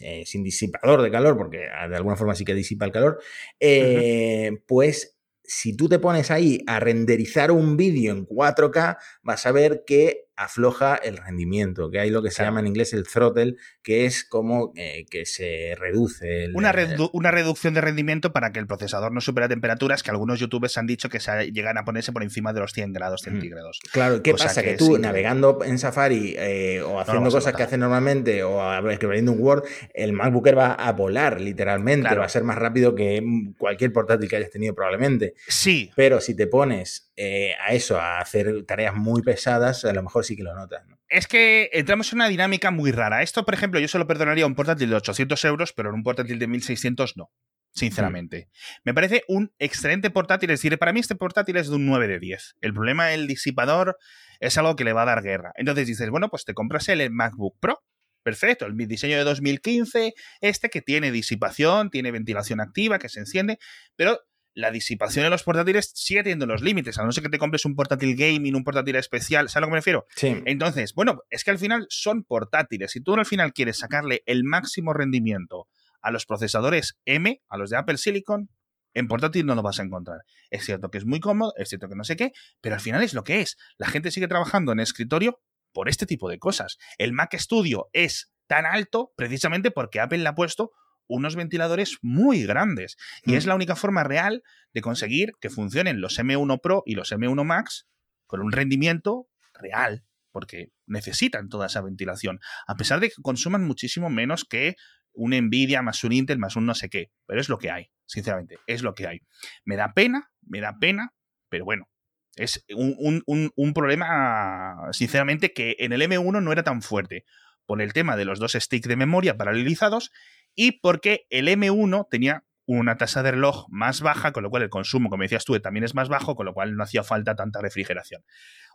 eh, 0.00 0.24
sin 0.24 0.42
disipador 0.42 1.02
de 1.02 1.10
calor, 1.10 1.36
porque 1.36 1.66
ah, 1.68 1.88
de 1.88 1.96
alguna 1.96 2.16
forma 2.16 2.34
sí 2.34 2.44
que 2.44 2.54
disipa 2.54 2.86
el 2.86 2.92
calor, 2.92 3.20
eh, 3.60 4.52
pues 4.66 5.18
si 5.42 5.76
tú 5.76 5.88
te 5.88 5.98
pones 5.98 6.30
ahí 6.30 6.60
a 6.66 6.80
renderizar 6.80 7.50
un 7.50 7.76
vídeo 7.76 8.12
en 8.12 8.26
4K, 8.26 8.98
vas 9.22 9.46
a 9.46 9.52
ver 9.52 9.84
que 9.86 10.25
afloja 10.36 10.96
el 10.96 11.16
rendimiento, 11.16 11.90
que 11.90 11.98
hay 11.98 12.10
lo 12.10 12.22
que 12.22 12.30
se 12.30 12.42
llama 12.42 12.60
en 12.60 12.66
inglés 12.66 12.92
el 12.92 13.04
throttle, 13.04 13.56
que 13.82 14.04
es 14.04 14.22
como 14.22 14.72
eh, 14.76 15.06
que 15.10 15.24
se 15.24 15.74
reduce. 15.78 16.50
una, 16.54 16.74
una, 17.12 17.30
reducción 17.30 17.72
de 17.72 17.80
rendimiento 17.80 18.32
para 18.32 18.52
que 18.52 18.58
el 18.58 18.66
procesador 18.66 19.12
no 19.12 19.20
supera 19.22 19.48
temperaturas 19.48 20.02
que 20.02 20.10
algunos 20.10 20.38
youtubers 20.38 20.76
han 20.76 20.86
dicho 20.86 21.08
que 21.08 21.20
se 21.20 21.52
llegan 21.52 21.78
a 21.78 21.84
ponerse 21.84 22.12
por 22.12 22.22
encima 22.22 22.52
de 22.52 22.60
los 22.60 22.72
100 22.72 22.92
grados 22.92 23.22
centígrados. 23.22 23.80
Claro, 23.92 24.22
¿qué 24.22 24.34
pasa? 24.34 24.62
Que, 24.62 24.74
tú 24.74 24.98
navegando 24.98 25.60
en 25.64 25.78
Safari 25.78 26.34
eh, 26.36 26.82
o 26.82 27.00
haciendo 27.00 27.30
cosas 27.30 27.54
que 27.54 27.62
hace 27.62 27.78
normalmente 27.78 28.42
o 28.42 28.90
escribiendo 28.90 29.32
un 29.32 29.40
Word, 29.40 29.64
el 29.94 30.12
MacBook 30.12 30.46
va 30.56 30.74
a 30.74 30.92
volar 30.92 31.40
literalmente, 31.40 32.14
va 32.14 32.24
a 32.24 32.28
ser 32.28 32.44
más 32.44 32.56
rápido 32.56 32.94
que 32.94 33.22
cualquier 33.58 33.92
portátil 33.92 34.28
que 34.28 34.36
hayas 34.36 34.50
tenido 34.50 34.74
probablemente. 34.74 35.34
Sí. 35.48 35.90
Pero 35.96 36.20
si 36.20 36.34
te 36.34 36.46
pones 36.46 37.10
eh, 37.16 37.54
a 37.66 37.72
eso, 37.72 37.98
a 37.98 38.18
hacer 38.18 38.64
tareas 38.66 38.94
muy 38.94 39.22
pesadas, 39.22 39.86
a 39.86 39.92
lo 39.94 40.02
mejor 40.02 40.25
sí 40.26 40.36
que 40.36 40.42
lo 40.42 40.54
notas. 40.54 40.84
Es 41.08 41.26
que 41.26 41.70
entramos 41.72 42.12
en 42.12 42.18
una 42.18 42.28
dinámica 42.28 42.70
muy 42.70 42.92
rara. 42.92 43.22
Esto, 43.22 43.44
por 43.44 43.54
ejemplo, 43.54 43.80
yo 43.80 43.88
solo 43.88 44.06
perdonaría 44.06 44.46
un 44.46 44.54
portátil 44.54 44.90
de 44.90 44.96
800 44.96 45.44
euros, 45.44 45.72
pero 45.72 45.90
en 45.90 45.96
un 45.96 46.02
portátil 46.02 46.38
de 46.38 46.46
1600 46.46 47.16
no. 47.16 47.30
Sinceramente. 47.72 48.48
Mm. 48.48 48.80
Me 48.84 48.94
parece 48.94 49.22
un 49.28 49.52
excelente 49.58 50.10
portátil. 50.10 50.50
Es 50.50 50.60
decir, 50.60 50.78
para 50.78 50.92
mí 50.92 51.00
este 51.00 51.14
portátil 51.14 51.56
es 51.56 51.68
de 51.68 51.76
un 51.76 51.86
9 51.86 52.08
de 52.08 52.18
10. 52.18 52.56
El 52.60 52.72
problema 52.72 53.06
del 53.06 53.26
disipador 53.26 53.98
es 54.40 54.56
algo 54.58 54.76
que 54.76 54.84
le 54.84 54.92
va 54.92 55.02
a 55.02 55.06
dar 55.06 55.22
guerra. 55.22 55.52
Entonces 55.56 55.86
dices, 55.86 56.10
bueno, 56.10 56.28
pues 56.28 56.44
te 56.44 56.54
compras 56.54 56.88
el 56.88 57.10
MacBook 57.10 57.58
Pro. 57.60 57.82
Perfecto, 58.22 58.66
el 58.66 58.76
diseño 58.76 59.16
de 59.16 59.22
2015, 59.22 60.12
este 60.40 60.68
que 60.68 60.82
tiene 60.82 61.12
disipación, 61.12 61.90
tiene 61.90 62.10
ventilación 62.10 62.60
activa, 62.60 62.98
que 62.98 63.08
se 63.08 63.20
enciende, 63.20 63.60
pero 63.94 64.18
la 64.56 64.70
disipación 64.70 65.22
de 65.22 65.30
los 65.30 65.42
portátiles 65.42 65.92
sigue 65.94 66.22
teniendo 66.22 66.46
los 66.46 66.62
límites, 66.62 66.98
a 66.98 67.04
no 67.04 67.12
ser 67.12 67.22
que 67.22 67.28
te 67.28 67.38
compres 67.38 67.66
un 67.66 67.76
portátil 67.76 68.16
gaming, 68.16 68.56
un 68.56 68.64
portátil 68.64 68.96
especial, 68.96 69.50
¿sabes 69.50 69.56
a 69.56 69.60
lo 69.60 69.66
que 69.66 69.72
me 69.72 69.76
refiero? 69.76 70.06
Sí. 70.16 70.42
Entonces, 70.46 70.94
bueno, 70.94 71.20
es 71.28 71.44
que 71.44 71.50
al 71.50 71.58
final 71.58 71.86
son 71.90 72.24
portátiles. 72.24 72.90
Si 72.90 73.02
tú 73.02 73.14
al 73.14 73.26
final 73.26 73.52
quieres 73.52 73.78
sacarle 73.78 74.22
el 74.24 74.44
máximo 74.44 74.94
rendimiento 74.94 75.68
a 76.00 76.10
los 76.10 76.24
procesadores 76.24 76.98
M, 77.04 77.42
a 77.48 77.58
los 77.58 77.68
de 77.68 77.76
Apple 77.76 77.98
Silicon, 77.98 78.48
en 78.94 79.08
portátil 79.08 79.44
no 79.44 79.54
lo 79.54 79.62
vas 79.62 79.78
a 79.78 79.82
encontrar. 79.82 80.20
Es 80.48 80.64
cierto 80.64 80.90
que 80.90 80.96
es 80.96 81.04
muy 81.04 81.20
cómodo, 81.20 81.52
es 81.58 81.68
cierto 81.68 81.86
que 81.90 81.94
no 81.94 82.04
sé 82.04 82.16
qué, 82.16 82.32
pero 82.62 82.76
al 82.76 82.80
final 82.80 83.02
es 83.02 83.12
lo 83.12 83.24
que 83.24 83.40
es. 83.40 83.58
La 83.76 83.88
gente 83.88 84.10
sigue 84.10 84.26
trabajando 84.26 84.72
en 84.72 84.80
escritorio 84.80 85.38
por 85.72 85.90
este 85.90 86.06
tipo 86.06 86.30
de 86.30 86.38
cosas. 86.38 86.78
El 86.96 87.12
Mac 87.12 87.36
Studio 87.36 87.90
es 87.92 88.32
tan 88.46 88.64
alto 88.64 89.12
precisamente 89.16 89.70
porque 89.70 90.00
Apple 90.00 90.18
le 90.18 90.28
ha 90.30 90.34
puesto 90.34 90.72
unos 91.08 91.36
ventiladores 91.36 91.98
muy 92.02 92.44
grandes. 92.44 92.96
Y 93.24 93.34
es 93.34 93.46
mm. 93.46 93.48
la 93.48 93.54
única 93.54 93.76
forma 93.76 94.04
real 94.04 94.42
de 94.72 94.80
conseguir 94.80 95.32
que 95.40 95.50
funcionen 95.50 96.00
los 96.00 96.18
M1 96.18 96.60
Pro 96.60 96.82
y 96.86 96.94
los 96.94 97.12
M1 97.12 97.44
Max 97.44 97.88
con 98.26 98.40
un 98.40 98.52
rendimiento 98.52 99.28
real, 99.54 100.04
porque 100.32 100.70
necesitan 100.86 101.48
toda 101.48 101.66
esa 101.66 101.80
ventilación, 101.80 102.40
a 102.66 102.74
pesar 102.74 103.00
de 103.00 103.08
que 103.08 103.22
consuman 103.22 103.64
muchísimo 103.64 104.10
menos 104.10 104.44
que 104.44 104.76
un 105.12 105.30
Nvidia 105.30 105.80
más 105.82 106.04
un 106.04 106.12
Intel 106.12 106.38
más 106.38 106.56
un 106.56 106.66
no 106.66 106.74
sé 106.74 106.90
qué, 106.90 107.10
pero 107.26 107.40
es 107.40 107.48
lo 107.48 107.58
que 107.58 107.70
hay, 107.70 107.90
sinceramente, 108.04 108.58
es 108.66 108.82
lo 108.82 108.94
que 108.94 109.06
hay. 109.06 109.20
Me 109.64 109.76
da 109.76 109.94
pena, 109.94 110.30
me 110.42 110.60
da 110.60 110.76
pena, 110.78 111.14
pero 111.48 111.64
bueno, 111.64 111.88
es 112.34 112.64
un, 112.74 113.22
un 113.26 113.74
problema, 113.74 114.76
sinceramente, 114.92 115.54
que 115.54 115.76
en 115.78 115.94
el 115.94 116.02
M1 116.02 116.42
no 116.42 116.52
era 116.52 116.64
tan 116.64 116.82
fuerte 116.82 117.24
por 117.64 117.82
el 117.82 117.92
tema 117.92 118.16
de 118.16 118.24
los 118.24 118.38
dos 118.38 118.52
sticks 118.52 118.88
de 118.88 118.96
memoria 118.96 119.36
paralelizados 119.36 120.12
y 120.56 120.80
porque 120.80 121.26
el 121.30 121.48
M1 121.48 122.08
tenía 122.10 122.44
una 122.66 122.96
tasa 122.96 123.22
de 123.22 123.30
reloj 123.30 123.66
más 123.68 124.00
baja, 124.00 124.32
con 124.32 124.42
lo 124.42 124.50
cual 124.50 124.64
el 124.64 124.70
consumo, 124.70 125.08
como 125.08 125.22
decías 125.22 125.44
tú, 125.44 125.58
también 125.60 125.84
es 125.84 125.94
más 125.94 126.08
bajo, 126.08 126.34
con 126.34 126.46
lo 126.46 126.54
cual 126.54 126.74
no 126.74 126.82
hacía 126.82 127.04
falta 127.04 127.36
tanta 127.36 127.60
refrigeración 127.60 128.24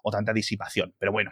o 0.01 0.11
tanta 0.11 0.31
disipación. 0.31 0.95
Pero 0.97 1.11
bueno, 1.11 1.31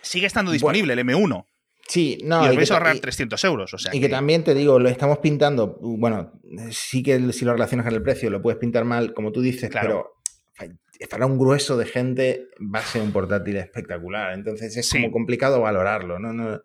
sigue 0.00 0.26
estando 0.26 0.52
disponible 0.52 0.92
el 0.92 1.00
M1. 1.00 1.46
Sí, 1.88 2.18
no. 2.24 2.44
Y 2.44 2.48
os 2.48 2.56
vais 2.56 2.70
a 2.70 2.74
ahorrar 2.74 2.98
300 2.98 3.42
euros. 3.44 3.74
O 3.74 3.78
sea 3.78 3.94
y 3.94 4.00
que... 4.00 4.08
también 4.08 4.44
te 4.44 4.54
digo, 4.54 4.78
lo 4.78 4.88
estamos 4.88 5.18
pintando. 5.18 5.78
Bueno, 5.80 6.40
sí 6.70 7.02
que 7.02 7.32
si 7.32 7.44
lo 7.44 7.52
relacionas 7.52 7.84
con 7.84 7.94
el 7.94 8.02
precio, 8.02 8.30
lo 8.30 8.40
puedes 8.40 8.58
pintar 8.58 8.84
mal, 8.84 9.12
como 9.12 9.32
tú 9.32 9.42
dices, 9.42 9.68
claro. 9.70 10.12
pero 10.58 10.78
para 11.10 11.26
un 11.26 11.38
grueso 11.38 11.76
de 11.76 11.86
gente 11.86 12.48
va 12.74 12.78
a 12.78 12.82
ser 12.82 13.02
un 13.02 13.12
portátil 13.12 13.56
espectacular. 13.56 14.32
Entonces 14.32 14.76
es 14.76 14.90
como 14.90 15.10
complicado 15.10 15.60
valorarlo, 15.60 16.18
¿no? 16.18 16.32
No, 16.32 16.60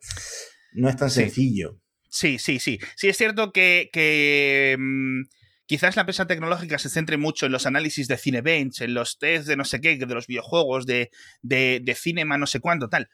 no 0.74 0.90
es 0.90 0.96
tan 0.96 1.10
sencillo. 1.10 1.80
Sí, 2.10 2.40
sí, 2.40 2.60
sí. 2.60 2.80
Sí, 2.96 3.08
es 3.08 3.18
cierto 3.18 3.52
que, 3.54 3.90
que 3.94 4.76
mm, 4.78 5.22
quizás 5.68 5.96
la 5.96 6.02
empresa 6.02 6.26
tecnológica 6.26 6.80
se 6.80 6.90
centre 6.90 7.18
mucho 7.18 7.46
en 7.46 7.52
los 7.52 7.68
análisis 7.68 8.08
de 8.08 8.18
Cinebench, 8.18 8.82
en 8.82 8.96
los 8.96 9.20
tests 9.20 9.46
de 9.46 9.56
no 9.56 9.64
sé 9.64 9.80
qué, 9.80 9.96
de 9.96 10.14
los 10.14 10.26
videojuegos, 10.26 10.88
de, 10.88 11.12
de, 11.44 11.80
de 11.84 11.96
cinema, 11.96 12.40
no 12.40 12.48
sé 12.48 12.60
cuánto, 12.60 12.90
tal. 12.90 13.10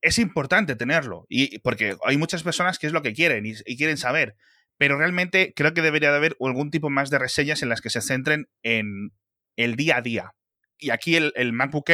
es 0.00 0.18
importante 0.20 0.76
tenerlo, 0.76 1.26
y, 1.28 1.58
porque 1.58 1.96
hay 2.04 2.16
muchas 2.16 2.44
personas 2.44 2.78
que 2.78 2.86
es 2.86 2.92
lo 2.92 3.02
que 3.02 3.12
quieren 3.12 3.44
y, 3.44 3.76
quieren 3.76 3.96
saber, 3.96 4.36
pero 4.76 4.96
realmente 4.96 5.52
creo 5.56 5.74
que 5.74 5.82
debería 5.82 6.12
de 6.12 6.18
haber 6.18 6.36
algún 6.40 6.70
tipo 6.70 6.88
más 6.88 7.10
de 7.10 7.18
reseñas 7.18 7.62
en 7.62 7.68
las 7.68 7.80
que 7.80 7.90
se 7.90 8.00
centren 8.00 8.48
en 8.62 9.10
el 9.56 9.74
día 9.74 9.96
a 9.96 10.02
día. 10.02 10.34
Y 10.78 10.90
aquí 10.90 11.16
el, 11.16 11.32
el 11.34 11.52
MacBook 11.52 11.90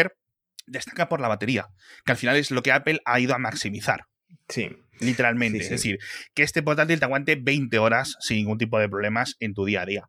destaca 0.66 1.08
por 1.08 1.22
la 1.22 1.28
batería, 1.28 1.68
que 2.04 2.12
al 2.12 2.18
final 2.18 2.36
es 2.36 2.50
lo 2.50 2.62
que 2.62 2.72
Apple 2.72 3.00
ha 3.06 3.18
ido 3.20 3.34
a 3.34 3.38
maximizar. 3.38 4.04
Sí. 4.48 4.68
Literalmente. 5.00 5.58
Es 5.58 5.70
decir, 5.70 5.98
que 6.34 6.42
este 6.42 6.62
portátil 6.62 6.98
te 6.98 7.04
aguante 7.04 7.36
20 7.36 7.78
horas 7.78 8.16
sin 8.20 8.38
ningún 8.38 8.58
tipo 8.58 8.78
de 8.78 8.88
problemas 8.88 9.36
en 9.40 9.54
tu 9.54 9.64
día 9.64 9.82
a 9.82 9.86
día. 9.86 10.08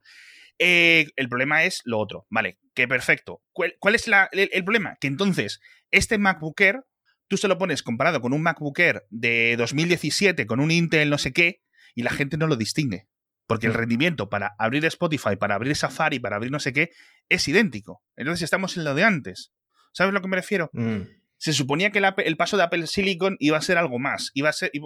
Eh, 0.60 1.08
el 1.16 1.28
problema 1.28 1.64
es 1.64 1.82
lo 1.86 2.00
otro. 2.00 2.28
Vale, 2.30 2.60
que 2.74 2.88
perfecto. 2.88 3.42
¿Cuál, 3.52 3.96
es 3.96 4.08
el, 4.32 4.64
problema? 4.64 4.98
Que 5.00 5.08
entonces, 5.08 5.60
este 5.92 6.18
MacBook 6.18 6.60
Air, 6.62 6.82
tú 7.28 7.38
se 7.38 7.48
lo 7.48 7.58
pones 7.58 7.84
comparado 7.84 8.22
con 8.22 8.34
un 8.34 8.42
MacBook 8.42 8.80
Air 8.80 9.04
de 9.10 9.56
2017 9.58 10.46
con 10.46 10.60
un 10.60 10.72
Intel 10.72 11.10
no 11.10 11.18
sé 11.18 11.34
qué, 11.34 11.62
y 11.94 12.04
la 12.04 12.12
gente 12.12 12.38
no 12.38 12.48
lo 12.48 12.56
distingue. 12.56 13.08
Porque 13.48 13.68
el 13.68 13.74
mm. 13.74 13.78
rendimiento 13.78 14.30
para 14.30 14.56
abrir 14.58 14.86
Spotify, 14.86 15.36
para 15.36 15.56
abrir 15.56 15.76
Safari, 15.76 16.20
para 16.20 16.36
abrir 16.36 16.52
no 16.52 16.60
sé 16.60 16.74
qué, 16.74 16.92
es 17.30 17.48
idéntico. 17.48 18.02
Entonces 18.16 18.44
estamos 18.44 18.78
en 18.78 18.84
lo 18.86 18.96
de 18.96 19.04
antes. 19.04 19.52
¿Sabes 19.92 20.12
a 20.12 20.14
lo 20.14 20.22
que 20.22 20.28
me 20.28 20.38
refiero? 20.38 20.70
Mm 20.74 21.04
se 21.46 21.54
suponía 21.54 21.92
que 21.92 22.00
el, 22.00 22.38
paso 22.38 22.58
de 22.58 22.64
Apple 22.64 22.88
Silicon 22.88 23.38
iba 23.40 23.56
a 23.56 23.62
ser 23.62 23.78
algo 23.78 24.00
más. 24.00 24.32
Iba 24.34 24.50
a 24.50 24.52
ser. 24.52 24.72
y 24.74 24.82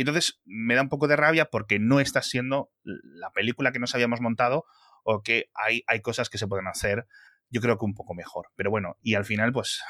entonces 0.00 0.40
me 0.44 0.76
da 0.76 0.82
un 0.82 0.88
poco 0.88 1.08
de 1.08 1.16
rabia 1.16 1.46
porque 1.46 1.80
no 1.80 1.98
está 1.98 2.22
siendo 2.22 2.70
la 2.84 3.32
película 3.32 3.72
que 3.72 3.80
nos 3.80 3.92
habíamos 3.92 4.20
montado 4.20 4.66
o 5.02 5.24
que 5.24 5.50
hay, 5.52 5.82
hay 5.88 6.02
cosas 6.02 6.30
que 6.30 6.38
se 6.38 6.46
pueden 6.46 6.68
hacer, 6.68 7.08
yo 7.50 7.60
creo 7.60 7.76
que 7.76 7.86
un 7.86 7.94
poco 7.94 8.14
mejor. 8.14 8.52
Pero 8.54 8.70
bueno, 8.70 8.96
y 9.02 9.16
al 9.16 9.24
final, 9.24 9.52
pues, 9.52 9.82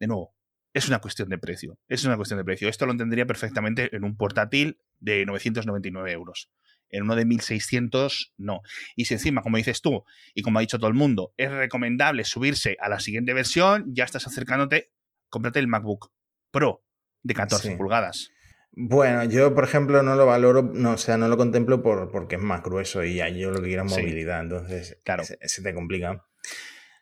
de 0.00 0.06
nuevo, 0.06 0.34
es 0.72 0.88
una 0.88 1.00
cuestión 1.00 1.28
de 1.28 1.36
precio. 1.36 1.78
Es 1.86 2.02
una 2.06 2.16
cuestión 2.16 2.38
de 2.38 2.44
precio. 2.44 2.70
Esto 2.70 2.86
lo 2.86 2.92
entendería 2.92 3.26
perfectamente 3.26 3.94
en 3.94 4.04
un 4.04 4.16
portátil 4.16 4.80
de 5.00 5.26
999 5.26 6.12
euros. 6.12 6.50
En 6.88 7.02
uno 7.02 7.14
de 7.14 7.26
1600, 7.26 8.32
no. 8.38 8.62
Y 8.96 9.04
si 9.04 9.12
encima, 9.12 9.42
como 9.42 9.58
dices 9.58 9.82
tú, 9.82 10.02
y 10.32 10.40
como 10.40 10.60
ha 10.60 10.62
dicho 10.62 10.78
todo 10.78 10.88
el 10.88 10.96
mundo, 10.96 11.34
es 11.36 11.50
recomendable 11.50 12.24
subirse 12.24 12.78
a 12.80 12.88
la 12.88 13.00
siguiente 13.00 13.34
versión, 13.34 13.84
ya 13.94 14.04
estás 14.04 14.26
acercándote 14.26 14.92
cómprate 15.30 15.58
el 15.60 15.68
MacBook 15.68 16.12
Pro 16.50 16.84
de 17.22 17.34
14 17.34 17.76
pulgadas. 17.76 18.30
Bueno, 18.72 19.24
yo, 19.24 19.54
por 19.54 19.64
ejemplo, 19.64 20.02
no 20.02 20.14
lo 20.14 20.26
valoro, 20.26 20.62
no, 20.62 20.92
o 20.92 20.98
sea, 20.98 21.16
no 21.16 21.28
lo 21.28 21.36
contemplo 21.36 21.82
por, 21.82 22.10
porque 22.10 22.36
es 22.36 22.40
más 22.42 22.62
grueso 22.62 23.02
y 23.04 23.16
yo 23.16 23.50
lo 23.50 23.60
que 23.60 23.68
quiero 23.68 23.84
es 23.84 23.90
movilidad, 23.90 24.40
entonces 24.40 24.98
claro. 25.04 25.24
se, 25.24 25.62
te 25.62 25.74
complica. 25.74 26.24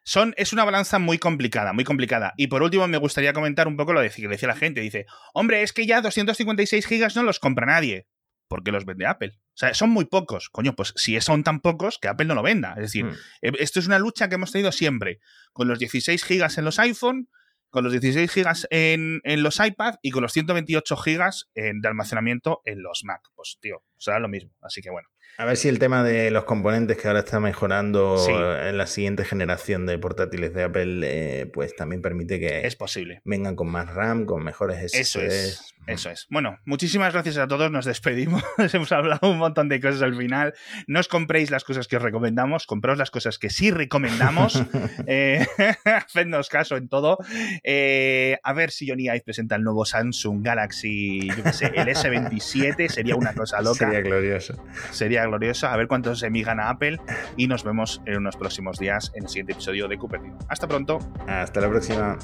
Son, 0.02 0.32
es 0.38 0.54
una 0.54 0.64
balanza 0.64 0.98
muy 0.98 1.18
complicada, 1.18 1.74
muy 1.74 1.84
complicada. 1.84 2.32
Y 2.38 2.46
por 2.46 2.62
último, 2.62 2.88
me 2.88 2.96
gustaría 2.96 3.34
comentar 3.34 3.68
un 3.68 3.76
poco 3.76 3.92
lo 3.92 4.00
que 4.00 4.08
decía 4.08 4.48
la 4.48 4.56
gente. 4.56 4.80
Dice, 4.80 5.04
hombre, 5.34 5.62
es 5.62 5.74
que 5.74 5.86
ya 5.86 6.00
256 6.00 6.86
gigas 6.86 7.14
no 7.14 7.22
los 7.22 7.38
compra 7.38 7.66
nadie. 7.66 8.06
porque 8.48 8.72
los 8.72 8.86
vende 8.86 9.04
Apple? 9.04 9.34
O 9.36 9.56
sea, 9.58 9.74
son 9.74 9.90
muy 9.90 10.06
pocos. 10.06 10.48
Coño, 10.48 10.74
pues 10.74 10.94
si 10.96 11.20
son 11.20 11.44
tan 11.44 11.60
pocos, 11.60 11.98
que 11.98 12.08
Apple 12.08 12.24
no 12.24 12.34
lo 12.34 12.42
venda. 12.42 12.72
Es 12.76 12.84
decir, 12.84 13.04
hmm. 13.04 13.16
eh, 13.42 13.52
esto 13.58 13.80
es 13.80 13.86
una 13.86 13.98
lucha 13.98 14.30
que 14.30 14.36
hemos 14.36 14.50
tenido 14.50 14.72
siempre. 14.72 15.20
Con 15.52 15.68
los 15.68 15.78
16 15.78 16.24
gigas 16.24 16.56
en 16.56 16.64
los 16.64 16.78
iPhone, 16.78 17.28
con 17.70 17.84
los 17.84 17.92
16 17.92 18.32
GB 18.34 18.66
en, 18.70 19.20
en, 19.24 19.42
los 19.42 19.60
iPad 19.60 19.96
y 20.02 20.10
con 20.10 20.22
los 20.22 20.32
128 20.32 20.96
GB 20.96 21.30
de 21.54 21.88
almacenamiento 21.88 22.62
en 22.64 22.82
los 22.82 23.02
Mac. 23.04 23.22
Pues, 23.34 23.58
tío, 23.60 23.82
será 23.96 24.18
lo 24.18 24.28
mismo. 24.28 24.52
Así 24.60 24.80
que 24.80 24.90
bueno. 24.90 25.08
A 25.40 25.44
ver 25.44 25.56
si 25.56 25.68
el 25.68 25.78
tema 25.78 26.02
de 26.02 26.32
los 26.32 26.42
componentes 26.42 26.96
que 26.96 27.06
ahora 27.06 27.20
está 27.20 27.38
mejorando 27.38 28.16
en 28.28 28.76
la 28.76 28.88
siguiente 28.88 29.24
generación 29.24 29.86
de 29.86 29.96
portátiles 29.96 30.52
de 30.52 30.64
Apple, 30.64 31.00
eh, 31.04 31.46
pues 31.46 31.76
también 31.76 32.02
permite 32.02 32.40
que 32.40 32.66
es 32.66 32.74
posible. 32.74 33.22
vengan 33.24 33.54
con 33.54 33.68
más 33.68 33.86
RAM, 33.94 34.26
con 34.26 34.42
mejores 34.42 34.90
SSDs. 34.90 34.98
Eso 34.98 35.20
es, 35.20 35.74
eso 35.86 36.10
es. 36.10 36.26
Bueno, 36.28 36.58
muchísimas 36.64 37.12
gracias 37.12 37.38
a 37.38 37.46
todos, 37.46 37.70
nos 37.70 37.84
despedimos. 37.84 38.42
Hemos 38.72 38.90
hablado 38.90 39.30
un 39.30 39.38
montón 39.38 39.68
de 39.68 39.80
cosas 39.80 40.02
al 40.02 40.16
final. 40.16 40.54
No 40.88 40.98
os 40.98 41.06
compréis 41.06 41.52
las 41.52 41.62
cosas 41.62 41.86
que 41.86 41.98
os 41.98 42.02
recomendamos, 42.02 42.66
compraos 42.66 42.98
las 42.98 43.12
cosas 43.12 43.38
que 43.38 43.48
sí 43.48 43.70
recomendamos. 43.70 44.60
eh, 45.06 45.46
hacednos 45.84 46.48
caso 46.48 46.76
en 46.76 46.88
todo. 46.88 47.16
Eh, 47.62 48.38
a 48.42 48.52
ver 48.54 48.72
si 48.72 48.88
Johnny 48.88 49.04
Ive 49.04 49.20
presenta 49.20 49.54
el 49.54 49.62
nuevo 49.62 49.84
Samsung 49.84 50.44
Galaxy, 50.44 51.28
yo 51.28 51.44
qué 51.44 51.52
sé, 51.52 51.66
el 51.66 51.86
S27, 51.86 52.88
sería 52.88 53.14
una 53.14 53.34
cosa 53.34 53.62
loca. 53.62 53.86
Sería 53.86 54.00
glorioso. 54.00 54.66
Sería 54.90 55.27
gloriosa, 55.28 55.72
a 55.72 55.76
ver 55.76 55.88
cuántos 55.88 56.18
se 56.18 56.30
migan 56.30 56.60
a 56.60 56.70
Apple 56.70 57.00
y 57.36 57.46
nos 57.46 57.64
vemos 57.64 58.02
en 58.06 58.18
unos 58.18 58.36
próximos 58.36 58.78
días 58.78 59.12
en 59.14 59.24
el 59.24 59.28
siguiente 59.28 59.52
episodio 59.52 59.88
de 59.88 59.98
Cupertino. 59.98 60.38
Hasta 60.48 60.66
pronto. 60.66 60.98
Hasta 61.26 61.60
la 61.60 61.68
próxima. 61.68 62.18